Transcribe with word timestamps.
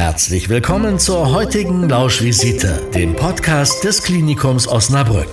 Herzlich 0.00 0.48
willkommen 0.48 0.98
zur 0.98 1.30
heutigen 1.30 1.86
Lauschvisite, 1.86 2.80
dem 2.94 3.14
Podcast 3.14 3.84
des 3.84 4.02
Klinikums 4.02 4.66
Osnabrück. 4.66 5.28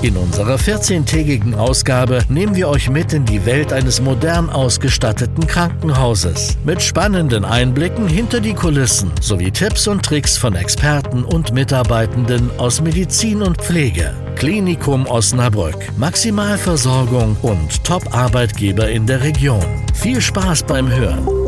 In 0.00 0.16
unserer 0.16 0.56
14-tägigen 0.56 1.54
Ausgabe 1.54 2.22
nehmen 2.30 2.56
wir 2.56 2.70
euch 2.70 2.88
mit 2.88 3.12
in 3.12 3.26
die 3.26 3.44
Welt 3.44 3.74
eines 3.74 4.00
modern 4.00 4.48
ausgestatteten 4.48 5.46
Krankenhauses. 5.46 6.56
Mit 6.64 6.80
spannenden 6.80 7.44
Einblicken 7.44 8.08
hinter 8.08 8.40
die 8.40 8.54
Kulissen 8.54 9.10
sowie 9.20 9.50
Tipps 9.50 9.86
und 9.86 10.02
Tricks 10.02 10.38
von 10.38 10.54
Experten 10.54 11.22
und 11.22 11.52
Mitarbeitenden 11.52 12.50
aus 12.56 12.80
Medizin 12.80 13.42
und 13.42 13.58
Pflege. 13.58 14.14
Klinikum 14.34 15.04
Osnabrück. 15.08 15.76
Maximalversorgung 15.98 17.36
und 17.42 17.84
Top-Arbeitgeber 17.84 18.88
in 18.88 19.04
der 19.04 19.22
Region. 19.22 19.66
Viel 19.92 20.22
Spaß 20.22 20.62
beim 20.62 20.90
Hören. 20.90 21.39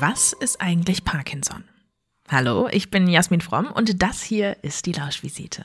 Was 0.00 0.34
ist 0.34 0.60
eigentlich 0.60 1.04
Parkinson? 1.04 1.64
Hallo, 2.28 2.68
ich 2.70 2.90
bin 2.90 3.08
Jasmin 3.08 3.40
Fromm 3.40 3.68
und 3.72 4.02
das 4.02 4.22
hier 4.22 4.62
ist 4.62 4.84
die 4.84 4.92
Lauschvisite. 4.92 5.64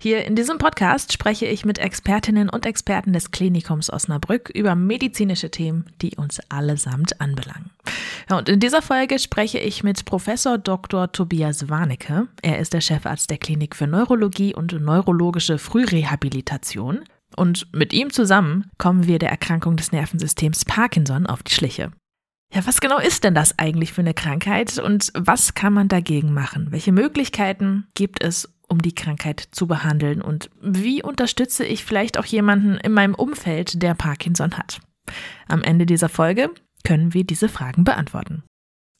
Hier 0.00 0.24
in 0.24 0.34
diesem 0.34 0.56
Podcast 0.56 1.12
spreche 1.12 1.44
ich 1.44 1.66
mit 1.66 1.78
Expertinnen 1.78 2.48
und 2.48 2.64
Experten 2.64 3.12
des 3.12 3.32
Klinikums 3.32 3.92
Osnabrück 3.92 4.48
über 4.48 4.74
medizinische 4.74 5.50
Themen, 5.50 5.84
die 6.00 6.16
uns 6.16 6.40
allesamt 6.48 7.20
anbelangen. 7.20 7.70
Und 8.30 8.48
in 8.48 8.60
dieser 8.60 8.80
Folge 8.80 9.18
spreche 9.18 9.58
ich 9.58 9.84
mit 9.84 10.06
Professor 10.06 10.56
Dr. 10.56 11.12
Tobias 11.12 11.68
Warnecke. 11.68 12.28
Er 12.40 12.60
ist 12.60 12.72
der 12.72 12.80
Chefarzt 12.80 13.28
der 13.28 13.36
Klinik 13.36 13.76
für 13.76 13.86
Neurologie 13.86 14.54
und 14.54 14.72
neurologische 14.72 15.58
Frührehabilitation. 15.58 17.04
Und 17.36 17.70
mit 17.74 17.92
ihm 17.92 18.10
zusammen 18.10 18.70
kommen 18.78 19.06
wir 19.06 19.18
der 19.18 19.28
Erkrankung 19.28 19.76
des 19.76 19.92
Nervensystems 19.92 20.64
Parkinson 20.64 21.26
auf 21.26 21.42
die 21.42 21.52
Schliche. 21.52 21.90
Ja, 22.54 22.64
was 22.66 22.80
genau 22.80 22.98
ist 22.98 23.24
denn 23.24 23.34
das 23.34 23.58
eigentlich 23.58 23.92
für 23.92 24.02
eine 24.02 24.14
Krankheit 24.14 24.78
und 24.78 25.10
was 25.14 25.54
kann 25.54 25.72
man 25.72 25.88
dagegen 25.88 26.32
machen? 26.32 26.68
Welche 26.70 26.92
Möglichkeiten 26.92 27.88
gibt 27.94 28.22
es, 28.22 28.48
um 28.68 28.80
die 28.80 28.94
Krankheit 28.94 29.40
zu 29.50 29.66
behandeln 29.66 30.22
und 30.22 30.50
wie 30.62 31.02
unterstütze 31.02 31.64
ich 31.64 31.84
vielleicht 31.84 32.16
auch 32.16 32.24
jemanden 32.24 32.76
in 32.76 32.92
meinem 32.92 33.16
Umfeld, 33.16 33.82
der 33.82 33.94
Parkinson 33.94 34.56
hat? 34.56 34.80
Am 35.48 35.62
Ende 35.62 35.84
dieser 35.84 36.08
Folge 36.08 36.48
können 36.84 37.12
wir 37.12 37.24
diese 37.24 37.48
Fragen 37.48 37.82
beantworten. 37.82 38.44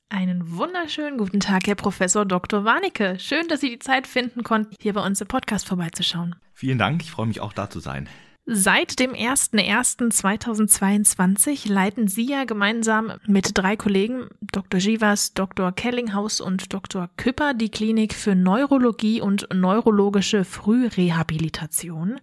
Einen 0.09 0.57
wunderschönen 0.57 1.17
guten 1.17 1.39
Tag, 1.39 1.69
Herr 1.69 1.77
Professor 1.77 2.27
Dr. 2.27 2.65
Warnecke. 2.65 3.21
Schön, 3.21 3.47
dass 3.47 3.61
Sie 3.61 3.71
die 3.71 3.79
Zeit 3.79 4.09
finden 4.09 4.43
konnten, 4.43 4.75
hier 4.81 4.95
bei 4.95 5.07
uns 5.07 5.21
im 5.21 5.29
Podcast 5.29 5.69
vorbeizuschauen. 5.69 6.35
Vielen 6.55 6.79
Dank, 6.79 7.03
ich 7.03 7.13
freue 7.13 7.27
mich 7.27 7.41
auch 7.41 7.53
da 7.53 7.71
zu 7.71 7.79
sein. 7.79 8.09
Seit 8.47 9.01
dem 9.01 9.15
01.01.2022 9.15 11.73
leiten 11.73 12.09
Sie 12.09 12.27
ja 12.27 12.45
gemeinsam 12.45 13.15
mit 13.27 13.57
drei 13.57 13.75
Kollegen, 13.75 14.27
Dr. 14.53 14.81
Givas, 14.81 15.33
Dr. 15.33 15.73
Kellinghaus 15.73 16.43
und 16.43 16.75
Dr. 16.75 17.09
Küpper, 17.17 17.55
die 17.55 17.71
Klinik 17.71 18.13
für 18.13 18.35
Neurologie 18.35 19.23
und 19.23 19.49
neurologische 19.55 20.45
Frührehabilitation. 20.45 22.21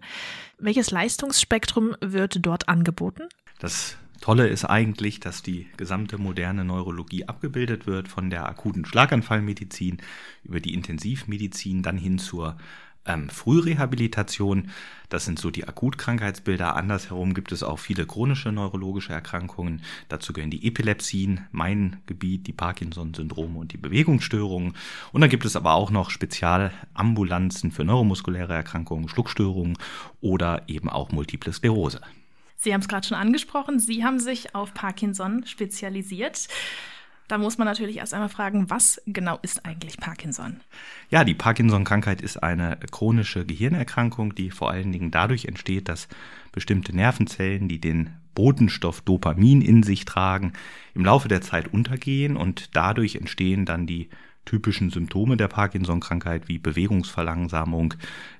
Welches 0.58 0.92
Leistungsspektrum 0.92 1.96
wird 2.00 2.46
dort 2.46 2.68
angeboten? 2.68 3.24
Das 3.58 3.96
Tolle 4.20 4.46
ist 4.46 4.64
eigentlich, 4.64 5.18
dass 5.18 5.42
die 5.42 5.66
gesamte 5.76 6.18
moderne 6.18 6.64
Neurologie 6.64 7.26
abgebildet 7.26 7.88
wird, 7.88 8.06
von 8.06 8.30
der 8.30 8.48
akuten 8.48 8.84
Schlaganfallmedizin 8.84 10.00
über 10.44 10.60
die 10.60 10.74
Intensivmedizin 10.74 11.82
dann 11.82 11.98
hin 11.98 12.18
zur 12.18 12.56
ähm, 13.06 13.28
Frührehabilitation. 13.28 14.70
Das 15.08 15.24
sind 15.24 15.38
so 15.38 15.50
die 15.50 15.66
Akutkrankheitsbilder. 15.66 16.74
Andersherum 16.74 17.34
gibt 17.34 17.52
es 17.52 17.62
auch 17.62 17.78
viele 17.78 18.06
chronische 18.06 18.50
neurologische 18.50 19.12
Erkrankungen. 19.12 19.82
Dazu 20.08 20.32
gehören 20.32 20.50
die 20.50 20.66
Epilepsien, 20.66 21.46
mein 21.50 21.98
Gebiet, 22.06 22.46
die 22.46 22.52
Parkinson-Syndrome 22.52 23.58
und 23.58 23.72
die 23.72 23.78
Bewegungsstörungen. 23.78 24.74
Und 25.12 25.20
dann 25.20 25.30
gibt 25.30 25.44
es 25.44 25.56
aber 25.56 25.74
auch 25.74 25.90
noch 25.90 26.10
Spezialambulanzen 26.10 27.72
für 27.72 27.84
neuromuskuläre 27.84 28.54
Erkrankungen, 28.54 29.08
Schluckstörungen 29.08 29.76
oder 30.20 30.62
eben 30.68 30.88
auch 30.88 31.12
Multiple 31.12 31.52
Sklerose. 31.52 32.00
Sie 32.56 32.72
haben 32.72 32.80
es 32.80 32.88
gerade 32.88 33.06
schon 33.06 33.18
angesprochen, 33.18 33.80
Sie 33.80 34.04
haben 34.04 34.20
sich 34.20 34.54
auf 34.54 34.72
Parkinson 34.72 35.44
spezialisiert. 35.46 36.46
Da 37.32 37.38
muss 37.38 37.56
man 37.56 37.66
natürlich 37.66 37.96
erst 37.96 38.12
einmal 38.12 38.28
fragen, 38.28 38.68
was 38.68 39.00
genau 39.06 39.38
ist 39.40 39.64
eigentlich 39.64 39.96
Parkinson? 39.96 40.60
Ja, 41.08 41.24
die 41.24 41.32
Parkinson-Krankheit 41.32 42.20
ist 42.20 42.42
eine 42.42 42.78
chronische 42.90 43.46
Gehirnerkrankung, 43.46 44.34
die 44.34 44.50
vor 44.50 44.70
allen 44.70 44.92
Dingen 44.92 45.10
dadurch 45.10 45.46
entsteht, 45.46 45.88
dass 45.88 46.08
bestimmte 46.52 46.94
Nervenzellen, 46.94 47.68
die 47.68 47.80
den 47.80 48.10
Botenstoff 48.34 49.00
Dopamin 49.00 49.62
in 49.62 49.82
sich 49.82 50.04
tragen, 50.04 50.52
im 50.94 51.06
Laufe 51.06 51.28
der 51.28 51.40
Zeit 51.40 51.72
untergehen 51.72 52.36
und 52.36 52.76
dadurch 52.76 53.16
entstehen 53.16 53.64
dann 53.64 53.86
die 53.86 54.10
typischen 54.44 54.90
Symptome 54.90 55.38
der 55.38 55.48
Parkinson-Krankheit 55.48 56.48
wie 56.48 56.58
Bewegungsverlangsamung, 56.58 57.94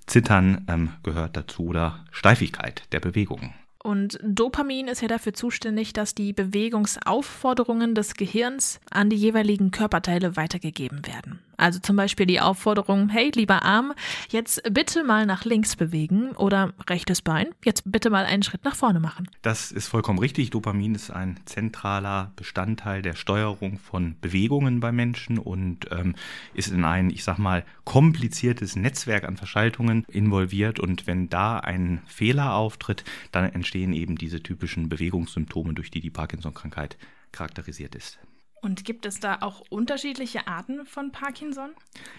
Zittern 0.06 0.66
ähm, 0.68 0.90
gehört 1.02 1.38
dazu 1.38 1.68
oder 1.68 2.04
Steifigkeit 2.10 2.92
der 2.92 3.00
Bewegungen. 3.00 3.54
Und 3.82 4.18
Dopamin 4.22 4.86
ist 4.86 5.02
ja 5.02 5.08
dafür 5.08 5.34
zuständig, 5.34 5.92
dass 5.92 6.14
die 6.14 6.32
Bewegungsaufforderungen 6.32 7.96
des 7.96 8.14
Gehirns 8.14 8.80
an 8.90 9.10
die 9.10 9.16
jeweiligen 9.16 9.72
Körperteile 9.72 10.36
weitergegeben 10.36 11.04
werden. 11.06 11.40
Also 11.62 11.78
zum 11.78 11.94
Beispiel 11.94 12.26
die 12.26 12.40
Aufforderung, 12.40 13.08
hey, 13.08 13.30
lieber 13.34 13.62
Arm, 13.62 13.92
jetzt 14.30 14.62
bitte 14.72 15.04
mal 15.04 15.26
nach 15.26 15.44
links 15.44 15.76
bewegen 15.76 16.32
oder 16.32 16.72
rechtes 16.88 17.22
Bein, 17.22 17.48
jetzt 17.64 17.84
bitte 17.86 18.10
mal 18.10 18.24
einen 18.24 18.42
Schritt 18.42 18.64
nach 18.64 18.74
vorne 18.74 18.98
machen. 18.98 19.28
Das 19.42 19.70
ist 19.70 19.86
vollkommen 19.86 20.18
richtig. 20.18 20.50
Dopamin 20.50 20.96
ist 20.96 21.10
ein 21.10 21.38
zentraler 21.44 22.32
Bestandteil 22.34 23.02
der 23.02 23.14
Steuerung 23.14 23.78
von 23.78 24.16
Bewegungen 24.20 24.80
bei 24.80 24.90
Menschen 24.90 25.38
und 25.38 25.86
ähm, 25.92 26.16
ist 26.54 26.72
in 26.72 26.84
ein, 26.84 27.10
ich 27.10 27.22
sag 27.22 27.38
mal, 27.38 27.64
kompliziertes 27.84 28.74
Netzwerk 28.74 29.22
an 29.22 29.36
Verschaltungen 29.36 30.04
involviert. 30.08 30.80
Und 30.80 31.06
wenn 31.06 31.28
da 31.28 31.58
ein 31.58 32.02
Fehler 32.06 32.54
auftritt, 32.54 33.04
dann 33.30 33.44
entstehen 33.72 33.94
eben 33.94 34.16
diese 34.16 34.42
typischen 34.42 34.90
Bewegungssymptome, 34.90 35.72
durch 35.72 35.90
die 35.90 36.02
die 36.02 36.10
Parkinson-Krankheit 36.10 36.98
charakterisiert 37.32 37.94
ist. 37.94 38.18
Und 38.64 38.84
gibt 38.84 39.06
es 39.06 39.18
da 39.18 39.38
auch 39.40 39.60
unterschiedliche 39.70 40.46
Arten 40.46 40.86
von 40.86 41.10
Parkinson? 41.10 41.70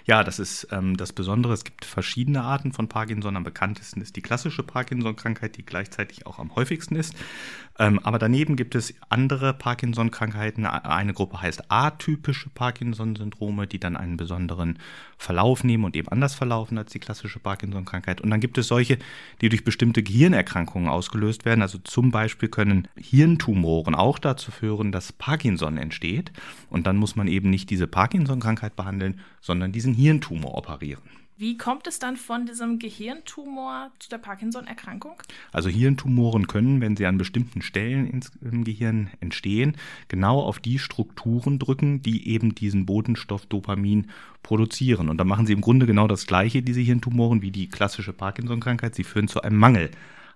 Ja, 0.04 0.26
das 0.26 0.40
ist 0.40 0.68
ähm, 0.72 0.98
das 0.98 1.14
Besondere. 1.14 1.54
Es 1.54 1.64
gibt 1.64 1.86
verschiedene 1.86 2.44
Arten 2.44 2.74
von 2.74 2.90
Parkinson. 2.90 3.38
Am 3.38 3.46
bekanntesten 3.46 4.02
ist 4.02 4.18
die 4.18 4.22
klassische 4.22 4.62
Parkinson-Krankheit, 4.62 5.56
die 5.56 5.66
gleichzeitig 5.66 6.26
auch 6.26 6.40
am 6.40 6.54
häufigsten 6.54 6.98
ist. 6.98 7.16
Ähm, 7.80 8.00
aber 8.00 8.20
daneben 8.20 8.58
gibt 8.58 8.76
es 8.76 8.94
andere 9.08 9.54
Parkinson-Krankheiten. 9.54 10.66
Eine 10.66 11.14
Gruppe 11.14 11.42
heißt 11.42 11.72
atypische 11.72 12.50
Parkinson-Syndrome, 12.50 13.66
die 13.66 13.80
dann 13.80 13.96
einen 13.96 14.18
besonderen 14.18 14.80
Verlauf 15.18 15.64
nehmen 15.64 15.86
und 15.86 15.96
eben 15.96 16.10
anders 16.10 16.36
verlaufen 16.36 16.78
als 16.78 16.92
die 16.92 17.00
klassische 17.00 17.40
Parkinson-Krankheit. 17.40 18.20
Und 18.20 18.30
dann 18.30 18.42
gibt 18.42 18.58
es 18.58 18.68
solche, 18.68 18.98
die 19.40 19.48
durch 19.48 19.64
bestimmte 19.64 20.04
Gehirnerkrankungen 20.04 20.90
ausgelöst 20.90 21.46
werden. 21.46 21.62
Also 21.62 21.78
zum 21.78 22.12
Beispiel 22.12 22.50
können 22.50 22.90
Hirntumoren 22.98 23.96
auch 23.96 24.20
dazu 24.20 24.52
führen, 24.52 24.92
dass 24.92 25.14
Parkinson 25.14 25.78
entsteht. 25.78 26.33
Und 26.70 26.88
dann 26.88 26.98
muss 26.98 27.16
man 27.16 27.28
eben 27.28 27.50
nicht 27.50 27.70
diese 27.70 27.88
Parkinson-Krankheit 27.88 28.76
behandeln, 28.76 29.20
sondern 29.42 29.72
diesen 29.72 29.94
Hirntumor 29.94 30.56
operieren. 30.56 31.04
Wie 31.36 31.58
kommt 31.58 31.88
es 31.88 31.98
dann 31.98 32.16
von 32.16 32.46
diesem 32.46 32.78
Gehirntumor 32.78 33.92
zu 33.98 34.08
der 34.08 34.20
Parkinson-Erkrankung? 34.20 35.16
Also 35.52 35.68
Hirntumoren 35.68 36.48
können, 36.48 36.80
wenn 36.80 36.96
sie 36.96 37.08
an 37.08 37.18
bestimmten 37.18 37.64
Stellen 37.64 38.22
im 38.42 38.64
Gehirn 38.64 39.10
entstehen, 39.20 39.76
genau 40.10 40.42
auf 40.42 40.60
die 40.60 40.78
Strukturen 40.78 41.58
drücken, 41.58 42.04
die 42.04 42.30
eben 42.30 42.54
diesen 42.54 42.86
Botenstoff 42.86 43.48
Dopamin 43.48 44.12
produzieren. 44.44 45.10
Und 45.10 45.18
dann 45.18 45.28
machen 45.28 45.48
sie 45.48 45.54
im 45.54 45.62
Grunde 45.62 45.88
genau 45.88 46.08
das 46.08 46.28
Gleiche, 46.28 46.62
diese 46.62 46.82
Hirntumoren, 46.82 47.42
wie 47.42 47.52
die 47.52 47.68
klassische 47.68 48.14
Parkinson-Krankheit. 48.14 48.94
Sie 48.94 49.04
führen 49.04 49.28
zu 49.28 49.42
einem 49.42 49.58
Mangel 49.58 49.90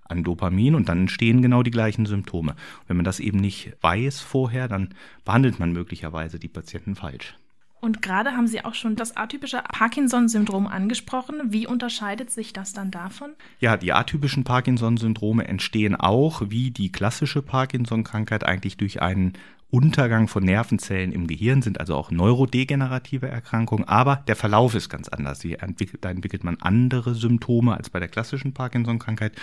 an 0.10 0.24
Dopamin 0.24 0.76
und 0.76 0.90
dann 0.90 1.02
entstehen 1.02 1.42
genau 1.42 1.64
die 1.64 1.72
gleichen 1.72 2.06
Symptome. 2.06 2.56
wenn 2.88 2.98
man 2.98 3.06
das 3.06 3.20
eben 3.20 3.40
nicht 3.40 3.74
weiß 3.82 4.20
vorher, 4.22 4.68
dann 4.68 4.90
behandelt 5.26 5.60
man 5.60 5.72
möglicherweise 5.72 6.40
die 6.40 6.48
Patienten 6.48 6.96
falsch. 6.96 7.36
Und 7.80 8.02
gerade 8.02 8.32
haben 8.32 8.48
Sie 8.48 8.66
auch 8.66 8.74
schon 8.74 8.96
das 8.96 9.16
atypische 9.18 9.62
Parkinson-Syndrom 9.72 10.66
angesprochen. 10.66 11.54
Wie 11.54 11.68
unterscheidet 11.68 12.32
sich 12.32 12.52
das 12.52 12.74
dann 12.74 12.90
davon? 12.90 13.34
Ja, 13.60 13.78
die 13.78 13.94
atypischen 13.94 14.44
Parkinson-Syndrome 14.44 15.48
entstehen 15.48 15.96
auch 15.96 16.42
wie 16.48 16.72
die 16.72 16.92
klassische 16.92 17.44
Parkinson-Krankheit 17.44 18.44
eigentlich 18.44 18.78
durch 18.78 19.02
einen 19.02 19.34
Untergang 19.70 20.30
von 20.30 20.44
Nervenzellen 20.44 21.12
im 21.12 21.28
Gehirn, 21.28 21.62
sind 21.62 21.80
also 21.82 21.96
auch 21.96 22.10
neurodegenerative 22.10 23.28
Erkrankungen, 23.28 23.86
aber 23.86 24.24
der 24.28 24.38
Verlauf 24.38 24.76
ist 24.76 24.88
ganz 24.88 25.10
anders. 25.10 25.44
Entwickelt, 25.44 26.06
da 26.06 26.10
entwickelt 26.10 26.46
man 26.46 26.58
andere 26.62 27.16
Symptome 27.16 27.76
als 27.76 27.90
bei 27.90 28.00
der 28.00 28.08
klassischen 28.08 28.54
Parkinson-Krankheit. 28.54 29.34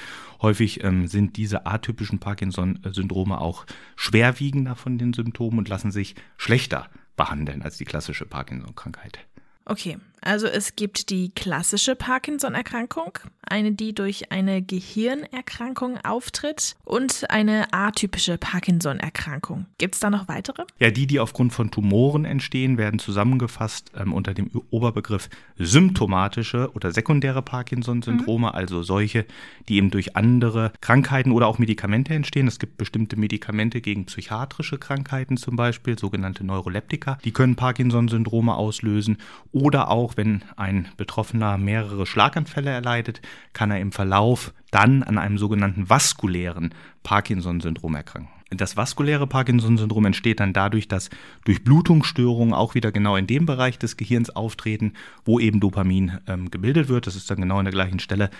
Häufig 0.40 0.82
ähm, 0.82 1.08
sind 1.08 1.36
diese 1.36 1.66
atypischen 1.66 2.20
Parkinson-Syndrome 2.20 3.38
auch 3.38 3.66
schwerwiegender 3.96 4.76
von 4.76 4.96
den 4.96 5.12
Symptomen 5.12 5.58
und 5.58 5.68
lassen 5.68 5.90
sich 5.90 6.14
schlechter 6.38 6.88
behandeln 7.16 7.62
als 7.62 7.76
die 7.76 7.84
klassische 7.84 8.24
Parkinson-Krankheit. 8.24 9.18
Okay, 9.66 9.98
Also 10.24 10.46
es 10.46 10.74
gibt 10.74 11.10
die 11.10 11.28
klassische 11.28 11.94
Parkinson-Erkrankung, 11.94 13.18
eine, 13.42 13.72
die 13.72 13.94
durch 13.94 14.32
eine 14.32 14.62
Gehirnerkrankung 14.62 15.98
auftritt 16.02 16.76
und 16.84 17.30
eine 17.30 17.66
atypische 17.74 18.38
Parkinson-Erkrankung. 18.38 19.66
Gibt 19.76 19.96
es 19.96 20.00
da 20.00 20.08
noch 20.08 20.26
weitere? 20.26 20.64
Ja, 20.78 20.90
die, 20.90 21.06
die 21.06 21.20
aufgrund 21.20 21.52
von 21.52 21.70
Tumoren 21.70 22.24
entstehen, 22.24 22.78
werden 22.78 22.98
zusammengefasst 22.98 23.92
ähm, 23.96 24.14
unter 24.14 24.32
dem 24.32 24.50
Oberbegriff 24.70 25.28
symptomatische 25.58 26.70
oder 26.72 26.90
sekundäre 26.90 27.42
Parkinson-Syndrome, 27.42 28.48
mhm. 28.48 28.54
also 28.54 28.82
solche, 28.82 29.26
die 29.68 29.76
eben 29.76 29.90
durch 29.90 30.16
andere 30.16 30.72
Krankheiten 30.80 31.32
oder 31.32 31.48
auch 31.48 31.58
Medikamente 31.58 32.14
entstehen. 32.14 32.48
Es 32.48 32.58
gibt 32.58 32.78
bestimmte 32.78 33.16
Medikamente 33.16 33.82
gegen 33.82 34.06
psychiatrische 34.06 34.78
Krankheiten 34.78 35.36
zum 35.36 35.56
Beispiel, 35.56 35.98
sogenannte 35.98 36.44
Neuroleptika, 36.44 37.18
die 37.24 37.32
können 37.32 37.56
Parkinson-Syndrome 37.56 38.54
auslösen 38.54 39.18
oder 39.52 39.90
auch, 39.90 40.13
wenn 40.16 40.42
ein 40.56 40.88
Betroffener 40.96 41.58
mehrere 41.58 42.06
Schlaganfälle 42.06 42.70
erleidet, 42.70 43.20
kann 43.52 43.70
er 43.70 43.80
im 43.80 43.92
Verlauf 43.92 44.52
dann 44.70 45.02
an 45.02 45.18
einem 45.18 45.38
sogenannten 45.38 45.88
vaskulären 45.88 46.74
Parkinson-Syndrom 47.02 47.94
erkranken. 47.94 48.30
Das 48.50 48.76
vaskuläre 48.76 49.26
Parkinson-Syndrom 49.26 50.06
entsteht 50.06 50.40
dann 50.40 50.52
dadurch, 50.52 50.86
dass 50.86 51.10
Durchblutungsstörungen 51.44 52.54
auch 52.54 52.74
wieder 52.74 52.92
genau 52.92 53.16
in 53.16 53.26
dem 53.26 53.46
Bereich 53.46 53.78
des 53.78 53.96
Gehirns 53.96 54.30
auftreten, 54.30 54.92
wo 55.24 55.40
eben 55.40 55.60
Dopamin 55.60 56.18
ähm, 56.26 56.50
gebildet 56.50 56.88
wird. 56.88 57.06
Das 57.06 57.16
ist 57.16 57.30
dann 57.30 57.40
genau 57.40 57.58
an 57.58 57.64
der 57.64 57.72
gleichen 57.72 57.98
Stelle 57.98 58.30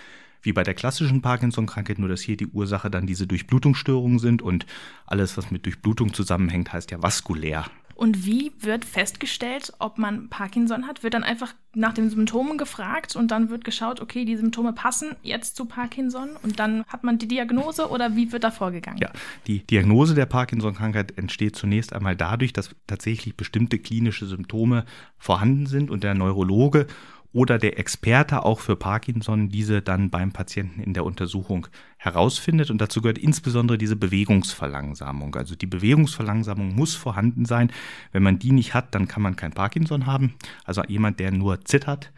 wie 0.43 0.53
bei 0.53 0.63
der 0.63 0.75
klassischen 0.75 1.23
Parkinson-Krankheit, 1.23 1.99
nur 1.99 2.09
dass 2.09 2.21
hier 2.21 2.37
die 2.37 2.47
Ursache 2.47 2.91
dann 2.91 3.07
diese 3.07 3.27
Durchblutungsstörungen 3.27 4.19
sind 4.19 4.43
und 4.43 4.67
alles, 5.07 5.37
was 5.37 5.51
mit 5.51 5.65
Durchblutung 5.65 6.13
zusammenhängt, 6.13 6.73
heißt 6.73 6.91
ja 6.91 7.03
vaskulär 7.03 7.65
und 7.95 8.27
wie 8.27 8.53
wird 8.61 8.85
festgestellt, 8.85 9.73
ob 9.79 9.99
man 9.99 10.29
Parkinson 10.29 10.87
hat? 10.87 11.03
Wird 11.03 11.15
dann 11.15 11.25
einfach 11.25 11.55
nach 11.75 11.93
den 11.93 12.11
Symptomen 12.11 12.59
gefragt 12.59 13.17
und 13.17 13.31
dann 13.31 13.51
wird 13.51 13.65
geschaut, 13.65 14.01
okay, 14.01 14.25
die 14.25 14.37
Symptome 14.37 14.73
passen 14.73 15.17
jetzt 15.23 15.57
zu 15.57 15.65
Parkinson 15.65 16.31
und 16.43 16.59
dann 16.59 16.85
hat 16.87 17.05
man 17.05 17.19
die 17.19 17.29
Diagnose 17.29 17.89
oder 17.89 18.17
wie 18.17 18.33
wird 18.33 18.45
da 18.45 18.51
vorgegangen? 18.51 18.99
Ja, 19.01 19.11
die 19.47 19.61
Diagnose 19.67 20.15
der 20.15 20.27
Parkinson-Krankheit 20.27 21.17
entsteht 21.19 21.57
zunächst 21.57 21.93
einmal 21.93 22.17
dadurch, 22.17 22.53
dass 22.53 22.75
tatsächlich 22.87 23.37
bestimmte 23.37 23.79
klinische 23.79 24.27
Symptome 24.27 24.85
vorhanden 25.19 25.67
sind 25.67 25.91
und 25.91 26.05
der 26.05 26.15
Neurologe 26.15 26.87
oder 27.35 27.59
der 27.59 27.81
Experte 27.81 28.45
auch 28.45 28.61
für 28.61 28.77
Parkinson 28.77 29.49
diese 29.49 29.83
dann 29.83 30.09
beim 30.09 30.31
Patienten 30.31 30.81
in 30.81 30.95
der 30.95 31.05
Untersuchung 31.05 31.67
herausfindet. 31.99 32.71
Und 32.71 32.81
dazu 32.81 33.03
gehört 33.03 33.19
insbesondere 33.19 33.77
diese 33.77 33.97
Bewegungsverlangsamung. 33.97 35.35
Also 35.35 35.57
die 35.57 35.67
Bewegungsverlangsamung 35.67 36.77
muss 36.77 36.95
vorhanden 36.95 37.45
sein. 37.45 37.73
Wenn 38.13 38.23
man 38.23 38.39
die 38.39 38.53
nicht 38.53 38.73
hat, 38.73 38.95
dann 38.95 39.09
kann 39.09 39.23
man 39.23 39.35
kein 39.35 39.51
Parkinson 39.51 40.07
haben. 40.07 40.35
Also 40.65 40.85
jemand, 40.87 41.19
der 41.19 41.33
nur 41.33 41.65
zittert, 41.65 42.13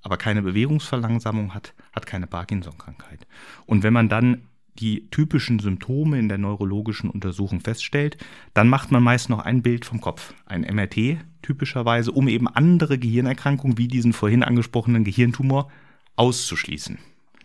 aber 0.00 0.16
keine 0.16 0.40
Bewegungsverlangsamung 0.40 1.52
hat, 1.52 1.74
hat 1.92 2.06
keine 2.06 2.26
Parkinson-Krankheit. 2.26 3.26
Und 3.66 3.82
wenn 3.82 3.92
man 3.92 4.08
dann 4.08 4.48
die 4.78 5.08
typischen 5.10 5.58
Symptome 5.58 6.18
in 6.18 6.28
der 6.28 6.38
neurologischen 6.38 7.10
Untersuchung 7.10 7.60
feststellt, 7.60 8.16
dann 8.54 8.68
macht 8.68 8.90
man 8.90 9.02
meist 9.02 9.28
noch 9.28 9.40
ein 9.40 9.62
Bild 9.62 9.84
vom 9.84 10.00
Kopf, 10.00 10.34
ein 10.46 10.62
MRT 10.62 11.18
typischerweise, 11.42 12.12
um 12.12 12.28
eben 12.28 12.48
andere 12.48 12.98
Gehirnerkrankungen 12.98 13.78
wie 13.78 13.88
diesen 13.88 14.12
vorhin 14.12 14.42
angesprochenen 14.42 15.04
Gehirntumor 15.04 15.70
auszuschließen. 16.16 16.98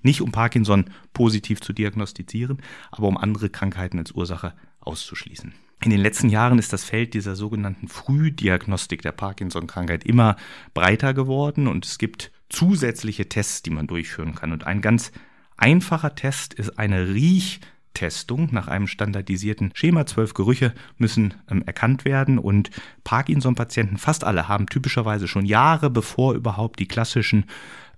Nicht 0.04 0.22
um 0.22 0.32
Parkinson 0.32 0.86
positiv 1.14 1.60
zu 1.60 1.74
diagnostizieren, 1.74 2.62
aber 2.92 3.08
um 3.08 3.18
andere 3.18 3.50
Krankheiten 3.50 4.00
als 4.00 4.12
Ursache 4.12 4.54
auszuschließen. 4.80 5.54
In 5.84 5.92
den 5.92 6.00
letzten 6.00 6.30
Jahren 6.30 6.58
ist 6.58 6.74
das 6.74 6.84
Feld 6.84 7.14
dieser 7.14 7.36
sogenannten 7.36 7.88
Frühdiagnostik 7.88 9.02
der 9.02 9.12
Parkinson-Krankheit 9.12 10.04
immer 10.06 10.36
breiter 10.74 11.14
geworden 11.14 11.68
und 11.68 11.86
es 11.86 11.98
gibt 11.98 12.32
zusätzliche 12.50 13.30
Tests, 13.30 13.62
die 13.62 13.70
man 13.70 13.86
durchführen 13.86 14.34
kann. 14.34 14.52
Und 14.52 14.66
ein 14.66 14.82
ganz 14.82 15.12
einfacher 15.58 16.16
Test 16.16 16.54
ist 16.54 16.80
eine 16.80 17.10
Riechtestung 17.10 18.50
nach 18.52 18.68
einem 18.68 18.88
standardisierten 18.88 19.72
Schema. 19.74 20.06
Zwölf 20.06 20.34
Gerüche 20.34 20.74
müssen 20.98 21.34
ähm, 21.50 21.64
erkannt 21.66 22.06
werden 22.06 22.40
und 22.40 22.70
Parkinson-Patienten, 23.04 23.98
fast 23.98 24.24
alle, 24.24 24.48
haben 24.48 24.68
typischerweise 24.68 25.28
schon 25.28 25.46
Jahre 25.46 25.90
bevor 25.90 26.34
überhaupt 26.34 26.80
die 26.80 26.88
klassischen 26.88 27.46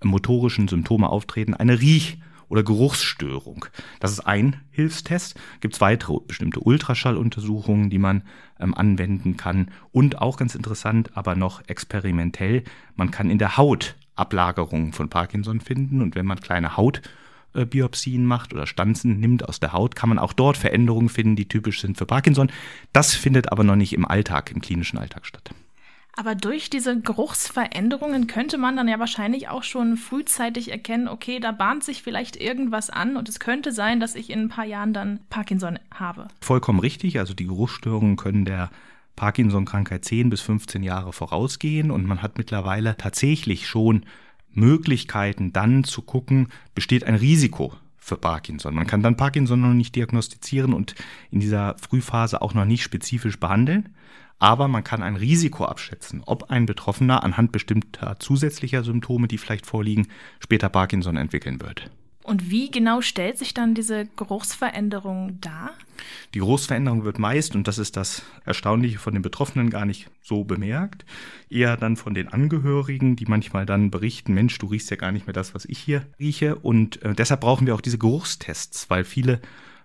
äh, 0.02 0.06
motorischen 0.06 0.68
Symptome 0.68 1.08
auftreten, 1.08 1.54
eine 1.54 1.80
Riech- 1.80 2.18
oder 2.48 2.64
Geruchsstörung. 2.64 3.66
Das 4.00 4.10
ist 4.10 4.20
ein 4.20 4.56
Hilfstest. 4.72 5.38
Gibt 5.60 5.74
es 5.74 5.80
weitere 5.80 6.18
bestimmte 6.26 6.58
Ultraschalluntersuchungen, 6.60 7.90
die 7.90 7.98
man 7.98 8.24
ähm, 8.58 8.74
anwenden 8.74 9.36
kann. 9.36 9.70
Und 9.92 10.18
auch 10.18 10.36
ganz 10.36 10.56
interessant, 10.56 11.16
aber 11.16 11.36
noch 11.36 11.62
experimentell, 11.68 12.64
man 12.96 13.12
kann 13.12 13.30
in 13.30 13.38
der 13.38 13.56
Haut 13.56 13.94
Ablagerungen 14.16 14.92
von 14.92 15.08
Parkinson 15.08 15.60
finden. 15.60 16.02
Und 16.02 16.16
wenn 16.16 16.26
man 16.26 16.40
kleine 16.40 16.76
Haut 16.76 17.00
Biopsien 17.52 18.24
macht 18.24 18.52
oder 18.52 18.66
Stanzen 18.66 19.18
nimmt 19.18 19.48
aus 19.48 19.60
der 19.60 19.72
Haut, 19.72 19.96
kann 19.96 20.08
man 20.08 20.18
auch 20.18 20.32
dort 20.32 20.56
Veränderungen 20.56 21.08
finden, 21.08 21.36
die 21.36 21.48
typisch 21.48 21.80
sind 21.80 21.98
für 21.98 22.06
Parkinson. 22.06 22.50
Das 22.92 23.14
findet 23.14 23.50
aber 23.50 23.64
noch 23.64 23.76
nicht 23.76 23.92
im 23.92 24.04
Alltag, 24.04 24.50
im 24.52 24.60
klinischen 24.60 24.98
Alltag 24.98 25.26
statt. 25.26 25.50
Aber 26.16 26.34
durch 26.34 26.70
diese 26.70 27.00
Geruchsveränderungen 27.00 28.26
könnte 28.26 28.58
man 28.58 28.76
dann 28.76 28.88
ja 28.88 28.98
wahrscheinlich 28.98 29.48
auch 29.48 29.62
schon 29.62 29.96
frühzeitig 29.96 30.70
erkennen, 30.70 31.08
okay, 31.08 31.40
da 31.40 31.52
bahnt 31.52 31.84
sich 31.84 32.02
vielleicht 32.02 32.36
irgendwas 32.36 32.90
an 32.90 33.16
und 33.16 33.28
es 33.28 33.40
könnte 33.40 33.72
sein, 33.72 34.00
dass 34.00 34.16
ich 34.16 34.28
in 34.30 34.40
ein 34.40 34.48
paar 34.48 34.64
Jahren 34.64 34.92
dann 34.92 35.20
Parkinson 35.30 35.78
habe. 35.94 36.28
Vollkommen 36.40 36.80
richtig. 36.80 37.18
Also 37.18 37.32
die 37.32 37.46
Geruchsstörungen 37.46 38.16
können 38.16 38.44
der 38.44 38.70
Parkinson-Krankheit 39.16 40.04
10 40.04 40.30
bis 40.30 40.40
15 40.40 40.82
Jahre 40.82 41.12
vorausgehen 41.12 41.90
und 41.90 42.06
man 42.06 42.22
hat 42.22 42.38
mittlerweile 42.38 42.96
tatsächlich 42.96 43.66
schon 43.66 44.04
Möglichkeiten 44.52 45.52
dann 45.52 45.84
zu 45.84 46.02
gucken, 46.02 46.48
besteht 46.74 47.04
ein 47.04 47.14
Risiko 47.14 47.74
für 47.96 48.16
Parkinson. 48.16 48.74
Man 48.74 48.86
kann 48.86 49.02
dann 49.02 49.16
Parkinson 49.16 49.60
noch 49.60 49.74
nicht 49.74 49.94
diagnostizieren 49.94 50.72
und 50.72 50.94
in 51.30 51.40
dieser 51.40 51.76
Frühphase 51.78 52.42
auch 52.42 52.54
noch 52.54 52.64
nicht 52.64 52.82
spezifisch 52.82 53.38
behandeln, 53.38 53.90
aber 54.38 54.68
man 54.68 54.82
kann 54.82 55.02
ein 55.02 55.16
Risiko 55.16 55.66
abschätzen, 55.66 56.22
ob 56.24 56.50
ein 56.50 56.66
Betroffener 56.66 57.22
anhand 57.22 57.52
bestimmter 57.52 58.18
zusätzlicher 58.18 58.82
Symptome, 58.82 59.28
die 59.28 59.38
vielleicht 59.38 59.66
vorliegen, 59.66 60.08
später 60.40 60.70
Parkinson 60.70 61.16
entwickeln 61.16 61.60
wird. 61.60 61.90
Und 62.22 62.50
wie 62.50 62.70
genau 62.70 63.00
stellt 63.00 63.38
sich 63.38 63.54
dann 63.54 63.74
diese 63.74 64.06
Geruchsveränderung 64.16 65.40
dar? 65.40 65.70
Die 66.34 66.38
Geruchsveränderung 66.38 67.04
wird 67.04 67.18
meist, 67.18 67.54
und 67.54 67.66
das 67.66 67.78
ist 67.78 67.96
das 67.96 68.22
Erstaunliche 68.44 68.98
von 68.98 69.14
den 69.14 69.22
Betroffenen 69.22 69.70
gar 69.70 69.86
nicht 69.86 70.08
so 70.22 70.44
bemerkt, 70.44 71.04
eher 71.48 71.76
dann 71.76 71.96
von 71.96 72.14
den 72.14 72.28
Angehörigen, 72.28 73.16
die 73.16 73.26
manchmal 73.26 73.64
dann 73.64 73.90
berichten, 73.90 74.34
Mensch, 74.34 74.58
du 74.58 74.66
riechst 74.66 74.90
ja 74.90 74.96
gar 74.96 75.12
nicht 75.12 75.26
mehr 75.26 75.32
das, 75.32 75.54
was 75.54 75.64
ich 75.64 75.78
hier 75.78 76.06
rieche. 76.18 76.56
Und 76.56 77.02
äh, 77.02 77.14
deshalb 77.14 77.40
brauchen 77.40 77.66
wir 77.66 77.74
auch 77.74 77.80
diese 77.80 77.98
Geruchstests, 77.98 78.90
weil 78.90 79.04
viele 79.04 79.40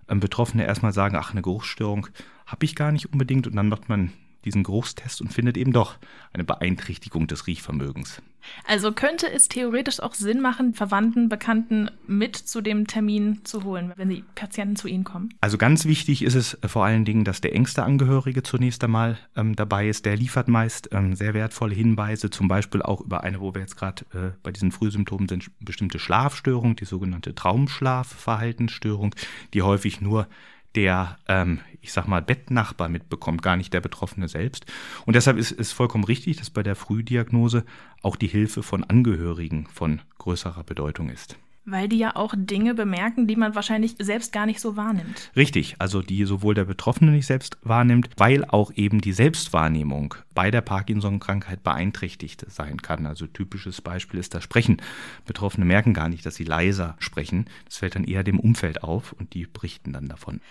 äh, 0.08 0.16
Betroffene 0.16 0.66
erstmal 0.66 0.94
sagen, 0.94 1.16
ach, 1.16 1.32
eine 1.32 1.42
Geruchsstörung 1.42 2.08
habe 2.46 2.66
ich 2.66 2.76
gar 2.76 2.92
nicht 2.92 3.12
unbedingt. 3.12 3.48
Und 3.48 3.56
dann 3.56 3.70
macht 3.70 3.88
man 3.88 4.12
diesen 4.46 4.64
Geruchstest 4.64 5.22
und 5.22 5.34
findet 5.34 5.58
eben 5.58 5.74
doch 5.74 5.98
eine 6.32 6.44
Beeinträchtigung 6.44 7.28
des 7.28 7.48
Riechvermögens. 7.48 8.22
Also 8.66 8.92
könnte 8.92 9.32
es 9.32 9.48
theoretisch 9.48 10.00
auch 10.00 10.14
Sinn 10.14 10.42
machen, 10.42 10.74
Verwandten, 10.74 11.30
Bekannten 11.30 11.90
mit 12.08 12.36
zu 12.36 12.62
dem 12.62 12.88
Termin 12.88 13.44
zu 13.44 13.64
holen, 13.64 13.94
wenn 13.96 14.10
die 14.10 14.24
Patienten 14.36 14.76
zu 14.76 14.88
Ihnen 14.88 15.04
kommen? 15.04 15.30
Also 15.42 15.58
ganz 15.58 15.86
wichtig 15.86 16.24
ist 16.24 16.36
es 16.36 16.58
vor 16.66 16.86
allen 16.86 17.06
Dingen, 17.06 17.24
dass 17.24 17.42
der 17.42 17.56
engste 17.56 17.84
Angehörige 17.84 18.44
zunächst 18.44 18.84
einmal 18.84 19.18
ähm, 19.36 19.56
dabei 19.56 19.90
ist. 19.90 20.06
Der 20.06 20.16
liefert 20.16 20.48
meist 20.48 20.90
ähm, 20.92 21.16
sehr 21.16 21.34
wertvolle 21.34 21.76
Hinweise, 21.76 22.30
zum 22.30 22.48
Beispiel 22.48 22.82
auch 22.82 23.02
über 23.02 23.24
eine, 23.24 23.42
wo 23.42 23.54
wir 23.54 23.62
jetzt 23.62 23.78
gerade 23.78 24.06
äh, 24.14 24.32
bei 24.44 24.52
diesen 24.52 24.72
Frühsymptomen 24.72 25.28
sind, 25.28 25.50
bestimmte 25.60 26.00
Schlafstörung, 26.00 26.76
die 26.76 26.86
sogenannte 26.86 27.36
Traumschlafverhaltensstörung, 27.36 29.16
die 29.54 29.62
häufig 29.62 30.02
nur 30.02 30.28
der, 30.76 31.18
ähm, 31.28 31.60
ich 31.82 31.94
sag 31.94 32.08
mal, 32.08 32.22
Bettnachbar 32.22 32.90
mitbekommt, 32.90 33.42
gar 33.42 33.56
nicht 33.56 33.74
der 33.74 33.82
Betroffene 33.82 34.28
selbst. 34.28 34.66
Und 35.06 35.16
deshalb 35.16 35.38
ist 35.38 35.52
es 35.52 35.72
vollkommen 35.72 36.04
richtig, 36.04 36.38
dass 36.38 36.50
bei 36.50 36.64
der 36.64 36.76
Frühdiagnose 36.76 37.66
auch 38.02 38.16
die 38.16 38.28
Hilfe 38.28 38.64
von 38.64 38.84
Angehörigen 38.84 39.68
von 39.68 40.02
größerer 40.18 40.64
Bedeutung 40.64 41.10
ist. 41.10 41.38
Weil 41.66 41.90
die 41.90 41.98
ja 41.98 42.16
auch 42.16 42.36
Dinge 42.38 42.76
bemerken, 42.76 43.28
die 43.28 43.36
man 43.36 43.56
wahrscheinlich 43.56 43.96
selbst 44.00 44.32
gar 44.32 44.46
nicht 44.46 44.60
so 44.60 44.76
wahrnimmt. 44.76 45.32
Richtig, 45.36 45.76
also 45.80 46.02
die 46.02 46.24
sowohl 46.26 46.54
der 46.54 46.66
Betroffene 46.66 47.12
nicht 47.12 47.26
selbst 47.26 47.58
wahrnimmt, 47.64 48.10
weil 48.18 48.46
auch 48.46 48.72
eben 48.76 49.02
die 49.02 49.14
Selbstwahrnehmung 49.14 50.16
bei 50.36 50.52
der 50.52 50.62
Parkinson-Krankheit 50.62 51.64
beeinträchtigt 51.64 52.46
sein 52.50 52.82
kann. 52.82 53.06
Also 53.08 53.26
typisches 53.26 53.82
Beispiel 53.82 54.20
ist 54.20 54.36
das 54.36 54.44
Sprechen. 54.44 54.82
Betroffene 55.26 55.66
merken 55.66 55.94
gar 55.94 56.10
nicht, 56.10 56.26
dass 56.26 56.36
sie 56.36 56.44
leiser 56.44 56.96
sprechen. 57.00 57.46
Das 57.66 57.78
fällt 57.78 57.96
dann 57.96 58.04
eher 58.04 58.24
dem 58.24 58.40
Umfeld 58.40 58.84
auf 58.84 59.14
und 59.14 59.34
die 59.34 59.48
berichten 59.48 59.94
dann 59.94 60.08
davon. 60.08 60.42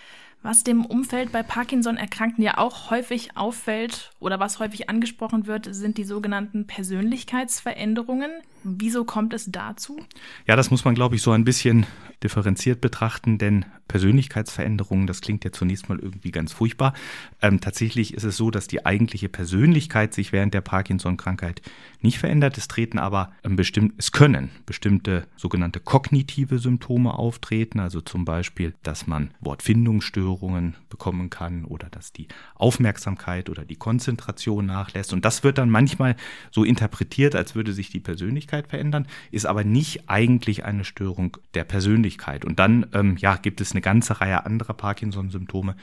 Was 0.45 0.63
dem 0.63 0.85
Umfeld 0.85 1.31
bei 1.31 1.41
Parkinson-Erkrankten 1.41 2.43
ja 2.43 2.59
auch 2.59 2.91
häufig 2.91 3.35
auffällt 3.35 4.11
oder 4.19 4.39
was 4.39 4.59
häufig 4.59 4.89
angesprochen 4.91 5.47
wird, 5.47 5.73
sind 5.73 5.97
die 5.97 6.03
sogenannten 6.03 6.67
Persönlichkeitsveränderungen. 6.67 8.29
Wieso 8.67 9.05
kommt 9.05 9.31
es 9.33 9.45
dazu? 9.51 9.99
Ja, 10.47 10.55
das 10.55 10.71
muss 10.71 10.85
man, 10.85 10.95
glaube 10.95 11.15
ich, 11.15 11.21
so 11.21 11.29
ein 11.29 11.45
bisschen 11.45 11.85
differenziert 12.23 12.81
betrachten, 12.81 13.37
denn 13.37 13.65
Persönlichkeitsveränderungen, 13.87 15.05
das 15.05 15.21
klingt 15.21 15.45
ja 15.45 15.51
zunächst 15.51 15.89
mal 15.89 15.99
irgendwie 15.99 16.31
ganz 16.31 16.51
furchtbar. 16.51 16.93
Ähm, 17.41 17.61
tatsächlich 17.61 18.15
ist 18.15 18.23
es 18.23 18.35
so, 18.35 18.49
dass 18.49 18.67
die 18.67 18.83
eigentliche 18.83 19.29
Persönlichkeit 19.29 20.15
sich 20.15 20.31
während 20.31 20.55
der 20.55 20.61
Parkinson-Krankheit 20.61 21.61
nicht 22.01 22.17
verändert. 22.17 22.57
Es 22.57 22.67
treten 22.67 22.97
aber 22.97 23.31
ähm, 23.43 23.55
bestimmt, 23.55 23.93
es 23.97 24.11
können 24.11 24.49
bestimmte 24.65 25.27
sogenannte 25.35 25.79
kognitive 25.79 26.57
Symptome 26.57 27.13
auftreten, 27.13 27.79
also 27.79 28.01
zum 28.01 28.25
Beispiel, 28.25 28.73
dass 28.81 29.05
man 29.05 29.29
Wortfindungsstörungen 29.41 30.75
bekommen 30.89 31.29
kann 31.29 31.65
oder 31.65 31.89
dass 31.89 32.11
die 32.11 32.27
Aufmerksamkeit 32.55 33.51
oder 33.51 33.65
die 33.65 33.75
Konzentration 33.75 34.65
nachlässt. 34.65 35.13
Und 35.13 35.25
das 35.25 35.43
wird 35.43 35.59
dann 35.59 35.69
manchmal 35.69 36.15
so 36.49 36.63
interpretiert, 36.63 37.35
als 37.35 37.53
würde 37.53 37.73
sich 37.73 37.91
die 37.91 37.99
Persönlichkeit 37.99 38.54
verändern, 38.63 39.07
ist 39.31 39.45
aber 39.45 39.63
nicht 39.63 40.09
eigentlich 40.09 40.65
eine 40.65 40.83
Störung 40.83 41.37
der 41.53 41.63
Persönlichkeit. 41.63 42.45
Und 42.45 42.59
dann 42.59 42.87
ähm, 42.93 43.17
ja, 43.17 43.35
gibt 43.35 43.61
es 43.61 43.71
eine 43.71 43.81
ganze 43.81 44.21
Reihe 44.21 44.45
anderer 44.45 44.73
Parkinson-Symptome, 44.73 45.75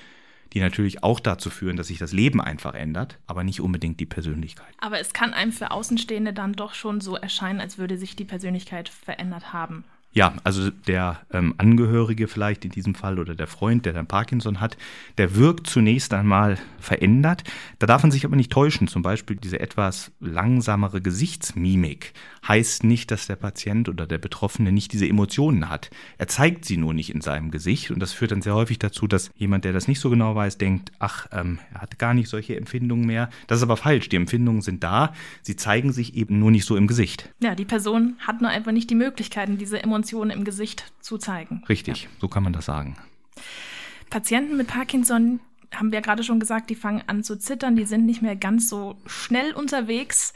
die 0.52 0.61
natürlich 0.61 1.02
auch 1.02 1.21
dazu 1.21 1.50
führen, 1.50 1.76
dass 1.76 1.87
sich 1.87 1.99
das 1.99 2.12
Leben 2.12 2.41
einfach 2.41 2.75
ändert, 2.75 3.19
aber 3.26 3.45
nicht 3.45 3.61
unbedingt 3.61 4.00
die 4.00 4.07
Persönlichkeit. 4.07 4.75
Aber 4.79 5.00
es 5.00 5.12
kann 5.12 5.33
einem 5.33 5.52
für 5.52 5.71
Außenstehende 5.71 6.33
dann 6.33 6.52
doch 6.52 6.75
schon 6.75 7.00
so 7.00 7.17
erscheinen, 7.17 7.61
als 7.61 7.79
würde 7.79 7.97
sich 7.97 8.17
die 8.17 8.25
Persönlichkeit 8.25 8.88
verändert 8.88 9.52
haben. 9.52 9.85
Ja, 10.14 10.35
also 10.45 10.69
der 10.87 11.21
ähm, 11.33 11.54
Angehörige 11.57 12.28
vielleicht 12.28 12.66
in 12.66 12.71
diesem 12.71 12.95
Fall 12.95 13.19
oder 13.19 13.35
der 13.35 13.47
Freund, 13.47 13.87
der 13.87 13.95
dann 13.95 14.07
Parkinson 14.07 14.61
hat, 14.61 14.76
der 15.16 15.37
wirkt 15.37 15.66
zunächst 15.66 16.12
einmal 16.12 16.59
verändert. 16.78 17.45
Da 17.78 17.87
darf 17.87 18.02
man 18.02 18.12
sich 18.12 18.26
aber 18.26 18.37
nicht 18.37 18.52
täuschen. 18.52 18.88
Zum 18.88 19.00
Beispiel 19.00 19.37
diese 19.37 19.59
etwas 19.59 20.12
langsamere 20.21 21.00
Gesichtsmimik 21.00 22.12
heißt 22.47 22.85
nicht, 22.85 23.11
dass 23.11 23.26
der 23.26 23.37
Patient 23.37 23.88
oder 23.88 24.07
der 24.07 24.19
Betroffene 24.19 24.71
nicht 24.71 24.92
diese 24.92 25.09
Emotionen 25.09 25.71
hat. 25.71 25.90
Er 26.19 26.28
zeigt 26.28 26.66
sie 26.66 26.76
nur 26.76 26.92
nicht 26.92 27.14
in 27.14 27.23
seinem 27.23 27.50
Gesicht 27.50 27.90
und 27.90 28.00
das 28.00 28.12
führt 28.12 28.33
dann 28.33 28.42
sehr 28.42 28.54
häufig 28.54 28.78
dazu, 28.78 29.07
dass 29.07 29.31
jemand, 29.37 29.64
der 29.64 29.73
das 29.73 29.88
nicht 29.88 30.00
so 30.00 30.11
genau 30.11 30.35
weiß, 30.35 30.59
denkt, 30.59 30.92
ach, 30.99 31.26
ähm, 31.33 31.59
er 31.73 31.81
hat 31.81 31.99
gar 31.99 32.12
nicht 32.12 32.28
solche 32.28 32.57
Empfindungen 32.57 33.07
mehr. 33.07 33.31
Das 33.47 33.61
ist 33.61 33.62
aber 33.62 33.78
falsch. 33.78 34.11
Die 34.11 34.16
Empfindungen 34.16 34.61
sind 34.61 34.85
da. 34.85 35.14
Sie 35.40 35.57
zeigen 35.57 35.92
sich 35.92 36.16
eben 36.16 36.38
nur 36.38 36.50
nicht 36.50 36.66
so 36.66 36.76
im 36.76 36.87
Gesicht. 36.87 37.31
Ja, 37.40 37.54
die 37.54 37.64
Person 37.64 38.16
hat 38.19 38.42
nur 38.42 38.50
einfach 38.50 38.73
nicht 38.73 38.90
die 38.90 38.95
Möglichkeiten, 38.95 39.57
diese 39.57 39.83
Emotionen 39.83 40.01
Emotionen 40.02 40.32
im 40.32 40.42
Gesicht 40.42 40.92
zu 41.00 41.16
zeigen. 41.16 41.62
Richtig, 41.68 42.02
ja. 42.02 42.09
so 42.21 42.26
kann 42.26 42.42
man 42.42 42.52
das 42.52 42.64
sagen. 42.64 42.97
Patienten 44.11 44.56
mit 44.56 44.66
Parkinson 44.66 45.38
haben 45.73 45.92
wir 45.92 46.00
gerade 46.00 46.25
schon 46.25 46.40
gesagt, 46.40 46.71
die 46.71 46.75
fangen 46.75 47.04
an 47.06 47.23
zu 47.23 47.38
zittern, 47.38 47.76
die 47.76 47.85
sind 47.85 48.04
nicht 48.04 48.21
mehr 48.21 48.35
ganz 48.35 48.68
so 48.68 48.97
schnell 49.06 49.52
unterwegs, 49.52 50.35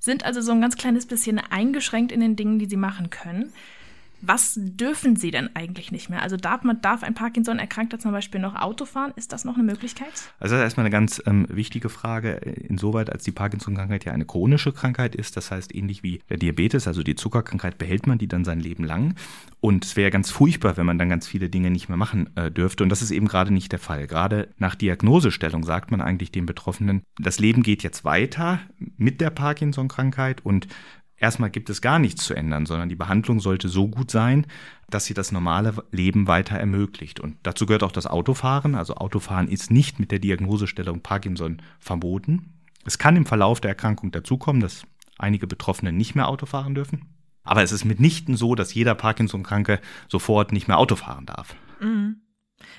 sind 0.00 0.24
also 0.24 0.40
so 0.40 0.50
ein 0.50 0.60
ganz 0.60 0.76
kleines 0.76 1.06
bisschen 1.06 1.38
eingeschränkt 1.38 2.10
in 2.10 2.20
den 2.20 2.34
Dingen, 2.34 2.58
die 2.58 2.66
sie 2.66 2.76
machen 2.76 3.08
können. 3.08 3.52
Was 4.26 4.54
dürfen 4.56 5.16
sie 5.16 5.30
denn 5.30 5.54
eigentlich 5.54 5.92
nicht 5.92 6.08
mehr? 6.08 6.22
Also 6.22 6.36
darf 6.36 6.62
man, 6.62 6.80
darf 6.80 7.02
ein 7.02 7.14
Parkinson-Erkrankter 7.14 7.98
zum 7.98 8.12
Beispiel 8.12 8.40
noch 8.40 8.54
Auto 8.54 8.84
fahren? 8.86 9.12
Ist 9.16 9.32
das 9.32 9.44
noch 9.44 9.54
eine 9.54 9.64
Möglichkeit? 9.64 10.08
Also 10.40 10.54
das 10.54 10.60
ist 10.60 10.64
erstmal 10.64 10.86
eine 10.86 10.92
ganz 10.92 11.22
ähm, 11.26 11.46
wichtige 11.50 11.88
Frage, 11.88 12.32
insoweit 12.32 13.10
als 13.10 13.24
die 13.24 13.32
Parkinson-Krankheit 13.32 14.04
ja 14.04 14.12
eine 14.12 14.24
chronische 14.24 14.72
Krankheit 14.72 15.14
ist. 15.14 15.36
Das 15.36 15.50
heißt, 15.50 15.74
ähnlich 15.74 16.02
wie 16.02 16.20
der 16.30 16.38
Diabetes, 16.38 16.88
also 16.88 17.02
die 17.02 17.16
Zuckerkrankheit, 17.16 17.78
behält 17.78 18.06
man 18.06 18.18
die 18.18 18.28
dann 18.28 18.44
sein 18.44 18.60
Leben 18.60 18.84
lang. 18.84 19.14
Und 19.60 19.84
es 19.84 19.96
wäre 19.96 20.10
ganz 20.10 20.30
furchtbar, 20.30 20.76
wenn 20.76 20.86
man 20.86 20.98
dann 20.98 21.08
ganz 21.08 21.26
viele 21.26 21.48
Dinge 21.48 21.70
nicht 21.70 21.88
mehr 21.88 21.98
machen 21.98 22.34
äh, 22.36 22.50
dürfte. 22.50 22.82
Und 22.82 22.88
das 22.88 23.02
ist 23.02 23.10
eben 23.10 23.28
gerade 23.28 23.52
nicht 23.52 23.72
der 23.72 23.78
Fall. 23.78 24.06
Gerade 24.06 24.48
nach 24.58 24.74
Diagnosestellung 24.74 25.64
sagt 25.64 25.90
man 25.90 26.00
eigentlich 26.00 26.32
den 26.32 26.46
Betroffenen, 26.46 27.02
das 27.18 27.38
Leben 27.38 27.62
geht 27.62 27.82
jetzt 27.82 28.04
weiter 28.04 28.60
mit 28.78 29.20
der 29.20 29.30
Parkinson-Krankheit 29.30 30.44
und 30.44 30.68
erstmal 31.24 31.50
gibt 31.50 31.70
es 31.70 31.80
gar 31.80 31.98
nichts 31.98 32.24
zu 32.24 32.34
ändern, 32.34 32.66
sondern 32.66 32.90
die 32.90 32.96
Behandlung 32.96 33.40
sollte 33.40 33.68
so 33.68 33.88
gut 33.88 34.10
sein, 34.10 34.46
dass 34.90 35.06
sie 35.06 35.14
das 35.14 35.32
normale 35.32 35.74
Leben 35.90 36.26
weiter 36.26 36.56
ermöglicht. 36.56 37.18
Und 37.18 37.36
dazu 37.42 37.64
gehört 37.64 37.82
auch 37.82 37.92
das 37.92 38.06
Autofahren. 38.06 38.74
Also 38.74 38.96
Autofahren 38.96 39.48
ist 39.48 39.70
nicht 39.70 39.98
mit 39.98 40.10
der 40.10 40.18
Diagnosestellung 40.18 41.00
Parkinson 41.00 41.62
verboten. 41.78 42.52
Es 42.84 42.98
kann 42.98 43.16
im 43.16 43.24
Verlauf 43.24 43.62
der 43.62 43.70
Erkrankung 43.70 44.12
dazukommen, 44.12 44.60
dass 44.60 44.86
einige 45.18 45.46
Betroffene 45.46 45.92
nicht 45.92 46.14
mehr 46.14 46.28
Auto 46.28 46.44
fahren 46.44 46.74
dürfen. 46.74 47.06
Aber 47.42 47.62
es 47.62 47.72
ist 47.72 47.84
mitnichten 47.84 48.36
so, 48.36 48.54
dass 48.54 48.74
jeder 48.74 48.94
Parkinson-Kranke 48.94 49.80
sofort 50.08 50.52
nicht 50.52 50.68
mehr 50.68 50.78
Auto 50.78 50.96
fahren 50.96 51.24
darf. 51.24 51.56
Mhm. 51.80 52.16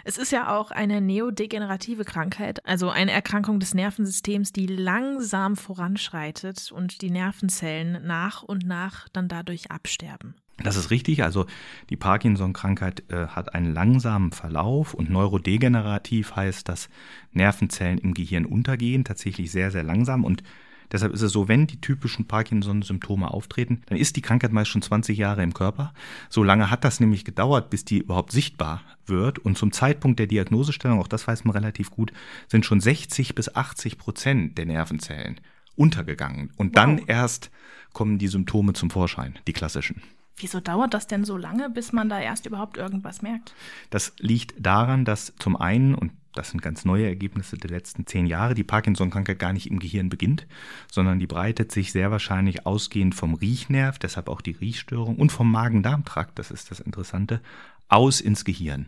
Es 0.07 0.19
ist 0.19 0.31
ja 0.31 0.55
auch 0.55 0.69
eine 0.69 1.01
neodegenerative 1.01 2.05
Krankheit, 2.05 2.63
also 2.63 2.91
eine 2.91 3.11
Erkrankung 3.11 3.59
des 3.59 3.73
Nervensystems, 3.73 4.53
die 4.53 4.67
langsam 4.67 5.55
voranschreitet 5.55 6.71
und 6.71 7.01
die 7.01 7.09
Nervenzellen 7.09 8.05
nach 8.05 8.43
und 8.43 8.67
nach 8.67 9.09
dann 9.09 9.27
dadurch 9.27 9.71
absterben. 9.71 10.35
Das 10.57 10.75
ist 10.75 10.91
richtig. 10.91 11.23
Also 11.23 11.47
die 11.89 11.97
Parkinson-Krankheit 11.97 13.03
äh, 13.09 13.29
hat 13.29 13.55
einen 13.55 13.73
langsamen 13.73 14.31
Verlauf 14.31 14.93
und 14.93 15.09
neurodegenerativ 15.09 16.35
heißt, 16.35 16.69
dass 16.69 16.87
Nervenzellen 17.31 17.97
im 17.97 18.13
Gehirn 18.13 18.45
untergehen, 18.45 19.05
tatsächlich 19.05 19.51
sehr, 19.51 19.71
sehr 19.71 19.83
langsam. 19.83 20.23
Und 20.23 20.43
Deshalb 20.91 21.13
ist 21.13 21.21
es 21.21 21.31
so, 21.31 21.47
wenn 21.47 21.67
die 21.67 21.81
typischen 21.81 22.25
Parkinson-Symptome 22.25 23.31
auftreten, 23.31 23.81
dann 23.87 23.97
ist 23.97 24.15
die 24.15 24.21
Krankheit 24.21 24.51
meist 24.51 24.69
schon 24.69 24.81
20 24.81 25.17
Jahre 25.17 25.43
im 25.43 25.53
Körper. 25.53 25.93
So 26.29 26.43
lange 26.43 26.69
hat 26.69 26.83
das 26.83 26.99
nämlich 26.99 27.25
gedauert, 27.25 27.69
bis 27.69 27.85
die 27.85 27.99
überhaupt 27.99 28.31
sichtbar 28.31 28.81
wird. 29.05 29.39
Und 29.39 29.57
zum 29.57 29.71
Zeitpunkt 29.71 30.19
der 30.19 30.27
Diagnosestellung, 30.27 30.99
auch 30.99 31.07
das 31.07 31.27
weiß 31.27 31.45
man 31.45 31.55
relativ 31.55 31.91
gut, 31.91 32.11
sind 32.47 32.65
schon 32.65 32.79
60 32.79 33.35
bis 33.35 33.53
80 33.55 33.97
Prozent 33.97 34.57
der 34.57 34.65
Nervenzellen 34.65 35.39
untergegangen. 35.75 36.51
Und 36.57 36.67
wow. 36.67 36.75
dann 36.75 36.97
erst 37.07 37.51
kommen 37.93 38.17
die 38.17 38.27
Symptome 38.27 38.73
zum 38.73 38.89
Vorschein, 38.89 39.39
die 39.47 39.53
klassischen. 39.53 40.01
Wieso 40.37 40.59
dauert 40.59 40.93
das 40.93 41.07
denn 41.07 41.23
so 41.23 41.37
lange, 41.37 41.69
bis 41.69 41.93
man 41.93 42.09
da 42.09 42.19
erst 42.19 42.45
überhaupt 42.45 42.77
irgendwas 42.77 43.21
merkt? 43.21 43.53
Das 43.89 44.13
liegt 44.19 44.53
daran, 44.59 45.05
dass 45.05 45.33
zum 45.39 45.55
einen, 45.55 45.95
und 45.95 46.11
das 46.33 46.49
sind 46.49 46.61
ganz 46.61 46.83
neue 46.83 47.05
Ergebnisse 47.05 47.57
der 47.57 47.69
letzten 47.69 48.05
zehn 48.05 48.25
Jahre, 48.25 48.53
die 48.53 48.65
Parkinson-Krankheit 48.65 49.39
gar 49.39 49.53
nicht 49.53 49.71
im 49.71 49.79
Gehirn 49.79 50.09
beginnt, 50.09 50.45
sondern 50.91 51.19
die 51.19 51.27
breitet 51.27 51.71
sich 51.71 51.93
sehr 51.93 52.11
wahrscheinlich 52.11 52.65
ausgehend 52.65 53.15
vom 53.15 53.35
Riechnerv, 53.35 53.97
deshalb 53.97 54.27
auch 54.27 54.41
die 54.41 54.51
Riechstörung, 54.51 55.15
und 55.15 55.31
vom 55.31 55.49
Magen-Darm-Trakt, 55.49 56.37
das 56.37 56.51
ist 56.51 56.69
das 56.69 56.81
Interessante, 56.81 57.39
aus 57.87 58.19
ins 58.19 58.43
Gehirn. 58.43 58.87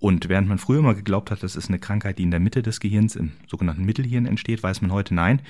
Und 0.00 0.28
während 0.28 0.48
man 0.48 0.58
früher 0.58 0.82
mal 0.82 0.94
geglaubt 0.94 1.30
hat, 1.30 1.42
das 1.44 1.54
ist 1.54 1.68
eine 1.68 1.78
Krankheit, 1.78 2.18
die 2.18 2.24
in 2.24 2.30
der 2.30 2.40
Mitte 2.40 2.62
des 2.62 2.80
Gehirns, 2.80 3.14
im 3.14 3.32
sogenannten 3.46 3.84
Mittelhirn 3.84 4.26
entsteht, 4.26 4.62
weiß 4.62 4.80
man 4.80 4.90
heute 4.90 5.14
nein. 5.14 5.42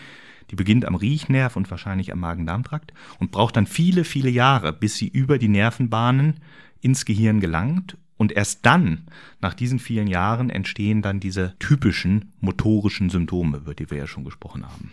Die 0.51 0.57
beginnt 0.57 0.85
am 0.85 0.95
Riechnerv 0.95 1.57
und 1.57 1.71
wahrscheinlich 1.71 2.13
am 2.13 2.21
Magen-Darm-Trakt 2.21 2.93
und 3.19 3.31
braucht 3.31 3.57
dann 3.57 3.67
viele, 3.67 4.05
viele 4.05 4.31
Jahre, 4.31 4.73
bis 4.73 4.97
sie 4.97 5.09
über 5.09 5.39
die 5.39 5.49
Nervenbahnen 5.49 6.41
ins 6.81 7.05
Gehirn 7.05 7.41
gelangt 7.41 7.97
und 8.19 8.33
erst 8.33 8.67
dann, 8.67 9.07
nach 9.41 9.55
diesen 9.55 9.79
vielen 9.79 10.09
Jahren, 10.09 10.51
entstehen 10.51 11.03
dann 11.03 11.21
diese 11.21 11.55
typischen 11.61 12.33
motorischen 12.41 13.11
Symptome, 13.11 13.59
über 13.59 13.75
die 13.75 13.91
wir 13.91 13.99
ja 13.99 14.07
schon 14.07 14.25
gesprochen 14.25 14.67
haben. 14.67 14.91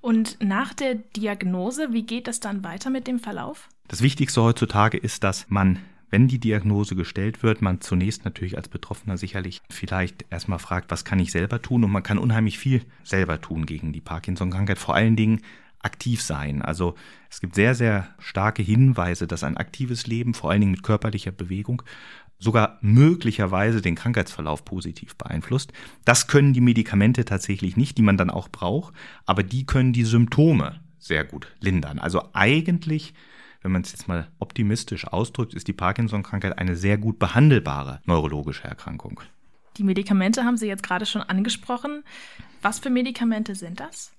Und 0.00 0.38
nach 0.42 0.72
der 0.72 0.94
Diagnose, 0.94 1.92
wie 1.92 2.04
geht 2.04 2.28
es 2.28 2.40
dann 2.40 2.64
weiter 2.64 2.88
mit 2.88 3.06
dem 3.06 3.18
Verlauf? 3.18 3.68
Das 3.88 4.02
Wichtigste 4.02 4.40
heutzutage 4.40 4.96
ist, 4.96 5.24
dass 5.24 5.50
man 5.50 5.80
wenn 6.10 6.28
die 6.28 6.38
Diagnose 6.38 6.96
gestellt 6.96 7.42
wird, 7.42 7.62
man 7.62 7.80
zunächst 7.80 8.24
natürlich 8.24 8.56
als 8.56 8.68
Betroffener 8.68 9.16
sicherlich 9.16 9.62
vielleicht 9.70 10.26
erstmal 10.30 10.58
fragt, 10.58 10.90
was 10.90 11.04
kann 11.04 11.20
ich 11.20 11.30
selber 11.30 11.62
tun? 11.62 11.84
Und 11.84 11.92
man 11.92 12.02
kann 12.02 12.18
unheimlich 12.18 12.58
viel 12.58 12.82
selber 13.04 13.40
tun 13.40 13.64
gegen 13.66 13.92
die 13.92 14.00
Parkinson-Krankheit. 14.00 14.78
Vor 14.78 14.94
allen 14.94 15.16
Dingen 15.16 15.40
aktiv 15.82 16.22
sein. 16.22 16.62
Also 16.62 16.94
es 17.30 17.40
gibt 17.40 17.54
sehr, 17.54 17.74
sehr 17.74 18.08
starke 18.18 18.62
Hinweise, 18.62 19.26
dass 19.26 19.44
ein 19.44 19.56
aktives 19.56 20.06
Leben, 20.06 20.34
vor 20.34 20.50
allen 20.50 20.60
Dingen 20.60 20.72
mit 20.72 20.82
körperlicher 20.82 21.32
Bewegung, 21.32 21.82
sogar 22.38 22.78
möglicherweise 22.80 23.82
den 23.82 23.94
Krankheitsverlauf 23.94 24.64
positiv 24.64 25.16
beeinflusst. 25.16 25.72
Das 26.04 26.26
können 26.26 26.52
die 26.52 26.60
Medikamente 26.60 27.24
tatsächlich 27.24 27.76
nicht, 27.76 27.98
die 27.98 28.02
man 28.02 28.16
dann 28.16 28.30
auch 28.30 28.48
braucht, 28.48 28.94
aber 29.26 29.42
die 29.42 29.66
können 29.66 29.92
die 29.92 30.04
Symptome 30.04 30.80
sehr 30.98 31.24
gut 31.24 31.54
lindern. 31.60 31.98
Also 31.98 32.28
eigentlich, 32.32 33.14
wenn 33.62 33.72
man 33.72 33.82
es 33.82 33.92
jetzt 33.92 34.08
mal 34.08 34.28
optimistisch 34.38 35.06
ausdrückt, 35.06 35.54
ist 35.54 35.68
die 35.68 35.72
Parkinson-Krankheit 35.72 36.58
eine 36.58 36.76
sehr 36.76 36.98
gut 36.98 37.18
behandelbare 37.18 38.00
neurologische 38.04 38.64
Erkrankung. 38.64 39.20
Die 39.76 39.84
Medikamente 39.84 40.44
haben 40.44 40.56
Sie 40.56 40.66
jetzt 40.66 40.82
gerade 40.82 41.06
schon 41.06 41.22
angesprochen. 41.22 42.04
Was 42.62 42.78
für 42.78 42.90
Medikamente 42.90 43.54
sind 43.54 43.80
das? 43.80 44.12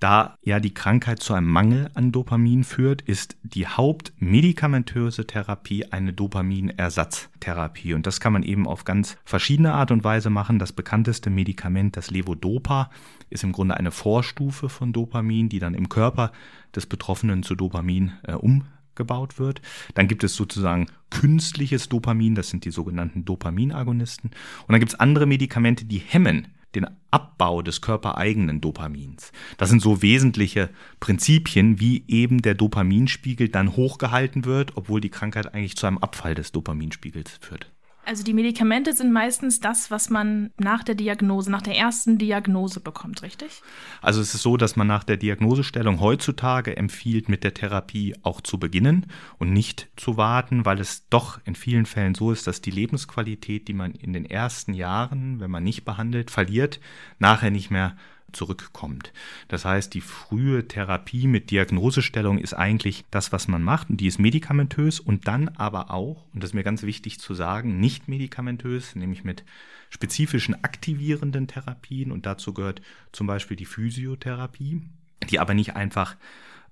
Da 0.00 0.36
ja 0.42 0.60
die 0.60 0.74
Krankheit 0.74 1.20
zu 1.20 1.34
einem 1.34 1.48
Mangel 1.48 1.90
an 1.94 2.12
Dopamin 2.12 2.62
führt, 2.62 3.02
ist 3.02 3.36
die 3.42 3.66
hauptmedikamentöse 3.66 5.26
Therapie 5.26 5.86
eine 5.86 6.12
Dopaminersatztherapie. 6.12 7.94
Und 7.94 8.06
das 8.06 8.20
kann 8.20 8.32
man 8.32 8.44
eben 8.44 8.68
auf 8.68 8.84
ganz 8.84 9.16
verschiedene 9.24 9.74
Art 9.74 9.90
und 9.90 10.04
Weise 10.04 10.30
machen. 10.30 10.60
Das 10.60 10.72
bekannteste 10.72 11.30
Medikament, 11.30 11.96
das 11.96 12.12
Levodopa, 12.12 12.90
ist 13.28 13.42
im 13.42 13.50
Grunde 13.50 13.76
eine 13.76 13.90
Vorstufe 13.90 14.68
von 14.68 14.92
Dopamin, 14.92 15.48
die 15.48 15.58
dann 15.58 15.74
im 15.74 15.88
Körper 15.88 16.30
des 16.76 16.86
Betroffenen 16.86 17.42
zu 17.42 17.56
Dopamin 17.56 18.12
äh, 18.22 18.34
umgebaut 18.34 19.40
wird. 19.40 19.62
Dann 19.94 20.06
gibt 20.06 20.22
es 20.22 20.36
sozusagen 20.36 20.86
künstliches 21.10 21.88
Dopamin, 21.88 22.36
das 22.36 22.50
sind 22.50 22.64
die 22.64 22.70
sogenannten 22.70 23.24
Dopaminagonisten. 23.24 24.30
Und 24.30 24.72
dann 24.72 24.80
gibt 24.80 24.92
es 24.92 25.00
andere 25.00 25.26
Medikamente, 25.26 25.86
die 25.86 25.98
hemmen 25.98 26.46
den 26.74 26.86
Abbau 27.10 27.62
des 27.62 27.80
körpereigenen 27.80 28.60
Dopamins. 28.60 29.32
Das 29.56 29.70
sind 29.70 29.80
so 29.80 30.02
wesentliche 30.02 30.70
Prinzipien, 31.00 31.80
wie 31.80 32.04
eben 32.08 32.42
der 32.42 32.54
Dopaminspiegel 32.54 33.48
dann 33.48 33.76
hochgehalten 33.76 34.44
wird, 34.44 34.76
obwohl 34.76 35.00
die 35.00 35.10
Krankheit 35.10 35.54
eigentlich 35.54 35.76
zu 35.76 35.86
einem 35.86 35.98
Abfall 35.98 36.34
des 36.34 36.52
Dopaminspiegels 36.52 37.38
führt. 37.40 37.70
Also 38.08 38.24
die 38.24 38.32
Medikamente 38.32 38.94
sind 38.94 39.12
meistens 39.12 39.60
das, 39.60 39.90
was 39.90 40.08
man 40.08 40.50
nach 40.56 40.82
der 40.82 40.94
Diagnose, 40.94 41.50
nach 41.50 41.60
der 41.60 41.76
ersten 41.76 42.16
Diagnose 42.16 42.80
bekommt, 42.80 43.22
richtig? 43.22 43.60
Also 44.00 44.22
es 44.22 44.34
ist 44.34 44.40
so, 44.40 44.56
dass 44.56 44.76
man 44.76 44.86
nach 44.86 45.04
der 45.04 45.18
Diagnosestellung 45.18 46.00
heutzutage 46.00 46.74
empfiehlt, 46.74 47.28
mit 47.28 47.44
der 47.44 47.52
Therapie 47.52 48.16
auch 48.22 48.40
zu 48.40 48.58
beginnen 48.58 49.08
und 49.36 49.52
nicht 49.52 49.88
zu 49.96 50.16
warten, 50.16 50.64
weil 50.64 50.80
es 50.80 51.06
doch 51.10 51.38
in 51.44 51.54
vielen 51.54 51.84
Fällen 51.84 52.14
so 52.14 52.32
ist, 52.32 52.46
dass 52.46 52.62
die 52.62 52.70
Lebensqualität, 52.70 53.68
die 53.68 53.74
man 53.74 53.92
in 53.92 54.14
den 54.14 54.24
ersten 54.24 54.72
Jahren, 54.72 55.38
wenn 55.40 55.50
man 55.50 55.62
nicht 55.62 55.84
behandelt, 55.84 56.30
verliert, 56.30 56.80
nachher 57.18 57.50
nicht 57.50 57.70
mehr 57.70 57.94
zurückkommt. 58.32 59.12
Das 59.48 59.64
heißt, 59.64 59.94
die 59.94 60.00
frühe 60.00 60.68
Therapie 60.68 61.26
mit 61.26 61.50
Diagnosestellung 61.50 62.38
ist 62.38 62.54
eigentlich 62.54 63.04
das, 63.10 63.32
was 63.32 63.48
man 63.48 63.62
macht 63.62 63.90
und 63.90 63.98
die 64.00 64.06
ist 64.06 64.18
medikamentös 64.18 65.00
und 65.00 65.26
dann 65.26 65.48
aber 65.48 65.90
auch, 65.90 66.26
und 66.34 66.42
das 66.42 66.50
ist 66.50 66.54
mir 66.54 66.64
ganz 66.64 66.82
wichtig 66.82 67.18
zu 67.18 67.34
sagen, 67.34 67.80
nicht 67.80 68.08
medikamentös, 68.08 68.94
nämlich 68.94 69.24
mit 69.24 69.44
spezifischen 69.90 70.62
aktivierenden 70.62 71.46
Therapien 71.46 72.12
und 72.12 72.26
dazu 72.26 72.52
gehört 72.52 72.82
zum 73.12 73.26
Beispiel 73.26 73.56
die 73.56 73.64
Physiotherapie, 73.64 74.82
die 75.30 75.38
aber 75.38 75.54
nicht 75.54 75.76
einfach, 75.76 76.16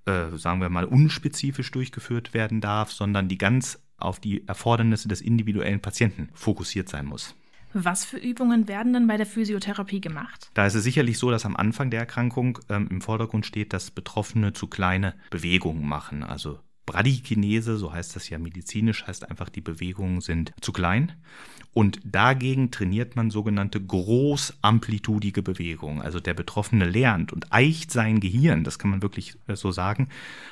äh, 0.05 0.37
sagen 0.37 0.61
wir 0.61 0.69
mal, 0.69 0.85
unspezifisch 0.85 1.71
durchgeführt 1.71 2.33
werden 2.33 2.61
darf, 2.61 2.91
sondern 2.91 3.27
die 3.27 3.37
ganz 3.37 3.79
auf 3.97 4.19
die 4.19 4.47
Erfordernisse 4.47 5.07
des 5.07 5.21
individuellen 5.21 5.81
Patienten 5.81 6.29
fokussiert 6.33 6.87
sein 6.87 7.07
muss. 7.07 7.35
Was 7.79 8.05
für 8.05 8.17
Übungen 8.17 8.67
werden 8.67 8.93
denn 8.93 9.05
bei 9.05 9.17
der 9.17 9.27
Physiotherapie 9.27 10.01
gemacht? 10.01 10.49
Da 10.55 10.65
ist 10.65 10.73
es 10.73 10.83
sicherlich 10.83 11.19
so, 11.19 11.29
dass 11.29 11.45
am 11.45 11.55
Anfang 11.55 11.91
der 11.91 11.99
Erkrankung 11.99 12.57
ähm, 12.69 12.87
im 12.89 13.01
Vordergrund 13.01 13.45
steht, 13.45 13.71
dass 13.71 13.91
Betroffene 13.91 14.53
zu 14.53 14.65
kleine 14.65 15.13
Bewegungen 15.29 15.87
machen. 15.87 16.23
Also 16.23 16.59
Bradykinese, 16.87 17.77
so 17.77 17.93
heißt 17.93 18.15
das 18.15 18.29
ja 18.29 18.39
medizinisch, 18.39 19.05
heißt 19.05 19.29
einfach, 19.29 19.49
die 19.49 19.61
Bewegungen 19.61 20.21
sind 20.21 20.53
zu 20.61 20.71
klein. 20.71 21.11
Und 21.73 21.99
dagegen 22.03 22.71
trainiert 22.71 23.15
man 23.15 23.29
sogenannte 23.29 23.79
großamplitudige 23.79 25.43
Bewegungen. 25.43 26.01
Also 26.01 26.19
der 26.19 26.33
Betroffene 26.33 26.85
lernt 26.85 27.31
und 27.31 27.53
eicht 27.53 27.91
sein 27.91 28.19
Gehirn, 28.19 28.63
das 28.63 28.79
kann 28.79 28.89
man 28.89 29.03
wirklich 29.03 29.35
äh, 29.47 29.55
so 29.55 29.71
sagen, 29.71 30.07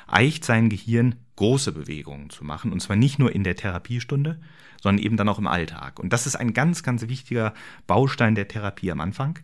eicht 0.06 0.44
sein 0.44 0.68
Gehirn, 0.68 1.16
große 1.34 1.72
Bewegungen 1.72 2.30
zu 2.30 2.44
machen. 2.44 2.72
Und 2.72 2.80
zwar 2.80 2.94
nicht 2.94 3.18
nur 3.18 3.34
in 3.34 3.42
der 3.42 3.56
Therapiestunde, 3.56 4.38
sondern 4.80 5.04
eben 5.04 5.16
dann 5.16 5.28
auch 5.28 5.40
im 5.40 5.48
Alltag. 5.48 5.98
Und 5.98 6.12
das 6.12 6.26
ist 6.26 6.36
ein 6.36 6.52
ganz, 6.52 6.84
ganz 6.84 7.08
wichtiger 7.08 7.54
Baustein 7.88 8.36
der 8.36 8.46
Therapie 8.46 8.92
am 8.92 9.00
Anfang. 9.00 9.40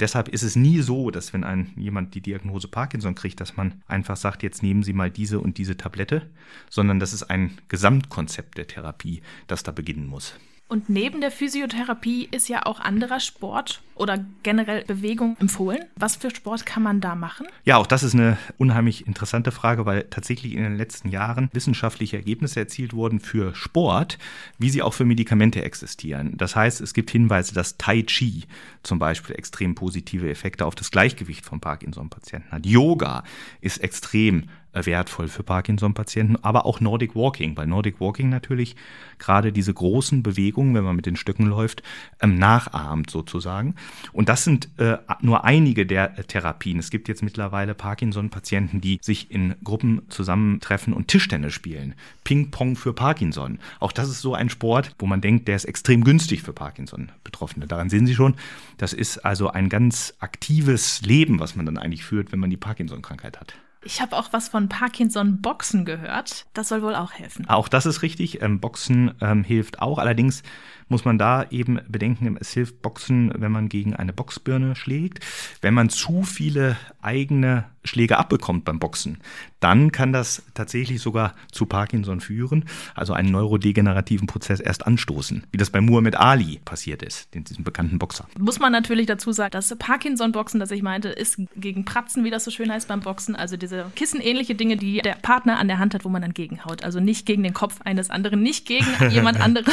Deshalb 0.00 0.28
ist 0.28 0.42
es 0.42 0.56
nie 0.56 0.80
so, 0.80 1.10
dass 1.10 1.32
wenn 1.32 1.44
ein, 1.44 1.72
jemand 1.76 2.14
die 2.14 2.20
Diagnose 2.20 2.68
Parkinson 2.68 3.14
kriegt, 3.14 3.40
dass 3.40 3.56
man 3.56 3.82
einfach 3.86 4.16
sagt, 4.16 4.42
jetzt 4.42 4.62
nehmen 4.62 4.82
Sie 4.82 4.92
mal 4.92 5.10
diese 5.10 5.40
und 5.40 5.58
diese 5.58 5.76
Tablette, 5.76 6.30
sondern 6.70 6.98
das 6.98 7.12
ist 7.12 7.24
ein 7.24 7.58
Gesamtkonzept 7.68 8.58
der 8.58 8.66
Therapie, 8.66 9.22
das 9.46 9.62
da 9.62 9.72
beginnen 9.72 10.06
muss. 10.06 10.34
Und 10.72 10.88
neben 10.88 11.20
der 11.20 11.30
Physiotherapie 11.30 12.28
ist 12.30 12.48
ja 12.48 12.64
auch 12.64 12.80
anderer 12.80 13.20
Sport 13.20 13.82
oder 13.94 14.24
generell 14.42 14.84
Bewegung 14.86 15.36
empfohlen. 15.38 15.84
Was 15.96 16.16
für 16.16 16.34
Sport 16.34 16.64
kann 16.64 16.82
man 16.82 17.02
da 17.02 17.14
machen? 17.14 17.46
Ja, 17.66 17.76
auch 17.76 17.86
das 17.86 18.02
ist 18.02 18.14
eine 18.14 18.38
unheimlich 18.56 19.06
interessante 19.06 19.52
Frage, 19.52 19.84
weil 19.84 20.04
tatsächlich 20.04 20.54
in 20.54 20.62
den 20.62 20.76
letzten 20.76 21.10
Jahren 21.10 21.50
wissenschaftliche 21.52 22.16
Ergebnisse 22.16 22.58
erzielt 22.58 22.94
wurden 22.94 23.20
für 23.20 23.54
Sport, 23.54 24.16
wie 24.56 24.70
sie 24.70 24.80
auch 24.80 24.94
für 24.94 25.04
Medikamente 25.04 25.62
existieren. 25.62 26.38
Das 26.38 26.56
heißt, 26.56 26.80
es 26.80 26.94
gibt 26.94 27.10
Hinweise, 27.10 27.52
dass 27.52 27.76
Tai 27.76 28.00
Chi 28.04 28.44
zum 28.82 28.98
Beispiel 28.98 29.36
extrem 29.36 29.74
positive 29.74 30.30
Effekte 30.30 30.64
auf 30.64 30.74
das 30.74 30.90
Gleichgewicht 30.90 31.44
von 31.44 31.60
Parkinson-Patienten 31.60 32.50
hat. 32.50 32.64
Yoga 32.64 33.24
ist 33.60 33.76
extrem 33.76 34.48
wertvoll 34.72 35.28
für 35.28 35.42
Parkinson-Patienten, 35.42 36.36
aber 36.42 36.66
auch 36.66 36.80
Nordic 36.80 37.14
Walking, 37.14 37.56
weil 37.56 37.66
Nordic 37.66 38.00
Walking 38.00 38.28
natürlich 38.28 38.76
gerade 39.18 39.52
diese 39.52 39.72
großen 39.72 40.22
Bewegungen, 40.22 40.74
wenn 40.74 40.84
man 40.84 40.96
mit 40.96 41.06
den 41.06 41.16
Stöcken 41.16 41.46
läuft, 41.46 41.82
ähm, 42.20 42.36
nachahmt 42.36 43.10
sozusagen. 43.10 43.74
Und 44.12 44.28
das 44.28 44.44
sind 44.44 44.68
äh, 44.78 44.98
nur 45.20 45.44
einige 45.44 45.86
der 45.86 46.18
äh, 46.18 46.24
Therapien. 46.24 46.78
Es 46.78 46.90
gibt 46.90 47.08
jetzt 47.08 47.22
mittlerweile 47.22 47.74
Parkinson-Patienten, 47.74 48.80
die 48.80 48.98
sich 49.02 49.30
in 49.30 49.54
Gruppen 49.62 50.02
zusammentreffen 50.08 50.92
und 50.92 51.08
Tischtennis 51.08 51.52
spielen. 51.52 51.94
Ping-Pong 52.24 52.76
für 52.76 52.92
Parkinson. 52.92 53.58
Auch 53.80 53.92
das 53.92 54.08
ist 54.08 54.20
so 54.20 54.34
ein 54.34 54.50
Sport, 54.50 54.94
wo 54.98 55.06
man 55.06 55.20
denkt, 55.20 55.48
der 55.48 55.56
ist 55.56 55.64
extrem 55.64 56.04
günstig 56.04 56.42
für 56.42 56.52
Parkinson-Betroffene. 56.52 57.66
Daran 57.66 57.90
sehen 57.90 58.06
Sie 58.06 58.14
schon, 58.14 58.34
das 58.78 58.92
ist 58.92 59.18
also 59.18 59.50
ein 59.50 59.68
ganz 59.68 60.14
aktives 60.18 61.02
Leben, 61.02 61.38
was 61.38 61.56
man 61.56 61.66
dann 61.66 61.78
eigentlich 61.78 62.04
führt, 62.04 62.32
wenn 62.32 62.40
man 62.40 62.50
die 62.50 62.56
Parkinson-Krankheit 62.56 63.40
hat. 63.40 63.54
Ich 63.84 64.00
habe 64.00 64.16
auch 64.16 64.32
was 64.32 64.48
von 64.48 64.68
Parkinson-Boxen 64.68 65.84
gehört. 65.84 66.46
Das 66.54 66.68
soll 66.68 66.82
wohl 66.82 66.94
auch 66.94 67.12
helfen. 67.12 67.48
Auch 67.48 67.68
das 67.68 67.84
ist 67.84 68.02
richtig. 68.02 68.40
Ähm, 68.40 68.60
Boxen 68.60 69.14
ähm, 69.20 69.42
hilft 69.42 69.82
auch. 69.82 69.98
Allerdings 69.98 70.42
muss 70.88 71.04
man 71.04 71.18
da 71.18 71.44
eben 71.50 71.80
bedenken, 71.88 72.36
es 72.40 72.52
hilft 72.52 72.82
Boxen, 72.82 73.32
wenn 73.36 73.52
man 73.52 73.68
gegen 73.68 73.94
eine 73.94 74.12
Boxbirne 74.12 74.74
schlägt. 74.76 75.20
Wenn 75.60 75.74
man 75.74 75.88
zu 75.88 76.22
viele 76.22 76.76
eigene 77.00 77.64
Schläge 77.84 78.18
abbekommt 78.18 78.64
beim 78.64 78.78
Boxen, 78.78 79.18
dann 79.60 79.90
kann 79.90 80.12
das 80.12 80.42
tatsächlich 80.54 81.00
sogar 81.00 81.34
zu 81.50 81.66
Parkinson 81.66 82.20
führen, 82.20 82.64
also 82.94 83.12
einen 83.12 83.30
neurodegenerativen 83.32 84.26
Prozess 84.26 84.60
erst 84.60 84.86
anstoßen, 84.86 85.44
wie 85.50 85.56
das 85.56 85.70
bei 85.70 85.80
Muhammad 85.80 86.16
Ali 86.16 86.60
passiert 86.64 87.02
ist, 87.02 87.34
diesem 87.34 87.64
bekannten 87.64 87.98
Boxer. 87.98 88.26
Muss 88.38 88.60
man 88.60 88.72
natürlich 88.72 89.06
dazu 89.06 89.32
sagen, 89.32 89.50
dass 89.50 89.74
Parkinson-Boxen, 89.76 90.60
das 90.60 90.70
ich 90.70 90.82
meinte, 90.82 91.08
ist 91.08 91.40
gegen 91.56 91.84
Pratzen, 91.84 92.24
wie 92.24 92.30
das 92.30 92.44
so 92.44 92.50
schön 92.50 92.70
heißt 92.70 92.88
beim 92.88 93.00
Boxen, 93.00 93.34
also 93.34 93.56
diese 93.56 93.90
kissenähnliche 93.96 94.54
Dinge, 94.54 94.76
die 94.76 94.98
der 94.98 95.14
Partner 95.14 95.58
an 95.58 95.68
der 95.68 95.78
Hand 95.78 95.94
hat, 95.94 96.04
wo 96.04 96.08
man 96.08 96.22
dann 96.22 96.34
gegenhaut. 96.34 96.84
Also 96.84 97.00
nicht 97.00 97.26
gegen 97.26 97.42
den 97.42 97.54
Kopf 97.54 97.80
eines 97.82 98.10
anderen, 98.10 98.42
nicht 98.42 98.66
gegen 98.66 98.86
jemand 99.10 99.40
anderen. 99.40 99.72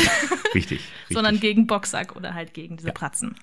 Richtig. 0.56 0.82
Sondern 1.10 1.40
gegen 1.40 1.68
Boxsack 1.68 2.16
oder 2.16 2.34
halt 2.34 2.54
gegen 2.54 2.78
diese 2.78 2.90
ja. 2.90 2.94
Pratzen. 2.94 3.36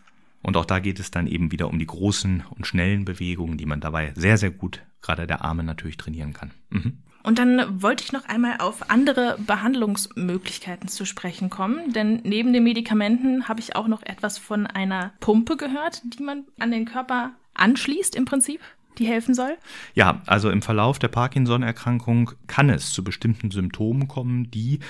Und 0.43 0.57
auch 0.57 0.65
da 0.65 0.79
geht 0.79 1.01
es 1.01 1.11
dann 1.11 1.27
eben 1.27 1.51
wieder 1.51 1.69
um 1.69 1.79
die 1.79 1.87
großen 1.87 2.45
und 2.51 2.67
schnellen 2.67 3.05
Bewegungen, 3.05 3.59
die 3.59 3.67
man 3.67 3.81
dabei 3.81 4.13
sehr, 4.15 4.39
sehr 4.39 4.51
gut, 4.51 4.83
gerade 5.03 5.27
der 5.27 5.45
Arme 5.45 5.65
natürlich 5.65 5.97
trainieren 5.97 6.33
kann. 6.33 6.53
Mhm. 6.71 6.99
Und 7.25 7.41
dann 7.41 7.83
wollte 7.83 8.05
ich 8.05 8.13
noch 8.13 8.27
einmal 8.27 8.59
auf 8.61 8.89
andere 8.89 9.37
Behandlungsmöglichkeiten 9.45 10.89
zu 10.89 11.05
sprechen 11.05 11.51
kommen, 11.51 11.93
denn 11.93 12.21
neben 12.23 12.53
den 12.53 12.63
Medikamenten 12.63 13.49
habe 13.49 13.59
ich 13.59 13.75
auch 13.75 13.89
noch 13.89 14.05
etwas 14.05 14.39
von 14.39 14.69
einer 14.69 15.13
Pumpe 15.19 15.57
gehört, 15.57 16.03
die 16.05 16.23
man 16.23 16.45
an 16.61 16.71
den 16.71 16.85
Körper 16.85 17.33
anschließt 17.55 18.15
im 18.15 18.27
Prinzip 18.27 18.61
die 18.99 19.07
helfen 19.07 19.35
soll? 19.35 19.57
Ja, 19.95 20.23
also 20.27 20.51
im 20.51 20.63
Verlauf 20.63 20.99
der 20.99 21.09
Parkinson-Erkrankung 21.09 22.33
kann 22.47 22.71
es 22.71 22.93
zu 22.93 23.05
bestimmten 23.05 23.51
Symptomen 23.51 24.09
kommen, 24.09 24.51
die 24.51 24.81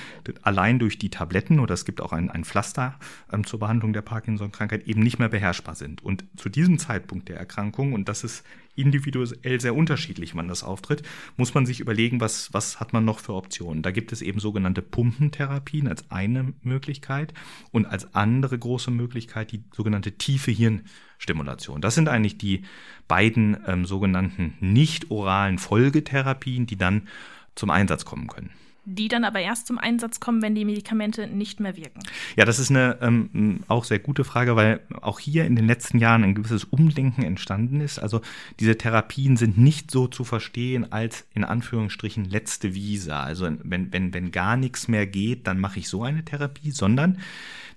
allein 0.43 0.79
durch 0.79 0.99
die 0.99 1.11
Tabletten 1.11 1.61
oder 1.61 1.75
es 1.75 1.85
gibt 1.85 2.01
auch 2.01 2.13
ein, 2.13 2.31
ein 2.31 2.45
Pflaster 2.45 2.95
ähm, 3.33 3.45
zur 3.45 3.61
Behandlung 3.61 3.93
der 3.93 4.03
Parkinson-Krankheit 4.03 4.87
eben 4.87 5.01
nicht 5.01 5.19
mehr 5.19 5.29
beherrschbar 5.29 5.75
sind. 5.75 6.03
Und 6.03 6.25
zu 6.37 6.49
diesem 6.49 6.79
Zeitpunkt 6.79 7.29
der 7.29 7.39
Erkrankung, 7.39 7.93
und 7.93 8.09
das 8.09 8.25
ist 8.25 8.45
individuell 8.77 9.61
sehr 9.61 9.75
unterschiedlich, 9.75 10.35
wann 10.35 10.49
das 10.49 10.63
auftritt, 10.63 11.03
muss 11.37 11.55
man 11.55 11.67
sich 11.67 11.81
überlegen, 11.81 12.21
was, 12.21 12.53
was 12.53 12.79
hat 12.79 12.93
man 12.93 13.05
noch 13.05 13.19
für 13.19 13.35
Optionen. 13.35 13.83
Da 13.83 13.91
gibt 13.91 14.13
es 14.13 14.23
eben 14.23 14.39
sogenannte 14.39 14.83
Pumpentherapien 14.83 15.89
als 15.89 16.11
eine 16.11 16.53
Möglichkeit 16.63 17.35
und 17.73 17.87
als 17.87 18.15
andere 18.15 18.59
große 18.59 18.91
Möglichkeit 18.91 19.53
die 19.53 19.65
sogenannte 19.75 20.13
tiefe 20.13 20.51
Hirnstimulation. 20.51 21.81
Das 21.81 21.95
sind 21.95 22.09
eigentlich 22.09 22.39
die 22.39 22.63
beiden 23.09 23.57
ähm, 23.67 23.85
sogenannten 23.85 24.55
nicht-oralen 24.61 25.59
Folgetherapien, 25.59 26.67
die 26.67 26.77
dann 26.77 27.09
zum 27.55 27.71
Einsatz 27.71 28.05
kommen 28.05 28.27
können 28.27 28.51
die 28.87 29.09
dann 29.09 29.25
aber 29.25 29.41
erst 29.41 29.67
zum 29.67 29.79
Einsatz 29.79 30.21
kommen, 30.21 30.41
wenn 30.41 30.55
die 30.55 30.65
Medikamente 30.65 31.27
nicht 31.27 31.61
mehr 31.61 31.77
wirken? 31.77 32.01
Ja, 32.37 32.45
das 32.45 32.59
ist 32.59 32.71
eine 32.71 32.99
ähm, 33.03 33.61
auch 33.69 33.85
sehr 33.85 33.99
gute 33.99 34.25
Frage, 34.25 34.57
weil 34.57 34.81
auch 35.03 35.19
hier 35.19 35.45
in 35.45 35.57
den 35.57 35.67
letzten 35.67 35.99
Jahren 35.99 36.23
ein 36.23 36.35
gewisses 36.35 36.65
Umdenken 36.65 37.23
entstanden 37.23 37.81
ist. 37.81 37.99
Also 37.99 38.21
diese 38.61 38.79
Therapien 38.79 39.37
sind 39.37 39.59
nicht 39.59 39.91
so 39.91 40.07
zu 40.07 40.25
verstehen 40.25 40.91
als 40.93 41.27
in 41.35 41.45
Anführungsstrichen 41.45 42.25
letzte 42.25 42.75
Visa. 42.75 43.23
Also 43.23 43.49
wenn, 43.63 43.93
wenn, 43.93 44.15
wenn 44.15 44.31
gar 44.31 44.57
nichts 44.57 44.87
mehr 44.87 45.07
geht, 45.07 45.47
dann 45.49 45.59
mache 45.59 45.81
ich 45.81 45.89
so 45.89 46.05
eine 46.05 46.25
Therapie, 46.25 46.71
sondern 46.71 47.19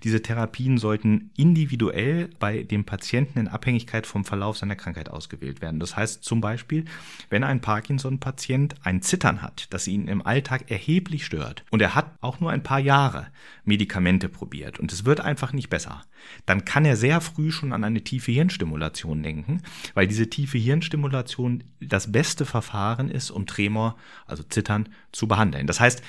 diese 0.02 0.22
Therapien 0.22 0.78
sollten 0.78 1.30
individuell 1.36 2.30
bei 2.38 2.62
dem 2.62 2.84
Patienten 2.84 3.38
in 3.38 3.48
Abhängigkeit 3.48 4.06
vom 4.06 4.24
Verlauf 4.24 4.56
seiner 4.56 4.76
Krankheit 4.76 5.08
ausgewählt 5.08 5.60
werden. 5.60 5.80
Das 5.80 5.96
heißt 5.96 6.24
zum 6.24 6.40
Beispiel, 6.40 6.84
wenn 7.28 7.44
ein 7.44 7.60
Parkinson-Patient 7.60 8.74
ein 8.82 9.02
Zittern 9.02 9.42
hat, 9.42 9.66
das 9.70 9.88
ihn 9.88 10.08
im 10.08 10.24
Alltag 10.24 10.70
erheblich 10.70 11.24
stört 11.24 11.64
und 11.70 11.82
er 11.82 11.94
hat 11.94 12.10
auch 12.20 12.40
nur 12.40 12.50
ein 12.50 12.62
paar 12.62 12.80
Jahre 12.80 13.28
Medikamente 13.64 14.28
probiert 14.28 14.78
und 14.80 14.92
es 14.92 15.04
wird 15.04 15.20
einfach 15.20 15.52
nicht 15.52 15.70
besser, 15.70 16.02
dann 16.46 16.64
kann 16.64 16.84
er 16.84 16.96
sehr 16.96 17.20
früh 17.20 17.50
schon 17.50 17.72
an 17.72 17.84
eine 17.84 18.02
tiefe 18.02 18.32
Hirnstimulation 18.32 19.22
denken, 19.22 19.62
weil 19.94 20.06
diese 20.06 20.28
tiefe 20.28 20.58
Hirnstimulation 20.58 21.64
das 21.80 22.12
beste 22.12 22.44
Verfahren 22.44 23.10
ist, 23.10 23.30
um 23.30 23.46
Tremor, 23.46 23.96
also 24.26 24.42
Zittern, 24.42 24.88
zu 25.12 25.28
behandeln. 25.28 25.66
Das 25.66 25.80
heißt, 25.80 26.02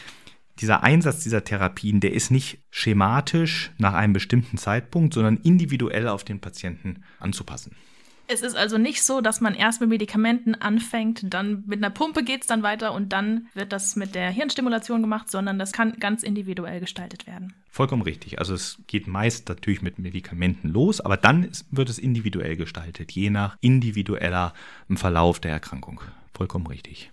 dieser 0.62 0.84
Einsatz 0.84 1.24
dieser 1.24 1.44
Therapien, 1.44 2.00
der 2.00 2.14
ist 2.14 2.32
nicht 2.32 2.60
schematisch 2.70 3.72
nach 3.78 3.94
einem 3.94 4.14
bestimmten 4.14 4.58
Zeitpunkt, 4.58 5.14
sondern 5.14 5.38
individuell 5.38 6.08
auf 6.08 6.24
den 6.24 6.40
Patienten 6.40 7.04
anzupassen. 7.20 7.76
Es 8.34 8.42
ist 8.42 8.56
also 8.56 8.78
nicht 8.78 9.04
so, 9.04 9.20
dass 9.20 9.42
man 9.42 9.56
erst 9.56 9.82
mit 9.82 9.90
Medikamenten 9.90 10.56
anfängt, 10.56 11.26
dann 11.34 11.64
mit 11.68 11.80
einer 11.80 11.90
Pumpe 11.90 12.24
geht 12.24 12.42
es 12.42 12.48
dann 12.48 12.64
weiter 12.64 12.94
und 12.94 13.12
dann 13.12 13.48
wird 13.54 13.74
das 13.74 13.98
mit 13.98 14.16
der 14.16 14.30
Hirnstimulation 14.30 15.02
gemacht, 15.02 15.30
sondern 15.30 15.60
das 15.60 15.74
kann 15.74 16.00
ganz 16.00 16.24
individuell 16.24 16.80
gestaltet 16.80 17.28
werden. 17.28 17.54
Vollkommen 17.70 18.04
richtig. 18.04 18.40
Also 18.40 18.54
es 18.54 18.78
geht 18.88 19.06
meist 19.08 19.50
natürlich 19.50 19.82
mit 19.82 20.00
Medikamenten 20.00 20.70
los, 20.70 21.02
aber 21.02 21.18
dann 21.18 21.50
wird 21.72 21.90
es 21.90 22.00
individuell 22.00 22.56
gestaltet, 22.56 23.12
je 23.12 23.30
nach 23.30 23.58
individueller 23.60 24.54
Verlauf 24.96 25.42
der 25.42 25.52
Erkrankung. 25.52 26.00
Vollkommen 26.34 26.68
richtig. 26.68 27.12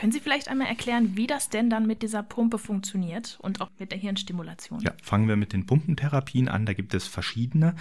Können 0.00 0.12
Sie 0.12 0.20
vielleicht 0.20 0.48
einmal 0.48 0.66
erklären, 0.66 1.14
wie 1.14 1.26
das 1.26 1.50
denn 1.50 1.68
dann 1.68 1.86
mit 1.86 2.00
dieser 2.00 2.22
Pumpe 2.22 2.56
funktioniert 2.56 3.38
und 3.42 3.60
auch 3.60 3.68
mit 3.78 3.90
der 3.92 3.98
Hirnstimulation? 3.98 4.80
Ja, 4.80 4.92
fangen 5.02 5.28
wir 5.28 5.36
mit 5.36 5.52
den 5.52 5.66
Pumpentherapien 5.66 6.48
an. 6.48 6.64
Da 6.64 6.72
gibt 6.72 6.94
es 6.94 7.06
verschiedene, 7.06 7.74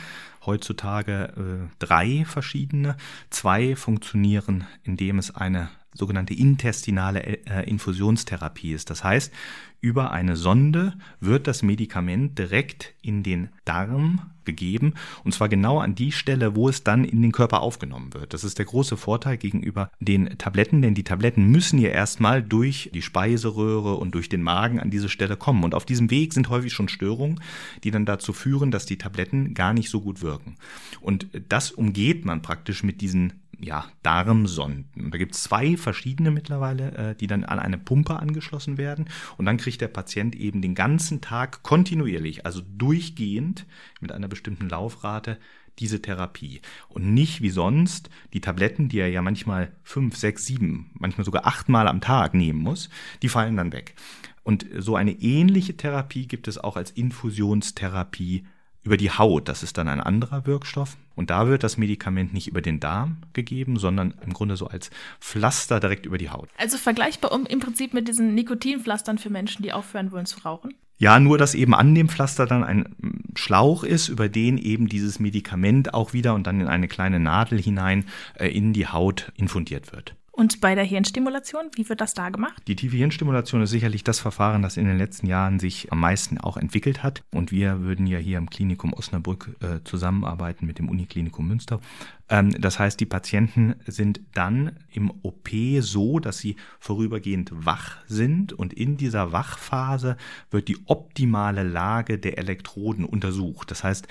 heutzutage 0.45 1.69
äh, 1.71 1.73
drei 1.79 2.25
verschiedene. 2.25 2.97
Zwei 3.29 3.77
funktionieren, 3.77 4.67
indem 4.83 5.17
es 5.17 5.33
eine 5.33 5.69
sogenannte 5.93 6.33
intestinale 6.33 7.23
äh, 7.23 7.67
Infusionstherapie 7.67 8.73
ist. 8.73 8.89
Das 8.89 9.03
heißt, 9.03 9.33
über 9.81 10.11
eine 10.11 10.35
Sonde 10.35 10.93
wird 11.19 11.47
das 11.47 11.63
Medikament 11.63 12.37
direkt 12.37 12.93
in 13.01 13.23
den 13.23 13.49
Darm 13.65 14.31
gegeben 14.43 14.93
und 15.23 15.33
zwar 15.33 15.47
genau 15.47 15.79
an 15.79 15.95
die 15.95 16.11
Stelle, 16.11 16.55
wo 16.55 16.69
es 16.69 16.83
dann 16.83 17.05
in 17.05 17.21
den 17.21 17.31
Körper 17.31 17.61
aufgenommen 17.61 18.13
wird. 18.13 18.33
Das 18.33 18.43
ist 18.43 18.57
der 18.57 18.65
große 18.65 18.97
Vorteil 18.97 19.37
gegenüber 19.37 19.91
den 19.99 20.37
Tabletten, 20.37 20.81
denn 20.81 20.95
die 20.95 21.03
Tabletten 21.03 21.45
müssen 21.45 21.79
ja 21.79 21.89
erstmal 21.89 22.43
durch 22.43 22.89
die 22.93 23.01
Speiseröhre 23.01 23.95
und 23.95 24.15
durch 24.15 24.27
den 24.27 24.41
Magen 24.41 24.79
an 24.79 24.89
diese 24.89 25.09
Stelle 25.09 25.37
kommen 25.37 25.63
und 25.63 25.75
auf 25.75 25.85
diesem 25.85 26.09
Weg 26.11 26.33
sind 26.33 26.49
häufig 26.49 26.73
schon 26.73 26.89
Störungen, 26.89 27.39
die 27.83 27.91
dann 27.91 28.05
dazu 28.05 28.33
führen, 28.33 28.71
dass 28.71 28.85
die 28.85 28.97
Tabletten 28.97 29.53
gar 29.53 29.73
nicht 29.73 29.89
so 29.89 30.01
gut 30.01 30.21
wirken. 30.21 30.55
Und 30.99 31.27
das 31.47 31.71
umgeht 31.71 32.25
man 32.25 32.41
praktisch 32.41 32.83
mit 32.83 33.01
diesen 33.01 33.33
ja, 33.59 33.85
Darmsonden. 34.03 35.05
Und 35.05 35.13
da 35.13 35.17
gibt 35.17 35.35
es 35.35 35.43
zwei 35.43 35.77
verschiedene 35.77 36.31
mittlerweile, 36.31 36.91
äh, 36.93 37.15
die 37.15 37.27
dann 37.27 37.43
an 37.43 37.59
eine 37.59 37.77
Pumpe 37.77 38.17
angeschlossen 38.17 38.77
werden. 38.77 39.09
Und 39.37 39.45
dann 39.45 39.57
kriegt 39.57 39.81
der 39.81 39.87
Patient 39.87 40.35
eben 40.35 40.61
den 40.61 40.75
ganzen 40.75 41.21
Tag 41.21 41.63
kontinuierlich, 41.63 42.45
also 42.45 42.61
durchgehend 42.61 43.65
mit 43.99 44.11
einer 44.11 44.27
bestimmten 44.27 44.69
Laufrate, 44.69 45.37
diese 45.79 46.01
Therapie. 46.01 46.61
Und 46.89 47.13
nicht 47.13 47.41
wie 47.41 47.49
sonst 47.49 48.09
die 48.33 48.41
Tabletten, 48.41 48.89
die 48.89 48.99
er 48.99 49.09
ja 49.09 49.21
manchmal 49.21 49.71
fünf, 49.83 50.17
sechs, 50.17 50.45
sieben, 50.45 50.91
manchmal 50.93 51.25
sogar 51.25 51.45
achtmal 51.47 51.87
am 51.87 52.01
Tag 52.01 52.33
nehmen 52.33 52.59
muss, 52.59 52.89
die 53.21 53.29
fallen 53.29 53.57
dann 53.57 53.71
weg. 53.71 53.95
Und 54.43 54.65
so 54.77 54.95
eine 54.95 55.11
ähnliche 55.11 55.77
Therapie 55.77 56.27
gibt 56.27 56.47
es 56.47 56.57
auch 56.57 56.75
als 56.75 56.91
Infusionstherapie 56.91 58.45
über 58.89 58.97
die 58.97 59.11
Haut. 59.11 59.47
Das 59.47 59.61
ist 59.61 59.77
dann 59.77 59.87
ein 59.87 59.99
anderer 60.01 60.47
Wirkstoff. 60.47 60.97
Und 61.13 61.29
da 61.29 61.47
wird 61.47 61.61
das 61.61 61.77
Medikament 61.77 62.33
nicht 62.33 62.47
über 62.47 62.59
den 62.59 62.79
Darm 62.79 63.17
gegeben, 63.33 63.77
sondern 63.77 64.15
im 64.25 64.33
Grunde 64.33 64.57
so 64.57 64.65
als 64.65 64.89
Pflaster 65.19 65.79
direkt 65.79 66.07
über 66.07 66.17
die 66.17 66.31
Haut. 66.31 66.49
Also 66.57 66.79
vergleichbar 66.79 67.31
um, 67.31 67.45
im 67.45 67.59
Prinzip 67.59 67.93
mit 67.93 68.07
diesen 68.07 68.33
Nikotinpflastern 68.33 69.19
für 69.19 69.29
Menschen, 69.29 69.61
die 69.61 69.73
aufhören 69.73 70.11
wollen 70.11 70.25
zu 70.25 70.39
rauchen? 70.39 70.73
Ja, 70.97 71.19
nur 71.19 71.37
dass 71.37 71.53
eben 71.53 71.75
an 71.75 71.93
dem 71.93 72.09
Pflaster 72.09 72.47
dann 72.47 72.63
ein 72.63 72.95
Schlauch 73.35 73.83
ist, 73.83 74.07
über 74.09 74.27
den 74.27 74.57
eben 74.57 74.89
dieses 74.89 75.19
Medikament 75.19 75.93
auch 75.93 76.13
wieder 76.13 76.33
und 76.33 76.47
dann 76.47 76.59
in 76.59 76.67
eine 76.67 76.87
kleine 76.87 77.19
Nadel 77.19 77.61
hinein 77.61 78.05
äh, 78.39 78.47
in 78.47 78.73
die 78.73 78.87
Haut 78.87 79.31
infundiert 79.35 79.93
wird. 79.93 80.15
Und 80.39 80.61
bei 80.61 80.73
der 80.73 80.85
Hirnstimulation, 80.85 81.69
wie 81.75 81.89
wird 81.89 81.99
das 81.99 82.13
da 82.13 82.29
gemacht? 82.29 82.63
Die 82.65 82.77
tiefe 82.77 82.95
Hirnstimulation 82.95 83.61
ist 83.61 83.71
sicherlich 83.71 84.05
das 84.05 84.21
Verfahren, 84.21 84.61
das 84.61 84.77
in 84.77 84.85
den 84.85 84.97
letzten 84.97 85.27
Jahren 85.27 85.59
sich 85.59 85.91
am 85.91 85.99
meisten 85.99 86.37
auch 86.37 86.55
entwickelt 86.55 87.03
hat. 87.03 87.25
Und 87.29 87.51
wir 87.51 87.81
würden 87.81 88.07
ja 88.07 88.19
hier 88.19 88.37
im 88.37 88.49
Klinikum 88.49 88.93
Osnabrück 88.93 89.57
äh, 89.59 89.83
zusammenarbeiten 89.83 90.65
mit 90.65 90.79
dem 90.79 90.87
Uniklinikum 90.87 91.45
Münster. 91.45 91.81
Ähm, 92.29 92.51
das 92.51 92.79
heißt, 92.79 93.01
die 93.01 93.05
Patienten 93.05 93.75
sind 93.85 94.21
dann 94.33 94.77
im 94.93 95.11
OP 95.23 95.49
so, 95.81 96.19
dass 96.19 96.37
sie 96.37 96.55
vorübergehend 96.79 97.51
wach 97.53 97.97
sind 98.07 98.53
und 98.53 98.71
in 98.71 98.95
dieser 98.95 99.33
Wachphase 99.33 100.15
wird 100.51 100.69
die 100.69 100.77
optimale 100.85 101.63
Lage 101.63 102.17
der 102.17 102.37
Elektroden 102.37 103.03
untersucht. 103.03 103.71
Das 103.71 103.83
heißt, 103.83 104.07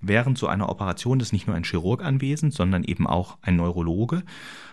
während 0.00 0.38
so 0.38 0.46
einer 0.46 0.70
Operation 0.70 1.20
ist 1.20 1.34
nicht 1.34 1.46
nur 1.46 1.56
ein 1.56 1.64
Chirurg 1.64 2.02
anwesend, 2.02 2.54
sondern 2.54 2.82
eben 2.82 3.06
auch 3.06 3.36
ein 3.42 3.56
Neurologe. 3.56 4.22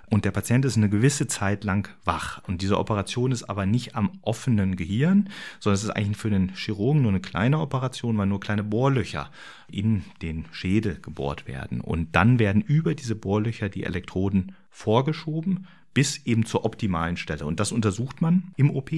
Und 0.09 0.25
der 0.25 0.31
Patient 0.31 0.63
ist 0.65 0.77
eine 0.77 0.89
gewisse 0.89 1.27
Zeit 1.27 1.63
lang 1.63 1.89
wach. 2.03 2.41
Und 2.47 2.61
diese 2.61 2.77
Operation 2.77 3.31
ist 3.31 3.43
aber 3.43 3.65
nicht 3.65 3.95
am 3.95 4.11
offenen 4.21 4.75
Gehirn, 4.75 5.29
sondern 5.59 5.75
es 5.75 5.83
ist 5.83 5.89
eigentlich 5.89 6.17
für 6.17 6.29
den 6.29 6.53
Chirurgen 6.55 7.01
nur 7.01 7.11
eine 7.11 7.21
kleine 7.21 7.59
Operation, 7.59 8.17
weil 8.17 8.27
nur 8.27 8.39
kleine 8.39 8.63
Bohrlöcher 8.63 9.31
in 9.71 10.03
den 10.21 10.45
Schädel 10.51 10.99
gebohrt 11.01 11.47
werden. 11.47 11.81
Und 11.81 12.15
dann 12.15 12.37
werden 12.37 12.61
über 12.61 12.93
diese 12.93 13.15
Bohrlöcher 13.15 13.69
die 13.69 13.83
Elektroden 13.83 14.55
vorgeschoben 14.69 15.67
bis 15.93 16.25
eben 16.25 16.45
zur 16.45 16.65
optimalen 16.65 17.17
Stelle. 17.17 17.45
Und 17.45 17.59
das 17.59 17.71
untersucht 17.71 18.21
man 18.21 18.51
im 18.57 18.71
OP. 18.75 18.91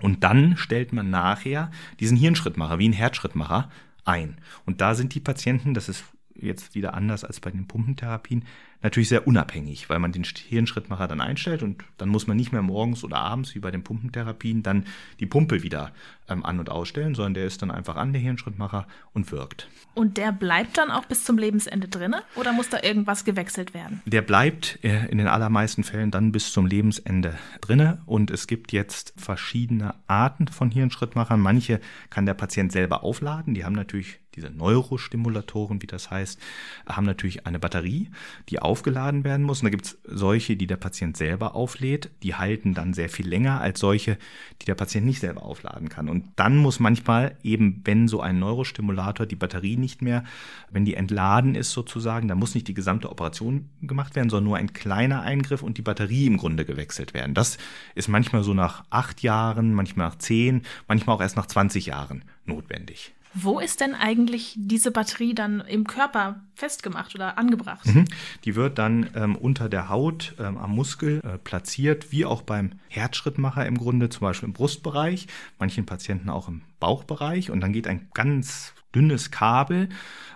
Und 0.00 0.24
dann 0.24 0.56
stellt 0.56 0.92
man 0.92 1.10
nachher 1.10 1.70
diesen 2.00 2.16
Hirnschrittmacher, 2.16 2.78
wie 2.78 2.88
ein 2.88 2.92
Herzschrittmacher, 2.92 3.70
ein. 4.04 4.38
Und 4.66 4.80
da 4.80 4.94
sind 4.94 5.14
die 5.14 5.20
Patienten, 5.20 5.74
das 5.74 5.88
ist 5.88 6.04
jetzt 6.34 6.74
wieder 6.74 6.94
anders 6.94 7.24
als 7.24 7.40
bei 7.40 7.50
den 7.50 7.66
Pumpentherapien, 7.66 8.44
natürlich 8.82 9.08
sehr 9.08 9.26
unabhängig, 9.26 9.90
weil 9.90 9.98
man 9.98 10.12
den 10.12 10.24
Hirnschrittmacher 10.24 11.06
dann 11.06 11.20
einstellt 11.20 11.62
und 11.62 11.84
dann 11.98 12.08
muss 12.08 12.26
man 12.26 12.36
nicht 12.36 12.52
mehr 12.52 12.62
morgens 12.62 13.04
oder 13.04 13.18
abends 13.18 13.54
wie 13.54 13.58
bei 13.58 13.70
den 13.70 13.84
Pumpentherapien 13.84 14.62
dann 14.62 14.86
die 15.18 15.26
Pumpe 15.26 15.62
wieder 15.62 15.92
ähm, 16.28 16.44
an- 16.44 16.58
und 16.58 16.70
ausstellen, 16.70 17.14
sondern 17.14 17.34
der 17.34 17.46
ist 17.46 17.60
dann 17.62 17.70
einfach 17.70 17.96
an 17.96 18.12
der 18.12 18.22
Hirnschrittmacher 18.22 18.86
und 19.12 19.30
wirkt. 19.32 19.68
Und 19.94 20.16
der 20.16 20.32
bleibt 20.32 20.78
dann 20.78 20.90
auch 20.90 21.04
bis 21.04 21.24
zum 21.24 21.36
Lebensende 21.36 21.88
drin 21.88 22.16
oder 22.36 22.52
muss 22.52 22.70
da 22.70 22.82
irgendwas 22.82 23.24
gewechselt 23.24 23.74
werden? 23.74 24.00
Der 24.06 24.22
bleibt 24.22 24.78
äh, 24.82 25.06
in 25.08 25.18
den 25.18 25.26
allermeisten 25.26 25.84
Fällen 25.84 26.10
dann 26.10 26.32
bis 26.32 26.52
zum 26.52 26.66
Lebensende 26.66 27.38
drin 27.60 27.98
und 28.06 28.30
es 28.30 28.46
gibt 28.46 28.72
jetzt 28.72 29.12
verschiedene 29.16 29.94
Arten 30.06 30.48
von 30.48 30.70
Hirnschrittmachern. 30.70 31.40
Manche 31.40 31.80
kann 32.08 32.24
der 32.24 32.34
Patient 32.34 32.72
selber 32.72 33.04
aufladen, 33.04 33.54
die 33.54 33.64
haben 33.64 33.74
natürlich 33.74 34.19
diese 34.36 34.50
Neurostimulatoren, 34.50 35.82
wie 35.82 35.86
das 35.86 36.10
heißt, 36.10 36.38
haben 36.86 37.06
natürlich 37.06 37.46
eine 37.46 37.58
Batterie, 37.58 38.10
die 38.48 38.60
aufgeladen 38.60 39.24
werden 39.24 39.44
muss. 39.44 39.60
Und 39.60 39.66
da 39.66 39.70
gibt 39.70 39.86
es 39.86 39.98
solche, 40.04 40.56
die 40.56 40.66
der 40.66 40.76
Patient 40.76 41.16
selber 41.16 41.54
auflädt. 41.54 42.10
Die 42.22 42.34
halten 42.34 42.74
dann 42.74 42.94
sehr 42.94 43.08
viel 43.08 43.28
länger 43.28 43.60
als 43.60 43.80
solche, 43.80 44.18
die 44.62 44.66
der 44.66 44.74
Patient 44.74 45.06
nicht 45.06 45.20
selber 45.20 45.42
aufladen 45.42 45.88
kann. 45.88 46.08
Und 46.08 46.26
dann 46.36 46.56
muss 46.56 46.80
manchmal 46.80 47.36
eben, 47.42 47.80
wenn 47.84 48.08
so 48.08 48.20
ein 48.20 48.38
Neurostimulator 48.38 49.26
die 49.26 49.36
Batterie 49.36 49.76
nicht 49.76 50.02
mehr, 50.02 50.24
wenn 50.70 50.84
die 50.84 50.94
entladen 50.94 51.54
ist 51.54 51.72
sozusagen, 51.72 52.28
dann 52.28 52.38
muss 52.38 52.54
nicht 52.54 52.68
die 52.68 52.74
gesamte 52.74 53.10
Operation 53.10 53.68
gemacht 53.82 54.14
werden, 54.16 54.30
sondern 54.30 54.44
nur 54.44 54.56
ein 54.56 54.72
kleiner 54.72 55.22
Eingriff 55.22 55.62
und 55.62 55.78
die 55.78 55.82
Batterie 55.82 56.26
im 56.26 56.36
Grunde 56.36 56.64
gewechselt 56.64 57.14
werden. 57.14 57.34
Das 57.34 57.58
ist 57.94 58.08
manchmal 58.08 58.42
so 58.42 58.54
nach 58.54 58.84
acht 58.90 59.22
Jahren, 59.22 59.74
manchmal 59.74 60.08
nach 60.08 60.18
zehn, 60.18 60.62
manchmal 60.88 61.16
auch 61.16 61.20
erst 61.20 61.36
nach 61.36 61.46
20 61.46 61.86
Jahren 61.86 62.24
notwendig. 62.46 63.12
Wo 63.32 63.60
ist 63.60 63.80
denn 63.80 63.94
eigentlich 63.94 64.54
diese 64.56 64.90
Batterie 64.90 65.34
dann 65.34 65.60
im 65.60 65.86
Körper 65.86 66.40
festgemacht 66.54 67.14
oder 67.14 67.38
angebracht? 67.38 67.86
Mhm. 67.86 68.06
Die 68.44 68.56
wird 68.56 68.78
dann 68.78 69.08
ähm, 69.14 69.36
unter 69.36 69.68
der 69.68 69.88
Haut 69.88 70.34
ähm, 70.40 70.58
am 70.58 70.74
Muskel 70.74 71.20
äh, 71.22 71.38
platziert, 71.38 72.10
wie 72.10 72.24
auch 72.24 72.42
beim 72.42 72.72
Herzschrittmacher 72.88 73.64
im 73.66 73.78
Grunde, 73.78 74.08
zum 74.08 74.22
Beispiel 74.22 74.48
im 74.48 74.52
Brustbereich, 74.52 75.28
manchen 75.58 75.86
Patienten 75.86 76.28
auch 76.28 76.48
im 76.48 76.62
Bauchbereich. 76.80 77.50
Und 77.50 77.60
dann 77.60 77.72
geht 77.72 77.86
ein 77.86 78.08
ganz 78.14 78.74
dünnes 78.94 79.30
Kabel, 79.30 79.88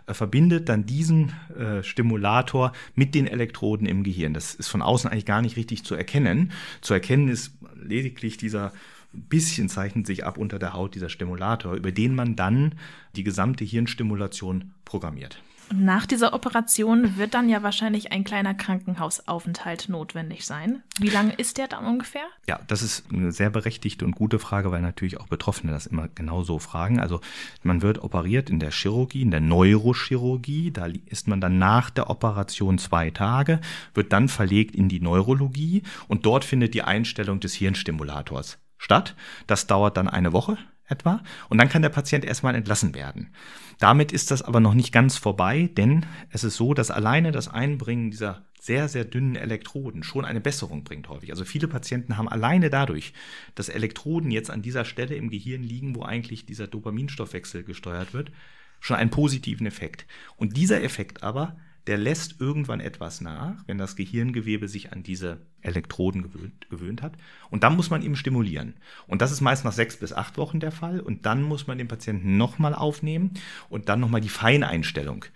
äh, 0.06 0.14
verbindet 0.14 0.68
dann 0.68 0.86
diesen 0.86 1.32
äh, 1.58 1.82
Stimulator 1.82 2.72
mit 2.94 3.16
den 3.16 3.26
Elektroden 3.26 3.88
im 3.88 4.04
Gehirn. 4.04 4.34
Das 4.34 4.54
ist 4.54 4.68
von 4.68 4.82
außen 4.82 5.10
eigentlich 5.10 5.26
gar 5.26 5.42
nicht 5.42 5.56
richtig 5.56 5.84
zu 5.84 5.96
erkennen. 5.96 6.52
Zu 6.80 6.94
erkennen 6.94 7.28
ist 7.28 7.52
lediglich 7.74 8.36
dieser 8.36 8.72
bisschen 9.14 9.68
zeichnet 9.68 10.06
sich 10.06 10.24
ab 10.24 10.38
unter 10.38 10.58
der 10.58 10.72
Haut 10.72 10.94
dieser 10.94 11.08
Stimulator, 11.08 11.74
über 11.74 11.92
den 11.92 12.14
man 12.14 12.36
dann 12.36 12.74
die 13.16 13.24
gesamte 13.24 13.64
Hirnstimulation 13.64 14.72
programmiert. 14.84 15.40
Und 15.70 15.84
nach 15.84 16.06
dieser 16.06 16.34
Operation 16.34 17.16
wird 17.16 17.34
dann 17.34 17.48
ja 17.48 17.62
wahrscheinlich 17.62 18.12
ein 18.12 18.24
kleiner 18.24 18.54
Krankenhausaufenthalt 18.54 19.88
notwendig 19.88 20.44
sein. 20.44 20.82
Wie 20.98 21.08
lange 21.08 21.32
ist 21.32 21.58
der 21.58 21.68
dann 21.68 21.86
ungefähr? 21.86 22.26
Ja, 22.46 22.60
das 22.66 22.82
ist 22.82 23.06
eine 23.12 23.32
sehr 23.32 23.50
berechtigte 23.50 24.04
und 24.04 24.14
gute 24.14 24.38
Frage, 24.38 24.70
weil 24.70 24.82
natürlich 24.82 25.18
auch 25.20 25.28
Betroffene 25.28 25.72
das 25.72 25.86
immer 25.86 26.08
genau 26.14 26.42
so 26.42 26.58
fragen. 26.58 27.00
Also 27.00 27.20
man 27.62 27.82
wird 27.82 28.02
operiert 28.02 28.50
in 28.50 28.58
der 28.58 28.72
Chirurgie, 28.72 29.22
in 29.22 29.30
der 29.30 29.40
Neurochirurgie. 29.40 30.70
Da 30.70 30.88
ist 31.06 31.28
man 31.28 31.40
dann 31.40 31.58
nach 31.58 31.90
der 31.90 32.10
Operation 32.10 32.78
zwei 32.78 33.10
Tage, 33.10 33.60
wird 33.94 34.12
dann 34.12 34.28
verlegt 34.28 34.74
in 34.76 34.88
die 34.88 35.00
Neurologie 35.00 35.82
und 36.08 36.26
dort 36.26 36.44
findet 36.44 36.74
die 36.74 36.82
Einstellung 36.82 37.40
des 37.40 37.54
Hirnstimulators 37.54 38.58
statt. 38.78 39.14
Das 39.46 39.66
dauert 39.66 39.96
dann 39.96 40.08
eine 40.08 40.32
Woche 40.32 40.58
etwa. 40.86 41.22
Und 41.48 41.58
dann 41.58 41.68
kann 41.68 41.82
der 41.82 41.88
Patient 41.88 42.24
erstmal 42.24 42.54
entlassen 42.54 42.94
werden. 42.94 43.30
Damit 43.78 44.12
ist 44.12 44.30
das 44.30 44.42
aber 44.42 44.60
noch 44.60 44.74
nicht 44.74 44.92
ganz 44.92 45.16
vorbei, 45.16 45.70
denn 45.76 46.06
es 46.30 46.44
ist 46.44 46.56
so, 46.56 46.74
dass 46.74 46.90
alleine 46.90 47.32
das 47.32 47.48
Einbringen 47.48 48.10
dieser 48.10 48.44
sehr, 48.60 48.88
sehr 48.88 49.04
dünnen 49.04 49.36
Elektroden 49.36 50.02
schon 50.02 50.24
eine 50.24 50.40
Besserung 50.40 50.84
bringt 50.84 51.08
häufig. 51.08 51.30
Also 51.30 51.44
viele 51.44 51.68
Patienten 51.68 52.16
haben 52.16 52.28
alleine 52.28 52.70
dadurch, 52.70 53.12
dass 53.54 53.68
Elektroden 53.68 54.30
jetzt 54.30 54.50
an 54.50 54.62
dieser 54.62 54.86
Stelle 54.86 55.16
im 55.16 55.28
Gehirn 55.28 55.62
liegen, 55.62 55.94
wo 55.94 56.02
eigentlich 56.02 56.46
dieser 56.46 56.66
Dopaminstoffwechsel 56.66 57.64
gesteuert 57.64 58.14
wird, 58.14 58.32
schon 58.80 58.96
einen 58.96 59.10
positiven 59.10 59.66
Effekt. 59.66 60.06
Und 60.36 60.56
dieser 60.56 60.82
Effekt 60.82 61.22
aber 61.22 61.56
der 61.86 61.98
lässt 61.98 62.40
irgendwann 62.40 62.80
etwas 62.80 63.20
nach, 63.20 63.56
wenn 63.66 63.78
das 63.78 63.96
Gehirngewebe 63.96 64.68
sich 64.68 64.92
an 64.92 65.02
diese 65.02 65.42
Elektroden 65.60 66.22
gewöhnt, 66.22 66.70
gewöhnt, 66.70 67.02
hat. 67.02 67.14
Und 67.50 67.62
dann 67.62 67.76
muss 67.76 67.90
man 67.90 68.02
ihn 68.02 68.16
stimulieren. 68.16 68.74
Und 69.06 69.20
das 69.20 69.32
ist 69.32 69.40
meist 69.40 69.64
nach 69.64 69.72
sechs 69.72 69.98
bis 69.98 70.12
acht 70.12 70.38
Wochen 70.38 70.60
der 70.60 70.72
Fall. 70.72 71.00
Und 71.00 71.26
dann 71.26 71.42
muss 71.42 71.66
man 71.66 71.78
den 71.78 71.88
Patienten 71.88 72.36
nochmal 72.36 72.74
aufnehmen 72.74 73.32
und 73.68 73.88
dann 73.88 74.00
nochmal 74.00 74.22
die 74.22 74.28
Feineinstellung 74.28 75.26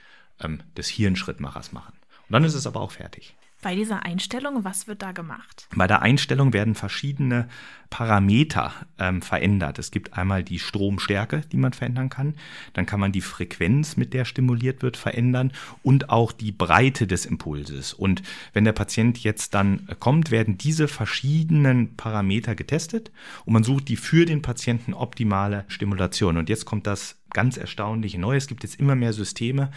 ähm, 0.41 0.61
des 0.77 0.89
Hirnschrittmachers 0.89 1.73
machen. 1.73 1.95
Und 2.29 2.33
dann 2.33 2.45
ist 2.45 2.55
es 2.55 2.67
aber 2.67 2.81
auch 2.81 2.93
fertig. 2.93 3.37
Bei 3.61 3.75
dieser 3.75 4.05
Einstellung, 4.05 4.63
was 4.63 4.87
wird 4.87 5.03
da 5.03 5.11
gemacht? 5.11 5.67
Bei 5.75 5.89
der 5.89 6.03
Einstellung 6.03 6.53
werden 6.53 6.77
verschiedene 6.77 7.49
Parameter 7.91 8.73
ähm, 9.01 9.21
verändert. 9.21 9.81
Es 9.81 9.91
gibt 9.91 10.17
einmal 10.17 10.45
die 10.45 10.61
Stromstärke, 10.61 11.41
die 11.51 11.57
man 11.57 11.73
verändern 11.73 12.09
kann. 12.09 12.35
Dann 12.75 12.87
kann 12.87 13.01
man 13.01 13.11
die 13.11 13.21
Frequenz, 13.21 13.97
mit 13.97 14.15
der 14.15 14.25
stimuliert 14.25 14.83
wird, 14.83 14.97
verändern 14.97 15.53
und 15.83 16.09
auch 16.09 16.31
die 16.31 16.53
Breite 16.53 17.09
des 17.09 17.27
Impulses. 17.27 17.95
Und 17.95 18.23
wenn 18.53 18.65
der 18.65 18.73
Patient 18.73 19.19
jetzt 19.25 19.55
dann 19.55 19.89
kommt, 19.99 20.31
werden 20.31 20.57
diese 20.57 20.87
verschiedenen 20.87 21.97
Parameter 21.97 22.55
getestet 22.55 23.11
und 23.45 23.55
man 23.55 23.65
sucht 23.65 23.89
die 23.89 23.97
für 23.97 24.25
den 24.25 24.41
Patienten 24.41 24.95
optimale 24.95 25.65
Stimulation. 25.67 26.37
Und 26.37 26.49
jetzt 26.49 26.65
kommt 26.65 26.87
das 26.87 27.17
ganz 27.31 27.57
erstaunliche 27.57 28.21
Neue. 28.21 28.39
Es 28.39 28.47
gibt 28.47 28.63
jetzt 28.63 28.79
immer 28.79 28.95
mehr 28.95 29.13
Systeme, 29.13 29.71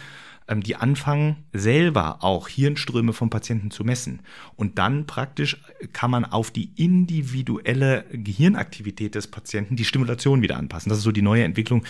die 0.48 0.76
anfangen, 0.76 1.44
selber 1.52 2.22
auch 2.22 2.48
Hirnströme 2.48 3.12
vom 3.12 3.30
Patienten 3.30 3.70
zu 3.70 3.84
messen. 3.84 4.20
Und 4.56 4.78
dann 4.78 5.06
praktisch 5.06 5.62
kann 5.92 6.10
man 6.10 6.24
auf 6.24 6.50
die 6.50 6.72
individuelle 6.76 8.04
Gehirnaktivität 8.12 9.14
des 9.14 9.28
Patienten 9.28 9.76
die 9.76 9.84
Stimulation 9.84 10.42
wieder 10.42 10.56
anpassen. 10.56 10.90
Das 10.90 10.98
ist 10.98 11.04
so 11.04 11.12
die 11.12 11.22
neue 11.22 11.44
Entwicklung, 11.44 11.84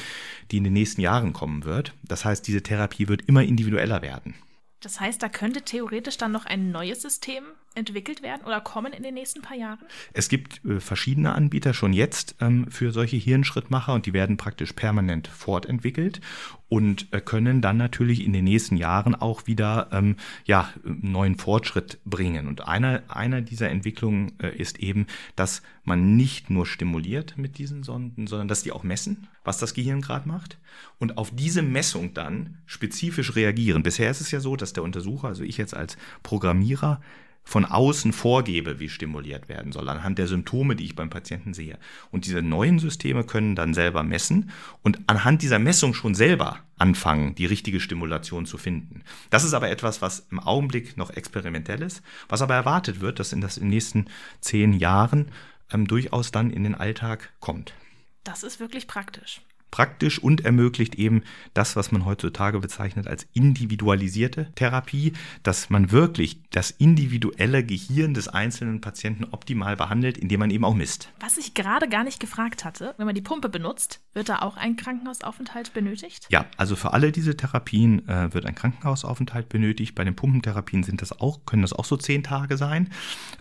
die 0.51 0.59
in 0.59 0.65
den 0.65 0.73
nächsten 0.73 1.01
Jahren 1.01 1.33
kommen 1.33 1.65
wird. 1.65 1.95
Das 2.03 2.25
heißt, 2.25 2.47
diese 2.47 2.63
Therapie 2.63 3.09
wird 3.09 3.23
immer 3.23 3.43
individueller 3.43 4.03
werden. 4.03 4.35
Das 4.81 5.01
heißt, 5.01 5.23
da 5.23 5.29
könnte 5.29 5.63
theoretisch 5.63 6.19
dann 6.19 6.33
noch 6.33 6.45
ein 6.45 6.73
neues 6.73 7.03
System 7.03 7.45
entwickelt 7.75 8.23
werden 8.23 8.43
oder 8.45 8.61
kommen 8.61 8.93
in 8.93 9.03
den 9.03 9.15
nächsten 9.15 9.43
paar 9.43 9.57
Jahren? 9.57 9.87
Es 10.13 10.29
gibt 10.29 10.65
äh, 10.65 10.81
verschiedene 10.81 11.35
Anbieter 11.35 11.75
schon 11.75 11.93
jetzt 11.93 12.37
ähm, 12.41 12.71
für 12.71 12.93
solche 12.93 13.17
Hirnschrittmacher 13.17 13.95
und 13.95 14.07
die 14.07 14.13
werden 14.13 14.37
praktisch 14.37 14.73
permanent 14.73 15.29
fortentwickelt 15.29 16.21
und 16.73 17.13
äh, 17.13 17.21
können 17.21 17.61
dann 17.61 17.77
natürlich 17.77 18.25
in 18.25 18.33
den 18.33 18.45
nächsten 18.45 18.79
Jahren 18.79 19.15
auch 19.15 19.47
wieder 19.47 19.89
ähm, 19.93 20.17
ja, 20.47 20.71
neuen 20.85 21.37
Fortschritt 21.37 21.99
bringen. 22.07 22.49
Und 22.49 22.67
einer, 22.67 23.03
einer 23.09 23.43
dieser 23.43 23.69
Entwicklungen 23.69 24.33
äh, 24.41 24.57
ist 24.57 24.81
eben, 24.81 25.07
dass 25.37 25.61
man 25.85 26.17
nicht 26.17 26.49
nur 26.49 26.65
stimuliert 26.65 27.37
mit 27.37 27.59
diesen 27.59 27.83
Sonden, 27.83 28.27
sondern 28.27 28.49
dass 28.49 28.63
die 28.63 28.73
auch 28.73 28.85
messen, 28.85 29.29
was 29.45 29.59
das 29.59 29.75
Gehirn 29.75 30.01
gerade 30.01 30.27
macht 30.27 30.57
und 30.99 31.19
auf 31.19 31.31
diese 31.35 31.61
Messung 31.61 32.15
dann 32.15 32.57
spezifisch 32.65 33.37
reagieren. 33.37 33.83
Bisher 33.83 34.11
ist 34.11 34.23
es 34.23 34.31
ja 34.31 34.41
so, 34.41 34.57
dass 34.57 34.73
der 34.73 34.83
Untersucher, 34.83 35.29
also 35.29 35.43
ich 35.43 35.59
jetzt 35.59 35.75
als 35.75 35.99
Programmierer, 36.23 37.03
von 37.45 37.65
außen 37.65 38.13
vorgebe, 38.13 38.79
wie 38.79 38.89
stimuliert 38.89 39.49
werden 39.49 39.73
soll, 39.73 39.89
anhand 39.89 40.19
der 40.19 40.27
Symptome, 40.27 40.77
die 40.77 40.85
ich 40.85 40.97
beim 40.97 41.11
Patienten 41.11 41.55
sehe. 41.55 41.79
Und 42.11 42.27
diese 42.27 42.43
neuen 42.43 42.79
Systeme 42.79 43.25
können 43.25 43.57
dann 43.57 43.75
selber 43.75 44.03
messen 44.03 44.51
und 44.83 45.01
anhand 45.07 45.43
dieser 45.43 45.59
Messung 45.59 45.95
schon 45.95 46.15
selber 46.15 46.61
anfangen, 46.79 47.35
die 47.35 47.47
richtige 47.47 47.81
Stimulation 47.81 48.47
zu 48.47 48.59
finden. 48.59 49.03
Das 49.31 49.45
ist 49.45 49.55
aber 49.55 49.71
etwas, 49.71 50.03
was 50.03 50.27
im 50.31 50.41
Augenblick 50.41 50.97
noch 50.97 51.11
experimentell 51.11 51.83
ist, 51.83 52.03
was 52.29 52.43
aber 52.43 52.55
erwartet 52.55 53.01
wird, 53.01 53.19
dass 53.19 53.33
in, 53.33 53.41
das 53.41 53.57
in 53.57 53.65
den 53.65 53.71
nächsten 53.71 54.07
zehn 54.41 54.73
Jahren 54.73 55.31
ähm, 55.73 55.87
durchaus 55.87 56.31
dann 56.31 56.51
in 56.51 56.65
den 56.65 56.75
Alltag 56.75 57.33
kommt. 57.41 57.75
Das 58.25 58.45
ist 58.45 58.61
wirklich 58.61 58.87
praktisch 58.87 59.43
praktisch 59.73 60.21
und 60.21 60.45
ermöglicht 60.45 60.95
eben 60.95 61.23
das, 61.55 61.75
was 61.75 61.91
man 61.91 62.05
heutzutage 62.05 62.61
bezeichnet 62.61 63.09
als 63.09 63.27
individualisierte 63.33 64.53
Therapie, 64.55 65.15
dass 65.43 65.71
man 65.71 65.91
wirklich 65.91 66.39
das 66.51 66.71
individuelle 66.71 67.65
Gehirn 67.65 68.15
des 68.15 68.29
einzelnen 68.29 68.81
Patienten 68.81 69.25
optimal 69.25 69.77
behandelt, 69.77 70.19
indem 70.19 70.41
man 70.41 70.51
eben 70.51 70.65
auch 70.65 70.75
misst. 70.75 71.11
Was 71.19 71.39
ich 71.39 71.55
gerade 71.55 71.89
gar 71.89 72.05
nicht 72.05 72.21
gefragt 72.21 72.65
hatte, 72.65 72.95
wenn 72.99 73.07
man 73.07 73.15
die 73.15 73.23
Pumpe 73.23 73.49
benutzt, 73.49 74.01
wird 74.13 74.29
da 74.29 74.41
auch 74.41 74.57
ein 74.57 74.77
Krankenhausaufenthalt 74.77 75.73
benötigt? 75.73 76.27
Ja, 76.31 76.45
also 76.59 76.77
für 76.77 76.93
alle 76.93 77.11
diese 77.11 77.37
Therapien 77.37 78.07
äh, 78.09 78.33
wird 78.35 78.45
ein 78.45 78.55
Krankenhausaufenthalt 78.55 79.49
benötigt. 79.49 79.95
Bei 79.95 80.05
den 80.05 80.15
Pumpentherapien 80.15 80.83
sind 80.83 81.01
das 81.01 81.19
auch, 81.19 81.47
können 81.47 81.63
das 81.63 81.73
auch 81.73 81.87
so 81.87 81.97
zehn 81.97 82.23
Tage 82.23 82.59
sein. 82.59 82.91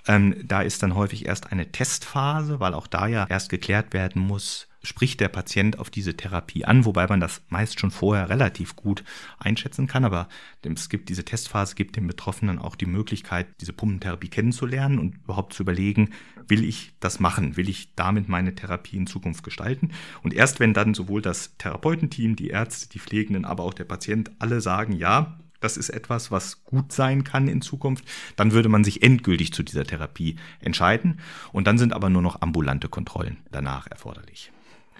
Ähm, 0.08 0.36
da 0.46 0.62
ist 0.62 0.82
dann 0.82 0.96
häufig 0.96 1.26
erst 1.26 1.52
eine 1.52 1.74
Testphase, 1.74 2.62
weil 2.62 2.74
auch 2.74 2.88
da 2.88 3.08
ja 3.08 3.28
erst 3.30 3.50
geklärt 3.50 3.94
werden 3.94 4.22
muss, 4.22 4.70
spricht 4.84 5.20
der 5.20 5.28
Patient 5.28 5.80
auf 5.80 5.90
diese 5.90 6.16
Therapie 6.16 6.66
an, 6.66 6.86
wobei 6.86 7.08
man 7.08 7.20
das 7.20 7.42
meist 7.50 7.80
schon 7.80 7.92
vorher 7.92 8.30
relativ 8.30 8.76
gut 8.76 9.04
einschätzen 9.38 9.88
kann. 9.88 10.06
Aber 10.06 10.28
es 10.64 10.90
gibt 10.90 11.10
diese 11.10 11.26
Testphase, 11.26 11.76
gibt 11.76 11.96
dem 11.96 12.08
Betroffenen 12.08 12.60
auch 12.60 12.76
die 12.76 12.86
Möglichkeit, 12.86 13.48
diese 13.62 13.74
Pumpentherapie 13.74 14.30
kennenzulernen 14.30 15.00
und 15.00 15.16
überhaupt 15.24 15.54
zu 15.54 15.64
überlegen, 15.64 16.10
will 16.48 16.64
ich 16.64 16.94
das 17.00 17.20
machen? 17.20 17.58
Will 17.58 17.70
ich 17.70 17.94
damit 17.96 18.28
meine 18.28 18.56
Therapie 18.56 18.98
in 18.98 19.08
Zukunft 19.08 19.44
gestalten? 19.44 19.92
Und 20.24 20.34
erst 20.34 20.60
wenn 20.60 20.74
dann 20.74 20.94
sowohl 20.94 21.22
das 21.22 21.56
Therapeutenteam, 21.58 22.36
die 22.36 22.50
Ärzte, 22.50 22.90
die 22.90 23.00
Pflegenden, 23.00 23.46
aber 23.46 23.64
auch 23.64 23.74
der 23.74 23.86
Patient 23.86 24.32
alle 24.40 24.62
sagen, 24.62 24.94
ja, 24.94 25.38
das 25.60 25.78
ist 25.78 25.90
etwas, 25.90 26.32
was 26.32 26.64
gut 26.66 26.92
sein 26.92 27.24
kann 27.24 27.48
in 27.48 27.62
Zukunft, 27.62 28.04
dann 28.36 28.52
würde 28.52 28.68
man 28.68 28.84
sich 28.84 29.04
endgültig 29.04 29.54
zu 29.54 29.62
dieser 29.62 29.86
Therapie 29.86 30.36
entscheiden. 30.60 31.20
Und 31.52 31.68
dann 31.68 31.78
sind 31.78 31.94
aber 31.94 32.10
nur 32.10 32.24
noch 32.24 32.42
ambulante 32.42 32.90
Kontrollen 32.90 33.38
danach 33.52 33.86
erforderlich. 33.88 34.52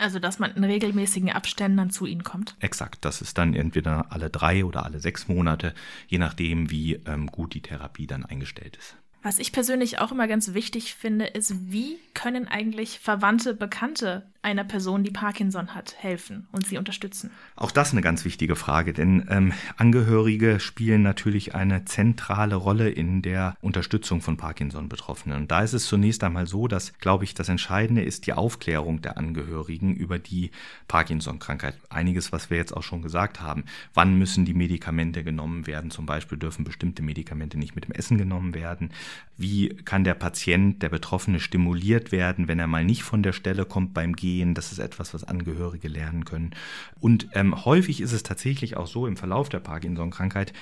Also, 0.02 0.18
dass 0.18 0.40
man 0.40 0.52
in 0.56 0.64
regelmäßigen 0.64 1.32
Abständen 1.32 1.78
dann 1.78 1.90
zu 1.92 2.08
ihnen 2.08 2.24
kommt. 2.24 2.56
Exakt. 2.60 3.06
Das 3.06 3.22
ist 3.22 3.38
dann 3.38 3.54
entweder 3.54 4.12
alle 4.12 4.32
drei 4.32 4.66
oder 4.66 4.84
alle 4.84 5.00
sechs 5.00 5.28
Monate, 5.28 5.76
je 6.08 6.18
nachdem, 6.18 6.72
wie 6.72 6.96
ähm, 7.06 7.28
gut 7.28 7.54
die 7.54 7.62
Therapie 7.62 8.08
dann 8.08 8.26
eingestellt 8.26 8.78
ist. 8.78 8.96
Was 9.22 9.38
ich 9.38 9.52
persönlich 9.52 10.00
auch 10.00 10.12
immer 10.12 10.28
ganz 10.28 10.56
wichtig 10.56 10.96
finde, 10.96 11.26
ist, 11.26 11.72
wie 11.72 12.00
können 12.16 12.48
eigentlich 12.48 13.00
Verwandte, 13.00 13.54
Bekannte 13.54 14.31
einer 14.44 14.64
Person, 14.64 15.04
die 15.04 15.12
Parkinson 15.12 15.76
hat, 15.76 15.96
helfen 15.98 16.48
und 16.52 16.66
sie 16.66 16.78
unterstützen? 16.78 17.30
Auch 17.56 17.72
das 17.72 17.92
eine 17.92 18.02
ganz 18.02 18.26
wichtige 18.26 18.56
Frage, 18.56 18.92
denn 18.92 19.28
ähm, 19.30 19.54
Angehörige 19.78 20.60
spielen 20.60 21.04
natürlich 21.04 21.54
eine 21.54 21.86
zentrale 21.86 22.56
Rolle 22.56 22.90
in 22.90 23.22
der 23.22 23.56
Unterstützung 23.62 24.22
von 24.22 24.38
Parkinson-Betroffenen. 24.38 25.38
Und 25.38 25.52
da 25.52 25.62
ist 25.62 25.74
es 25.74 25.86
zunächst 25.86 26.24
einmal 26.24 26.48
so, 26.48 26.68
dass, 26.68 26.98
glaube 26.98 27.24
ich, 27.24 27.36
das 27.36 27.50
Entscheidende 27.50 28.04
ist 28.04 28.26
die 28.26 28.34
Aufklärung 28.34 29.02
der 29.02 29.18
Angehörigen 29.18 29.96
über 29.96 30.18
die 30.18 30.50
Parkinson-Krankheit. 30.88 31.76
Einiges, 31.90 32.32
was 32.32 32.50
wir 32.50 32.58
jetzt 32.58 32.76
auch 32.76 32.84
schon 32.84 33.04
gesagt 33.04 33.42
haben. 33.42 33.66
Wann 33.94 34.18
müssen 34.18 34.46
die 34.46 34.56
Medikamente 34.56 35.24
genommen 35.24 35.68
werden? 35.68 35.92
Zum 35.92 36.08
Beispiel 36.08 36.40
dürfen 36.40 36.64
bestimmte 36.64 37.04
Medikamente 37.04 37.60
nicht 37.60 37.76
mit 37.76 37.86
dem 37.86 37.92
Essen 37.92 38.18
genommen 38.18 38.56
werden. 38.56 38.90
Wie 39.38 39.70
kann 39.70 40.04
der 40.04 40.16
Patient, 40.16 40.82
der 40.82 40.90
Betroffene, 40.90 41.40
stimuliert 41.40 42.12
werden, 42.12 42.48
wenn 42.48 42.60
er 42.60 42.68
mal 42.68 42.84
nicht 42.84 43.04
von 43.04 43.22
der 43.22 43.34
Stelle 43.34 43.66
kommt 43.66 43.94
beim 43.94 44.16
Gehen? 44.16 44.31
Das 44.54 44.72
ist 44.72 44.80
etwas, 44.80 45.14
was 45.14 45.24
Angehörige 45.24 45.88
lernen 45.88 46.26
können. 46.26 46.52
Und 47.00 47.28
ähm, 47.34 47.66
häufig 47.66 48.02
ist 48.02 48.12
es 48.12 48.24
tatsächlich 48.24 48.78
auch 48.78 48.88
so 48.88 49.08
im 49.08 49.18
Verlauf 49.18 49.50
der 49.50 49.60
Parkinson-Krankheit, 49.60 50.54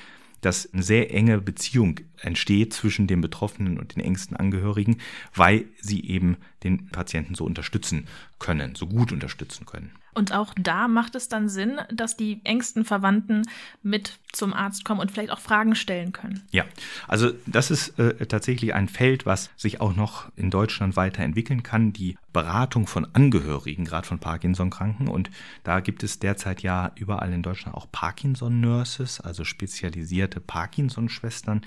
dass 0.42 0.72
eine 0.74 0.84
sehr 0.84 1.14
enge 1.14 1.40
Beziehung 1.42 2.00
entsteht 2.22 2.74
zwischen 2.74 3.08
dem 3.08 3.22
Betroffenen 3.22 3.78
und 3.78 3.96
den 3.96 4.04
engsten 4.04 4.38
Angehörigen, 4.38 4.98
weil 5.34 5.66
sie 5.82 6.06
eben 6.06 6.38
den 6.64 6.88
Patienten 6.88 7.36
so 7.36 7.46
unterstützen 7.46 8.08
können, 8.40 8.76
so 8.76 8.88
gut 8.88 9.12
unterstützen 9.12 9.66
können. 9.66 9.92
Und 10.20 10.34
auch 10.34 10.54
da 10.60 10.90
macht 10.90 11.16
es 11.16 11.30
dann 11.30 11.48
Sinn, 11.48 11.80
dass 11.94 12.18
die 12.18 12.42
engsten 12.44 12.84
Verwandten 12.84 13.44
mit 13.84 14.20
zum 14.34 14.54
Arzt 14.54 14.84
kommen 14.84 15.00
und 15.00 15.10
vielleicht 15.14 15.32
auch 15.32 15.40
Fragen 15.40 15.76
stellen 15.76 16.12
können. 16.12 16.44
Ja, 16.52 16.66
also 17.08 17.32
das 17.46 17.72
ist 17.72 17.98
äh, 17.98 18.26
tatsächlich 18.26 18.74
ein 18.74 18.90
Feld, 18.90 19.26
was 19.26 19.50
sich 19.56 19.80
auch 19.80 19.96
noch 19.96 20.30
in 20.36 20.52
Deutschland 20.52 20.98
weiterentwickeln 20.98 21.64
kann, 21.64 21.94
die 21.94 22.18
Beratung 22.34 22.86
von 22.86 23.08
Angehörigen, 23.14 23.86
gerade 23.86 24.06
von 24.06 24.20
Parkinson-Kranken. 24.20 25.08
Und 25.08 25.32
da 25.64 25.80
gibt 25.80 26.04
es 26.04 26.20
derzeit 26.20 26.64
ja 26.64 26.92
überall 26.96 27.32
in 27.32 27.42
Deutschland 27.42 27.78
auch 27.78 27.88
Parkinson-Nurses, 27.90 29.22
also 29.22 29.46
spezialisierte 29.46 30.42
Parkinson-Schwestern, 30.42 31.62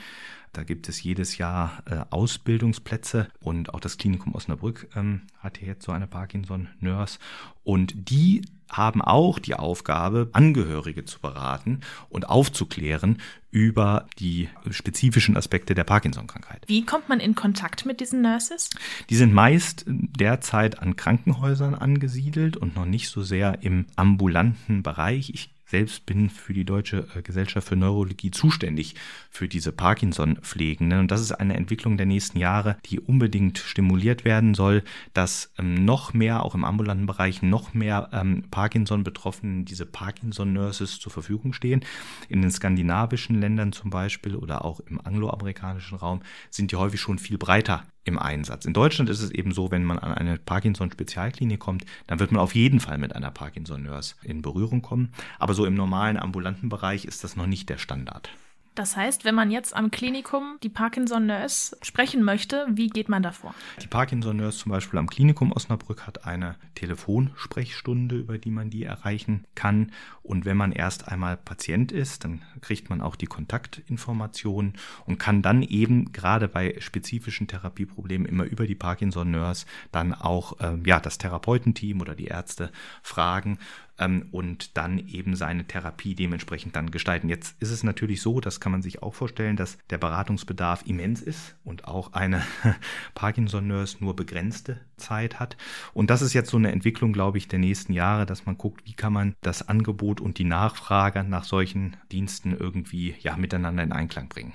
da 0.53 0.65
gibt 0.65 0.89
es 0.89 1.03
jedes 1.03 1.39
Jahr 1.39 1.83
äh, 1.87 2.05
Ausbildungsplätze 2.11 3.29
und 3.41 3.73
auch 3.73 3.81
das 3.81 3.97
Klinikum 3.97 4.35
Osnabrück 4.35 4.89
ähm, 4.95 5.23
hat 5.39 5.61
jetzt 5.61 5.85
so 5.85 5.93
eine 5.93 6.07
Parkinson-Nurse. 6.07 7.19
Und 7.65 8.11
die 8.11 8.43
haben 8.69 9.03
auch 9.03 9.39
die 9.39 9.55
Aufgabe, 9.55 10.31
Angehörige 10.33 11.05
zu 11.05 11.21
beraten 11.21 11.81
und 12.09 12.29
aufzuklären 12.29 13.19
über 13.51 14.07
die 14.19 14.49
spezifischen 14.71 15.37
Aspekte 15.37 15.75
der 15.75 15.85
Parkinson-Krankheit. 15.85 16.65
Wie 16.67 16.85
kommt 16.85 17.09
man 17.09 17.21
in 17.21 17.35
Kontakt 17.35 17.85
mit 17.85 18.01
diesen 18.01 18.23
Nurses? 18.23 18.71
Die 19.11 19.17
sind 19.17 19.33
meist 19.33 19.85
derzeit 19.87 20.79
an 20.79 20.97
Krankenhäusern 20.97 21.75
angesiedelt 21.75 22.57
und 22.57 22.75
noch 22.75 22.87
nicht 22.87 23.09
so 23.09 23.23
sehr 23.23 23.63
im 23.63 23.87
ambulanten 23.97 24.83
Bereich. 24.83 25.31
Ich 25.35 25.51
selbst 25.73 26.05
bin 26.05 26.29
für 26.29 26.53
die 26.53 26.67
Deutsche 26.67 27.09
äh, 27.17 27.23
Gesellschaft 27.23 27.67
für 27.67 27.77
Neurologie 27.77 28.31
zuständig 28.31 28.95
für 29.31 29.49
diese 29.49 29.73
Parkinson-Pflegenden. 29.73 31.01
Und 31.01 31.11
das 31.11 31.23
ist 31.23 31.33
eine 31.33 31.57
Entwicklung 31.57 31.97
der 31.97 32.05
nächsten 32.05 32.39
Jahre, 32.39 32.77
die 32.85 33.01
unbedingt 33.01 33.57
stimuliert 33.59 34.25
werden 34.27 34.53
soll, 34.55 34.85
dass 35.15 35.51
ähm, 35.59 35.87
noch 35.87 36.13
mehr, 36.13 36.45
auch 36.45 36.55
im 36.55 36.65
ambulanten 36.65 37.07
Bereich, 37.07 37.41
noch 37.41 37.73
mehr 37.73 38.11
ähm, 38.13 38.45
Parkinson-Betroffenen 38.51 39.65
diese 39.65 39.87
Parkinson-Nurses 39.87 41.01
zur 41.01 41.11
Verfügung 41.11 41.55
stehen. 41.55 41.81
In 42.29 42.43
den 42.43 42.51
skandinavischen 42.51 43.41
Ländern 43.41 43.73
zum 43.73 43.89
Beispiel 43.89 44.37
oder 44.37 44.67
auch 44.67 44.81
im 44.81 45.01
angloamerikanischen 45.01 45.97
Raum 45.97 46.21
sind 46.51 46.71
die 46.71 46.77
häufig 46.77 47.01
schon 47.01 47.19
viel 47.19 47.39
breiter 47.39 47.85
im 48.05 48.19
Einsatz. 48.19 48.65
In 48.65 48.75
Deutschland 48.75 49.09
ist 49.11 49.23
es 49.23 49.31
eben 49.31 49.53
so, 49.53 49.71
wenn 49.71 49.85
man 49.85 49.99
an 49.99 50.13
eine 50.13 50.39
Parkinson-Spezialklinik 50.39 51.61
kommt, 51.61 51.85
dann 52.07 52.19
wird 52.19 52.33
man 52.33 52.41
auf 52.41 52.55
jeden 52.55 52.81
Fall 52.81 52.99
mit 52.99 53.15
einer 53.15 53.31
Parkinson-Nurse 53.31 54.17
in 54.23 54.43
Berührung 54.43 54.83
kommen. 54.83 55.13
Aber 55.39 55.55
so 55.55 55.65
im 55.67 55.75
normalen 55.75 56.17
ambulanten 56.17 56.69
Bereich 56.69 57.05
ist 57.05 57.23
das 57.25 57.37
noch 57.37 57.47
nicht 57.47 57.69
der 57.69 57.79
Standard. 57.79 58.31
Das 58.75 58.97
heißt, 58.97 59.27
wenn 59.27 59.35
man 59.35 59.51
jetzt 59.51 59.77
am 59.77 59.91
Klinikum 59.91 60.57
die 60.63 60.71
Parkinson-Nurse 60.71 61.77
sprechen 61.83 62.23
möchte, 62.23 62.67
wie 62.71 62.89
geht 62.89 63.11
man 63.11 63.23
davor? 63.23 63.55
Die 63.83 63.87
Parkinson-Nurse 63.87 64.59
zum 64.59 64.73
Beispiel 64.73 64.99
am 64.99 65.09
Klinikum 65.09 65.53
Osnabrück 65.53 66.07
hat 66.07 66.25
eine 66.25 66.57
Telefonsprechstunde, 66.75 68.17
über 68.17 68.39
die 68.39 68.51
man 68.51 68.71
die 68.71 68.85
erreichen 68.85 69.47
kann. 69.55 69.93
Und 70.23 70.47
wenn 70.47 70.57
man 70.57 70.73
erst 70.73 71.09
einmal 71.09 71.37
Patient 71.37 71.93
ist, 71.93 72.25
dann 72.25 72.41
kriegt 72.63 72.89
man 72.89 73.03
auch 73.03 73.15
die 73.17 73.27
Kontaktinformationen 73.27 74.75
und 75.05 75.19
kann 75.19 75.43
dann 75.43 75.63
eben 75.63 76.13
gerade 76.13 76.49
bei 76.49 76.77
spezifischen 76.79 77.49
Therapieproblemen 77.49 78.27
immer 78.27 78.45
über 78.45 78.67
die 78.67 78.75
Parkinson-Nurse 78.75 79.67
dann 79.91 80.15
auch 80.15 80.61
äh, 80.61 80.79
ja, 80.87 80.99
das 80.99 81.19
Therapeutenteam 81.19 82.01
oder 82.01 82.15
die 82.15 82.27
Ärzte 82.27 82.73
fragen, 83.03 83.59
ähm, 84.03 84.29
und 84.31 84.77
dann 84.77 84.99
eben 84.99 85.37
seine 85.37 85.65
Therapie 85.65 86.15
dementsprechend 86.15 86.77
dann 86.77 86.91
gestalten. 86.91 87.29
Jetzt 87.29 87.61
ist 87.61 87.71
es 87.71 87.83
natürlich 87.83 88.21
so, 88.21 88.41
das 88.41 88.61
kann 88.61 88.73
man 88.73 88.83
sich 88.83 89.03
auch 89.03 89.15
vorstellen, 89.15 89.57
dass 89.57 89.79
der 89.91 89.99
Beratungsbedarf 89.99 90.85
immens 90.87 91.23
ist 91.23 91.57
und 91.65 91.87
auch 91.87 92.13
eine 92.13 92.43
Parkinson-Nurse 93.15 93.99
nur 94.01 94.17
begrenzte 94.17 94.81
Zeit 94.97 95.41
hat. 95.41 95.57
Und 95.95 96.11
das 96.11 96.23
ist 96.23 96.33
jetzt 96.33 96.51
so 96.51 96.57
eine 96.57 96.73
Entwicklung, 96.73 97.13
glaube 97.13 97.39
ich, 97.39 97.49
der 97.49 97.59
nächsten 97.59 97.93
Jahre, 97.93 98.27
dass 98.27 98.47
man 98.47 98.59
guckt, 98.59 98.83
wie 98.85 98.95
kann 98.95 99.13
man 99.13 99.35
das 99.41 99.69
Angebot 99.69 100.21
und 100.21 100.39
die 100.39 100.45
Nachfrage 100.45 101.25
nach 101.25 101.45
solchen 101.45 101.97
Diensten 102.11 102.57
irgendwie 102.57 103.15
ja, 103.21 103.37
miteinander 103.37 103.83
in 103.83 103.93
Einklang 103.93 104.29
bringen. 104.29 104.53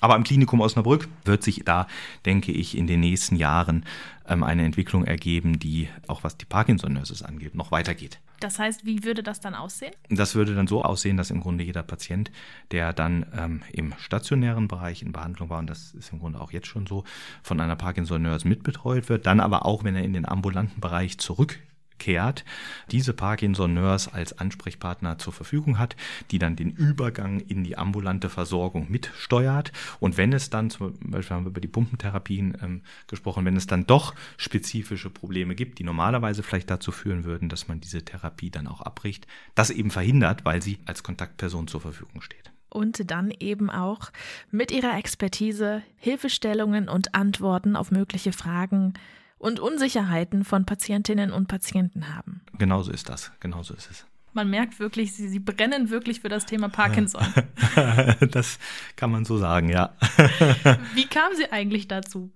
Aber 0.00 0.16
im 0.16 0.24
Klinikum 0.24 0.60
Osnabrück 0.60 1.08
wird 1.24 1.42
sich 1.42 1.62
da, 1.64 1.86
denke 2.24 2.52
ich, 2.52 2.76
in 2.76 2.86
den 2.86 3.00
nächsten 3.00 3.36
Jahren 3.36 3.84
ähm, 4.26 4.42
eine 4.42 4.64
Entwicklung 4.64 5.04
ergeben, 5.04 5.58
die 5.58 5.88
auch 6.06 6.24
was 6.24 6.38
die 6.38 6.46
Parkinson-Nurses 6.46 7.22
angeht, 7.22 7.54
noch 7.54 7.70
weitergeht. 7.70 8.20
Das 8.40 8.58
heißt, 8.58 8.86
wie 8.86 9.04
würde 9.04 9.22
das 9.22 9.40
dann 9.40 9.54
aussehen? 9.54 9.92
Das 10.08 10.34
würde 10.34 10.54
dann 10.54 10.66
so 10.66 10.82
aussehen, 10.82 11.16
dass 11.16 11.30
im 11.30 11.40
Grunde 11.40 11.62
jeder 11.62 11.82
Patient, 11.82 12.32
der 12.70 12.92
dann 12.92 13.26
ähm, 13.36 13.62
im 13.72 13.94
stationären 13.98 14.66
Bereich 14.66 15.02
in 15.02 15.12
Behandlung 15.12 15.50
war, 15.50 15.58
und 15.58 15.68
das 15.68 15.94
ist 15.94 16.12
im 16.12 16.18
Grunde 16.18 16.40
auch 16.40 16.50
jetzt 16.50 16.66
schon 16.66 16.86
so, 16.86 17.04
von 17.42 17.60
einer 17.60 17.76
Parkinson-Nurse 17.76 18.48
mitbetreut 18.48 19.08
wird, 19.08 19.26
dann 19.26 19.40
aber 19.40 19.66
auch, 19.66 19.84
wenn 19.84 19.94
er 19.94 20.02
in 20.02 20.14
den 20.14 20.26
ambulanten 20.26 20.80
Bereich 20.80 21.18
zurück 21.18 21.58
kehrt, 22.00 22.44
diese 22.90 23.12
Parkinson-Nurse 23.12 24.12
als 24.12 24.36
Ansprechpartner 24.36 25.18
zur 25.18 25.32
Verfügung 25.32 25.78
hat, 25.78 25.94
die 26.32 26.40
dann 26.40 26.56
den 26.56 26.72
Übergang 26.72 27.38
in 27.38 27.62
die 27.62 27.78
ambulante 27.78 28.28
Versorgung 28.28 28.90
mitsteuert. 28.90 29.70
Und 30.00 30.16
wenn 30.16 30.32
es 30.32 30.50
dann, 30.50 30.70
zum 30.70 30.98
Beispiel 30.98 31.36
haben 31.36 31.44
wir 31.44 31.50
über 31.50 31.60
die 31.60 31.68
Pumpentherapien 31.68 32.56
ähm, 32.60 32.82
gesprochen, 33.06 33.44
wenn 33.44 33.56
es 33.56 33.68
dann 33.68 33.86
doch 33.86 34.16
spezifische 34.36 35.10
Probleme 35.10 35.54
gibt, 35.54 35.78
die 35.78 35.84
normalerweise 35.84 36.42
vielleicht 36.42 36.70
dazu 36.70 36.90
führen 36.90 37.22
würden, 37.22 37.48
dass 37.48 37.68
man 37.68 37.80
diese 37.80 38.04
Therapie 38.04 38.50
dann 38.50 38.66
auch 38.66 38.80
abbricht, 38.80 39.28
das 39.54 39.70
eben 39.70 39.92
verhindert, 39.92 40.44
weil 40.44 40.60
sie 40.60 40.78
als 40.86 41.04
Kontaktperson 41.04 41.68
zur 41.68 41.80
Verfügung 41.80 42.22
steht 42.22 42.50
und 42.70 43.10
dann 43.10 43.32
eben 43.38 43.68
auch 43.68 44.10
mit 44.50 44.70
ihrer 44.70 44.96
Expertise 44.96 45.82
Hilfestellungen 45.96 46.88
und 46.88 47.14
Antworten 47.14 47.76
auf 47.76 47.90
mögliche 47.90 48.32
Fragen 48.32 48.94
und 49.40 49.58
Unsicherheiten 49.58 50.44
von 50.44 50.66
Patientinnen 50.66 51.32
und 51.32 51.48
Patienten 51.48 52.14
haben. 52.14 52.42
Genauso 52.58 52.92
ist 52.92 53.08
das, 53.08 53.32
genauso 53.40 53.74
ist 53.74 53.90
es. 53.90 54.06
Man 54.32 54.48
merkt 54.48 54.78
wirklich, 54.78 55.12
sie, 55.12 55.28
sie 55.28 55.40
brennen 55.40 55.90
wirklich 55.90 56.20
für 56.20 56.28
das 56.28 56.46
Thema 56.46 56.68
Parkinson. 56.68 57.24
das 58.30 58.60
kann 58.94 59.10
man 59.10 59.24
so 59.24 59.38
sagen, 59.38 59.70
ja. 59.70 59.92
Wie 60.94 61.06
kam 61.06 61.34
sie 61.34 61.50
eigentlich 61.50 61.88
dazu? 61.88 62.30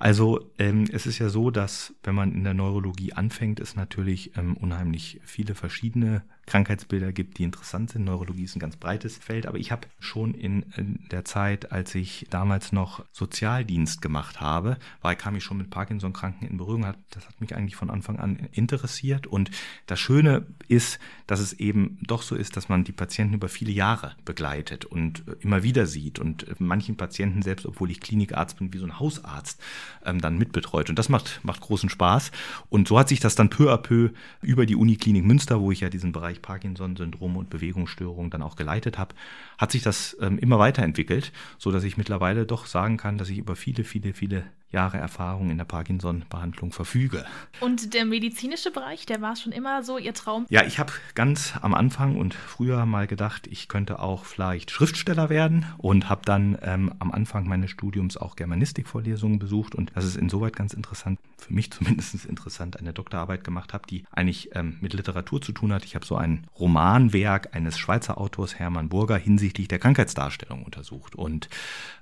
Also 0.00 0.50
ähm, 0.58 0.86
es 0.90 1.06
ist 1.06 1.20
ja 1.20 1.28
so, 1.28 1.52
dass 1.52 1.94
wenn 2.02 2.16
man 2.16 2.32
in 2.32 2.42
der 2.42 2.54
Neurologie 2.54 3.12
anfängt, 3.12 3.60
es 3.60 3.76
natürlich 3.76 4.36
ähm, 4.36 4.56
unheimlich 4.56 5.20
viele 5.24 5.54
verschiedene 5.54 6.24
Krankheitsbilder 6.46 7.12
gibt, 7.12 7.38
die 7.38 7.42
interessant 7.42 7.90
sind. 7.90 8.04
Neurologie 8.04 8.44
ist 8.44 8.56
ein 8.56 8.60
ganz 8.60 8.76
breites 8.76 9.18
Feld, 9.18 9.46
aber 9.46 9.58
ich 9.58 9.72
habe 9.72 9.88
schon 9.98 10.32
in, 10.34 10.64
der 11.10 11.24
Zeit, 11.24 11.72
als 11.72 11.94
ich 11.94 12.26
damals 12.30 12.72
noch 12.72 13.04
Sozialdienst 13.12 14.00
gemacht 14.00 14.40
habe, 14.40 14.78
war, 15.02 15.14
kam 15.16 15.34
ich 15.36 15.44
schon 15.44 15.58
mit 15.58 15.70
Parkinson-Kranken 15.70 16.46
in 16.46 16.56
Berührung. 16.56 16.94
Das 17.10 17.26
hat 17.26 17.40
mich 17.40 17.54
eigentlich 17.54 17.76
von 17.76 17.90
Anfang 17.90 18.18
an 18.18 18.36
interessiert. 18.52 19.26
Und 19.26 19.50
das 19.86 19.98
Schöne 19.98 20.46
ist, 20.68 21.00
dass 21.26 21.40
es 21.40 21.52
eben 21.54 21.98
doch 22.02 22.22
so 22.22 22.36
ist, 22.36 22.56
dass 22.56 22.68
man 22.68 22.84
die 22.84 22.92
Patienten 22.92 23.34
über 23.34 23.48
viele 23.48 23.72
Jahre 23.72 24.14
begleitet 24.24 24.84
und 24.84 25.24
immer 25.40 25.62
wieder 25.64 25.86
sieht 25.86 26.18
und 26.18 26.46
manchen 26.60 26.96
Patienten, 26.96 27.42
selbst 27.42 27.66
obwohl 27.66 27.90
ich 27.90 28.00
Klinikarzt 28.00 28.58
bin, 28.58 28.72
wie 28.72 28.78
so 28.78 28.86
ein 28.86 29.00
Hausarzt, 29.00 29.60
ähm, 30.04 30.20
dann 30.20 30.38
mitbetreut. 30.38 30.90
Und 30.90 30.98
das 30.98 31.08
macht, 31.08 31.40
macht 31.42 31.60
großen 31.60 31.90
Spaß. 31.90 32.30
Und 32.68 32.86
so 32.86 32.98
hat 32.98 33.08
sich 33.08 33.20
das 33.20 33.34
dann 33.34 33.50
peu 33.50 33.72
à 33.72 33.78
peu 33.78 34.10
über 34.42 34.64
die 34.64 34.76
Uniklinik 34.76 35.24
Münster, 35.24 35.60
wo 35.60 35.72
ich 35.72 35.80
ja 35.80 35.88
diesen 35.88 36.12
Bereich 36.12 36.35
Bereich 36.36 36.42
Parkinson-Syndrom 36.42 37.36
und 37.36 37.50
Bewegungsstörung 37.50 38.30
dann 38.30 38.42
auch 38.42 38.56
geleitet 38.56 38.98
habe, 38.98 39.14
hat 39.58 39.72
sich 39.72 39.82
das 39.82 40.16
ähm, 40.20 40.38
immer 40.38 40.58
weiterentwickelt, 40.58 41.32
so 41.58 41.70
dass 41.70 41.84
ich 41.84 41.96
mittlerweile 41.96 42.46
doch 42.46 42.66
sagen 42.66 42.96
kann, 42.96 43.18
dass 43.18 43.28
ich 43.28 43.38
über 43.38 43.56
viele, 43.56 43.84
viele, 43.84 44.12
viele 44.12 44.44
Jahre 44.70 44.98
Erfahrung 44.98 45.50
in 45.50 45.58
der 45.58 45.64
Parkinson-Behandlung 45.64 46.72
verfüge. 46.72 47.24
Und 47.60 47.94
der 47.94 48.04
medizinische 48.04 48.70
Bereich, 48.70 49.06
der 49.06 49.22
war 49.22 49.36
schon 49.36 49.52
immer 49.52 49.82
so 49.82 49.96
Ihr 49.96 50.12
Traum? 50.12 50.46
Ja, 50.48 50.64
ich 50.64 50.78
habe 50.78 50.92
ganz 51.14 51.54
am 51.62 51.72
Anfang 51.72 52.16
und 52.16 52.34
früher 52.34 52.84
mal 52.84 53.06
gedacht, 53.06 53.46
ich 53.46 53.68
könnte 53.68 54.00
auch 54.00 54.24
vielleicht 54.24 54.70
Schriftsteller 54.70 55.28
werden 55.28 55.66
und 55.78 56.10
habe 56.10 56.22
dann 56.24 56.58
ähm, 56.62 56.92
am 56.98 57.12
Anfang 57.12 57.46
meines 57.46 57.70
Studiums 57.70 58.16
auch 58.16 58.36
Germanistikvorlesungen 58.36 59.38
besucht 59.38 59.74
und 59.74 59.92
das 59.94 60.04
ist 60.04 60.16
insoweit 60.16 60.56
ganz 60.56 60.74
interessant, 60.74 61.20
für 61.38 61.54
mich 61.54 61.70
zumindest 61.70 62.24
interessant, 62.24 62.78
eine 62.78 62.92
Doktorarbeit 62.92 63.44
gemacht 63.44 63.72
habe, 63.72 63.86
die 63.88 64.04
eigentlich 64.10 64.50
ähm, 64.54 64.78
mit 64.80 64.94
Literatur 64.94 65.40
zu 65.40 65.52
tun 65.52 65.72
hat. 65.72 65.84
Ich 65.84 65.94
habe 65.94 66.04
so 66.04 66.16
ein 66.16 66.46
Romanwerk 66.58 67.54
eines 67.54 67.78
Schweizer 67.78 68.18
Autors 68.18 68.58
Hermann 68.58 68.88
Burger 68.88 69.16
hinsichtlich 69.16 69.68
der 69.68 69.78
Krankheitsdarstellung 69.78 70.64
untersucht 70.64 71.14
und 71.14 71.48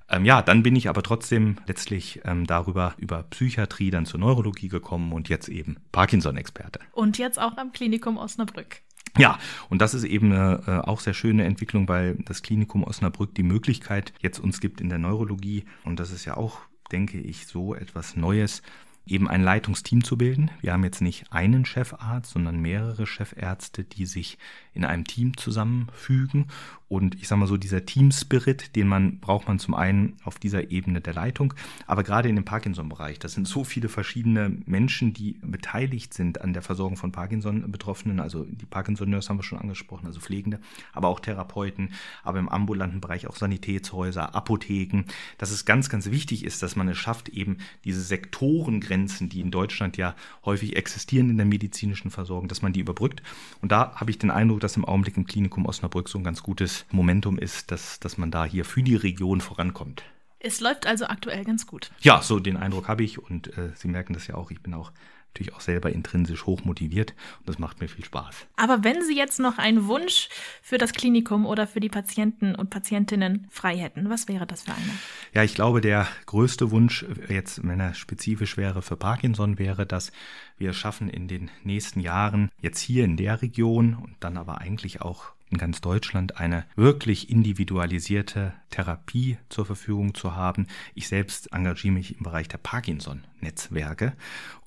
ähm, 0.08 0.24
ja, 0.24 0.42
dann 0.42 0.62
bin 0.62 0.76
ich 0.76 0.88
aber 0.88 1.02
trotzdem 1.02 1.56
letztlich 1.66 2.20
ähm, 2.24 2.46
darüber 2.46 2.94
über 2.98 3.22
Psychiatrie 3.24 3.90
dann 3.90 4.06
zur 4.06 4.20
Neurologie 4.20 4.68
gekommen 4.68 5.12
und 5.12 5.28
jetzt 5.28 5.48
eben 5.48 5.76
Parkinson-Experte. 5.92 6.80
Und 6.92 7.18
jetzt 7.18 7.40
auch 7.40 7.56
am 7.56 7.72
Klinikum 7.72 8.18
Osnabrück. 8.18 8.82
Ja, 9.16 9.38
und 9.70 9.80
das 9.80 9.94
ist 9.94 10.04
eben 10.04 10.32
eine 10.32 10.62
äh, 10.66 10.88
auch 10.88 11.00
sehr 11.00 11.14
schöne 11.14 11.44
Entwicklung, 11.44 11.88
weil 11.88 12.16
das 12.24 12.42
Klinikum 12.42 12.82
Osnabrück 12.82 13.34
die 13.34 13.44
Möglichkeit 13.44 14.12
jetzt 14.20 14.40
uns 14.40 14.60
gibt 14.60 14.80
in 14.80 14.88
der 14.88 14.98
Neurologie, 14.98 15.64
und 15.84 16.00
das 16.00 16.10
ist 16.10 16.24
ja 16.24 16.36
auch, 16.36 16.60
denke 16.90 17.18
ich, 17.18 17.46
so 17.46 17.74
etwas 17.74 18.16
Neues, 18.16 18.62
eben 19.06 19.28
ein 19.28 19.42
Leitungsteam 19.42 20.02
zu 20.02 20.16
bilden. 20.16 20.50
Wir 20.60 20.72
haben 20.72 20.84
jetzt 20.84 21.00
nicht 21.00 21.32
einen 21.32 21.64
Chefarzt, 21.64 22.32
sondern 22.32 22.60
mehrere 22.60 23.06
Chefärzte, 23.06 23.84
die 23.84 24.06
sich 24.06 24.38
in 24.74 24.84
einem 24.84 25.04
Team 25.04 25.36
zusammenfügen. 25.36 26.46
Und 26.86 27.16
ich 27.16 27.26
sage 27.26 27.40
mal 27.40 27.46
so, 27.46 27.56
dieser 27.56 27.86
Team-Spirit, 27.86 28.76
den 28.76 28.86
man 28.86 29.18
braucht 29.18 29.48
man 29.48 29.58
zum 29.58 29.74
einen 29.74 30.16
auf 30.22 30.38
dieser 30.38 30.70
Ebene 30.70 31.00
der 31.00 31.14
Leitung, 31.14 31.54
aber 31.86 32.04
gerade 32.04 32.28
in 32.28 32.36
dem 32.36 32.44
Parkinson-Bereich, 32.44 33.18
das 33.18 33.32
sind 33.32 33.48
so 33.48 33.64
viele 33.64 33.88
verschiedene 33.88 34.58
Menschen, 34.66 35.12
die 35.12 35.38
beteiligt 35.42 36.14
sind 36.14 36.42
an 36.42 36.52
der 36.52 36.62
Versorgung 36.62 36.96
von 36.96 37.10
Parkinson-Betroffenen. 37.10 38.20
Also 38.20 38.44
die 38.44 38.66
Parkinson-Nurse 38.66 39.28
haben 39.28 39.38
wir 39.38 39.42
schon 39.44 39.58
angesprochen, 39.58 40.06
also 40.06 40.20
Pflegende, 40.20 40.60
aber 40.92 41.08
auch 41.08 41.20
Therapeuten, 41.20 41.90
aber 42.22 42.38
im 42.38 42.48
ambulanten 42.48 43.00
Bereich 43.00 43.26
auch 43.26 43.36
Sanitätshäuser, 43.36 44.34
Apotheken. 44.34 45.04
Dass 45.38 45.50
es 45.50 45.64
ganz, 45.64 45.88
ganz 45.88 46.10
wichtig 46.10 46.44
ist, 46.44 46.62
dass 46.62 46.76
man 46.76 46.88
es 46.88 46.98
schafft, 46.98 47.28
eben 47.30 47.56
diese 47.84 48.02
Sektorengrenzen, 48.02 49.28
die 49.30 49.40
in 49.40 49.50
Deutschland 49.50 49.96
ja 49.96 50.14
häufig 50.44 50.76
existieren 50.76 51.30
in 51.30 51.38
der 51.38 51.46
medizinischen 51.46 52.10
Versorgung, 52.10 52.46
dass 52.48 52.62
man 52.62 52.72
die 52.72 52.80
überbrückt. 52.80 53.22
Und 53.62 53.72
da 53.72 53.94
habe 53.96 54.10
ich 54.10 54.18
den 54.18 54.30
Eindruck, 54.30 54.60
dass 54.64 54.76
im 54.76 54.84
Augenblick 54.84 55.16
im 55.16 55.26
Klinikum 55.26 55.66
Osnabrück 55.66 56.08
so 56.08 56.18
ein 56.18 56.24
ganz 56.24 56.42
gutes 56.42 56.86
Momentum 56.90 57.38
ist, 57.38 57.70
dass, 57.70 58.00
dass 58.00 58.18
man 58.18 58.30
da 58.30 58.44
hier 58.44 58.64
für 58.64 58.82
die 58.82 58.96
Region 58.96 59.40
vorankommt. 59.40 60.02
Es 60.40 60.60
läuft 60.60 60.86
also 60.86 61.06
aktuell 61.06 61.44
ganz 61.44 61.66
gut. 61.66 61.90
Ja, 62.00 62.20
so 62.20 62.38
den 62.38 62.56
Eindruck 62.56 62.88
habe 62.88 63.04
ich 63.04 63.18
und 63.18 63.56
äh, 63.56 63.70
Sie 63.74 63.88
merken 63.88 64.14
das 64.14 64.26
ja 64.26 64.34
auch. 64.34 64.50
Ich 64.50 64.62
bin 64.62 64.74
auch 64.74 64.92
natürlich 65.34 65.52
auch 65.52 65.60
selber 65.60 65.90
intrinsisch 65.90 66.46
hoch 66.46 66.64
motiviert 66.64 67.14
und 67.40 67.48
das 67.48 67.58
macht 67.58 67.80
mir 67.80 67.88
viel 67.88 68.04
Spaß. 68.04 68.46
Aber 68.56 68.84
wenn 68.84 69.02
Sie 69.02 69.16
jetzt 69.16 69.40
noch 69.40 69.58
einen 69.58 69.86
Wunsch 69.88 70.28
für 70.62 70.78
das 70.78 70.92
Klinikum 70.92 71.44
oder 71.44 71.66
für 71.66 71.80
die 71.80 71.88
Patienten 71.88 72.54
und 72.54 72.70
Patientinnen 72.70 73.48
frei 73.50 73.76
hätten, 73.76 74.08
was 74.08 74.28
wäre 74.28 74.46
das 74.46 74.62
für 74.62 74.72
einer? 74.72 74.94
Ja, 75.32 75.42
ich 75.42 75.54
glaube, 75.54 75.80
der 75.80 76.06
größte 76.26 76.70
Wunsch 76.70 77.04
jetzt, 77.28 77.66
wenn 77.66 77.80
er 77.80 77.94
spezifisch 77.94 78.56
wäre 78.56 78.80
für 78.80 78.96
Parkinson, 78.96 79.58
wäre, 79.58 79.86
dass 79.86 80.12
wir 80.56 80.70
es 80.70 80.76
schaffen, 80.76 81.08
in 81.08 81.26
den 81.26 81.50
nächsten 81.64 81.98
Jahren 82.00 82.50
jetzt 82.60 82.80
hier 82.80 83.04
in 83.04 83.16
der 83.16 83.42
Region 83.42 83.94
und 83.94 84.14
dann 84.20 84.36
aber 84.36 84.58
eigentlich 84.58 85.02
auch 85.02 85.32
in 85.50 85.58
ganz 85.58 85.80
Deutschland 85.80 86.38
eine 86.38 86.64
wirklich 86.76 87.30
individualisierte 87.30 88.52
Therapie 88.74 89.38
zur 89.50 89.66
Verfügung 89.66 90.14
zu 90.14 90.34
haben. 90.34 90.66
Ich 90.94 91.06
selbst 91.06 91.52
engagiere 91.52 91.94
mich 91.94 92.16
im 92.16 92.24
Bereich 92.24 92.48
der 92.48 92.58
Parkinson-Netzwerke 92.58 94.14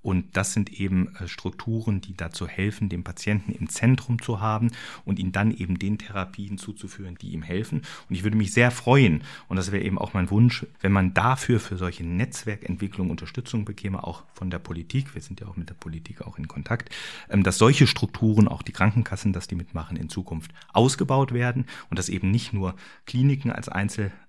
und 0.07 0.37
das 0.37 0.53
sind 0.53 0.71
eben 0.71 1.13
äh, 1.17 1.27
Strukturen, 1.27 1.99
die 1.99 2.15
dazu 2.15 2.47
helfen, 2.47 2.87
den 2.87 3.03
Patienten 3.03 3.51
im 3.51 3.67
Zentrum 3.67 4.21
zu 4.21 4.39
haben 4.39 4.71
und 5.03 5.19
ihn 5.19 5.33
dann 5.33 5.51
eben 5.51 5.79
den 5.79 5.97
Therapien 5.97 6.57
zuzuführen, 6.57 7.17
die 7.21 7.31
ihm 7.31 7.43
helfen. 7.43 7.81
Und 8.07 8.15
ich 8.15 8.23
würde 8.23 8.37
mich 8.37 8.53
sehr 8.53 8.71
freuen, 8.71 9.23
und 9.49 9.57
das 9.57 9.73
wäre 9.73 9.83
eben 9.83 9.97
auch 9.97 10.13
mein 10.13 10.29
Wunsch, 10.31 10.65
wenn 10.79 10.93
man 10.93 11.13
dafür 11.13 11.59
für 11.59 11.75
solche 11.75 12.05
Netzwerkentwicklung 12.05 13.09
Unterstützung 13.09 13.65
bekäme, 13.65 14.01
auch 14.01 14.23
von 14.33 14.49
der 14.49 14.59
Politik, 14.59 15.13
wir 15.13 15.21
sind 15.21 15.41
ja 15.41 15.47
auch 15.47 15.57
mit 15.57 15.67
der 15.67 15.75
Politik 15.75 16.21
auch 16.21 16.37
in 16.37 16.47
Kontakt, 16.47 16.89
ähm, 17.29 17.43
dass 17.43 17.57
solche 17.57 17.85
Strukturen, 17.85 18.47
auch 18.47 18.61
die 18.61 18.71
Krankenkassen, 18.71 19.33
dass 19.33 19.47
die 19.47 19.55
mitmachen, 19.55 19.97
in 19.97 20.07
Zukunft 20.07 20.53
ausgebaut 20.71 21.33
werden 21.33 21.65
und 21.89 21.99
dass 21.99 22.07
eben 22.07 22.31
nicht 22.31 22.53
nur 22.53 22.75
Kliniken 23.07 23.51
als 23.51 23.67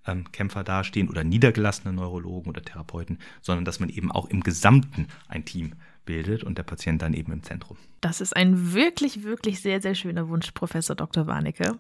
Einzelkämpfer 0.04 0.64
dastehen 0.64 1.08
oder 1.08 1.24
niedergelassene 1.24 1.92
Neurologen 1.92 2.50
oder 2.50 2.62
Therapeuten, 2.62 3.18
sondern 3.40 3.64
dass 3.64 3.80
man 3.80 3.88
eben 3.88 4.10
auch 4.10 4.26
im 4.26 4.42
Gesamten 4.42 5.08
ein 5.28 5.44
Team 5.44 5.74
bildet 6.04 6.42
und 6.42 6.58
der 6.58 6.62
Patient 6.62 7.02
dann 7.02 7.12
eben 7.14 7.32
im 7.32 7.42
Zentrum. 7.42 7.76
Das 8.00 8.20
ist 8.20 8.34
ein 8.34 8.72
wirklich, 8.72 9.24
wirklich 9.24 9.60
sehr, 9.60 9.80
sehr 9.80 9.94
schöner 9.94 10.28
Wunsch, 10.28 10.52
Professor 10.52 10.96
Dr. 10.96 11.26
Warnecke. 11.26 11.78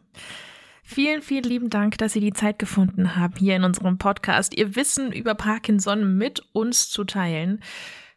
Vielen, 0.82 1.22
vielen 1.22 1.44
lieben 1.44 1.70
Dank, 1.70 1.98
dass 1.98 2.14
Sie 2.14 2.20
die 2.20 2.32
Zeit 2.32 2.58
gefunden 2.58 3.16
haben, 3.16 3.34
hier 3.38 3.56
in 3.56 3.64
unserem 3.64 3.98
Podcast 3.98 4.56
Ihr 4.56 4.74
Wissen 4.74 5.12
über 5.12 5.34
Parkinson 5.34 6.16
mit 6.16 6.40
uns 6.52 6.88
zu 6.88 7.04
teilen. 7.04 7.60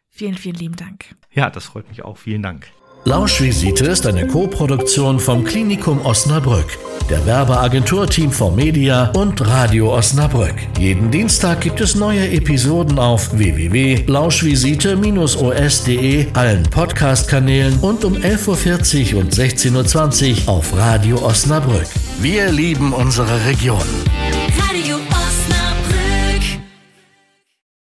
Vielen, 0.10 0.36
vielen 0.36 0.56
lieben 0.56 0.76
Dank. 0.76 1.16
Ja, 1.32 1.50
das 1.50 1.66
freut 1.66 1.90
mich 1.90 2.04
auch. 2.04 2.18
Vielen 2.18 2.42
Dank. 2.42 2.68
Lauschvisite 3.04 3.86
ist 3.86 4.06
eine 4.06 4.28
Co-Produktion 4.28 5.20
vom 5.20 5.44
Klinikum 5.44 6.06
Osnabrück, 6.06 6.78
der 7.10 7.26
Werbeagentur 7.26 8.06
Team 8.06 8.32
4 8.32 8.52
Media 8.52 9.10
und 9.16 9.42
Radio 9.42 9.92
Osnabrück. 9.92 10.54
Jeden 10.78 11.10
Dienstag 11.10 11.62
gibt 11.62 11.82
es 11.82 11.96
neue 11.96 12.30
Episoden 12.30 13.00
auf 13.00 13.36
www.lauschvisite-os.de, 13.36 16.28
allen 16.34 16.62
Podcast-Kanälen 16.64 17.80
und 17.80 18.06
um 18.06 18.14
11.40 18.14 19.16
Uhr 19.16 19.22
und 19.22 19.34
16.20 19.34 20.46
Uhr 20.46 20.54
auf 20.54 20.78
Radio 20.78 21.18
Osnabrück. 21.26 21.88
Wir 22.20 22.52
lieben 22.52 22.94
unsere 22.94 23.48
Region. 23.48 23.82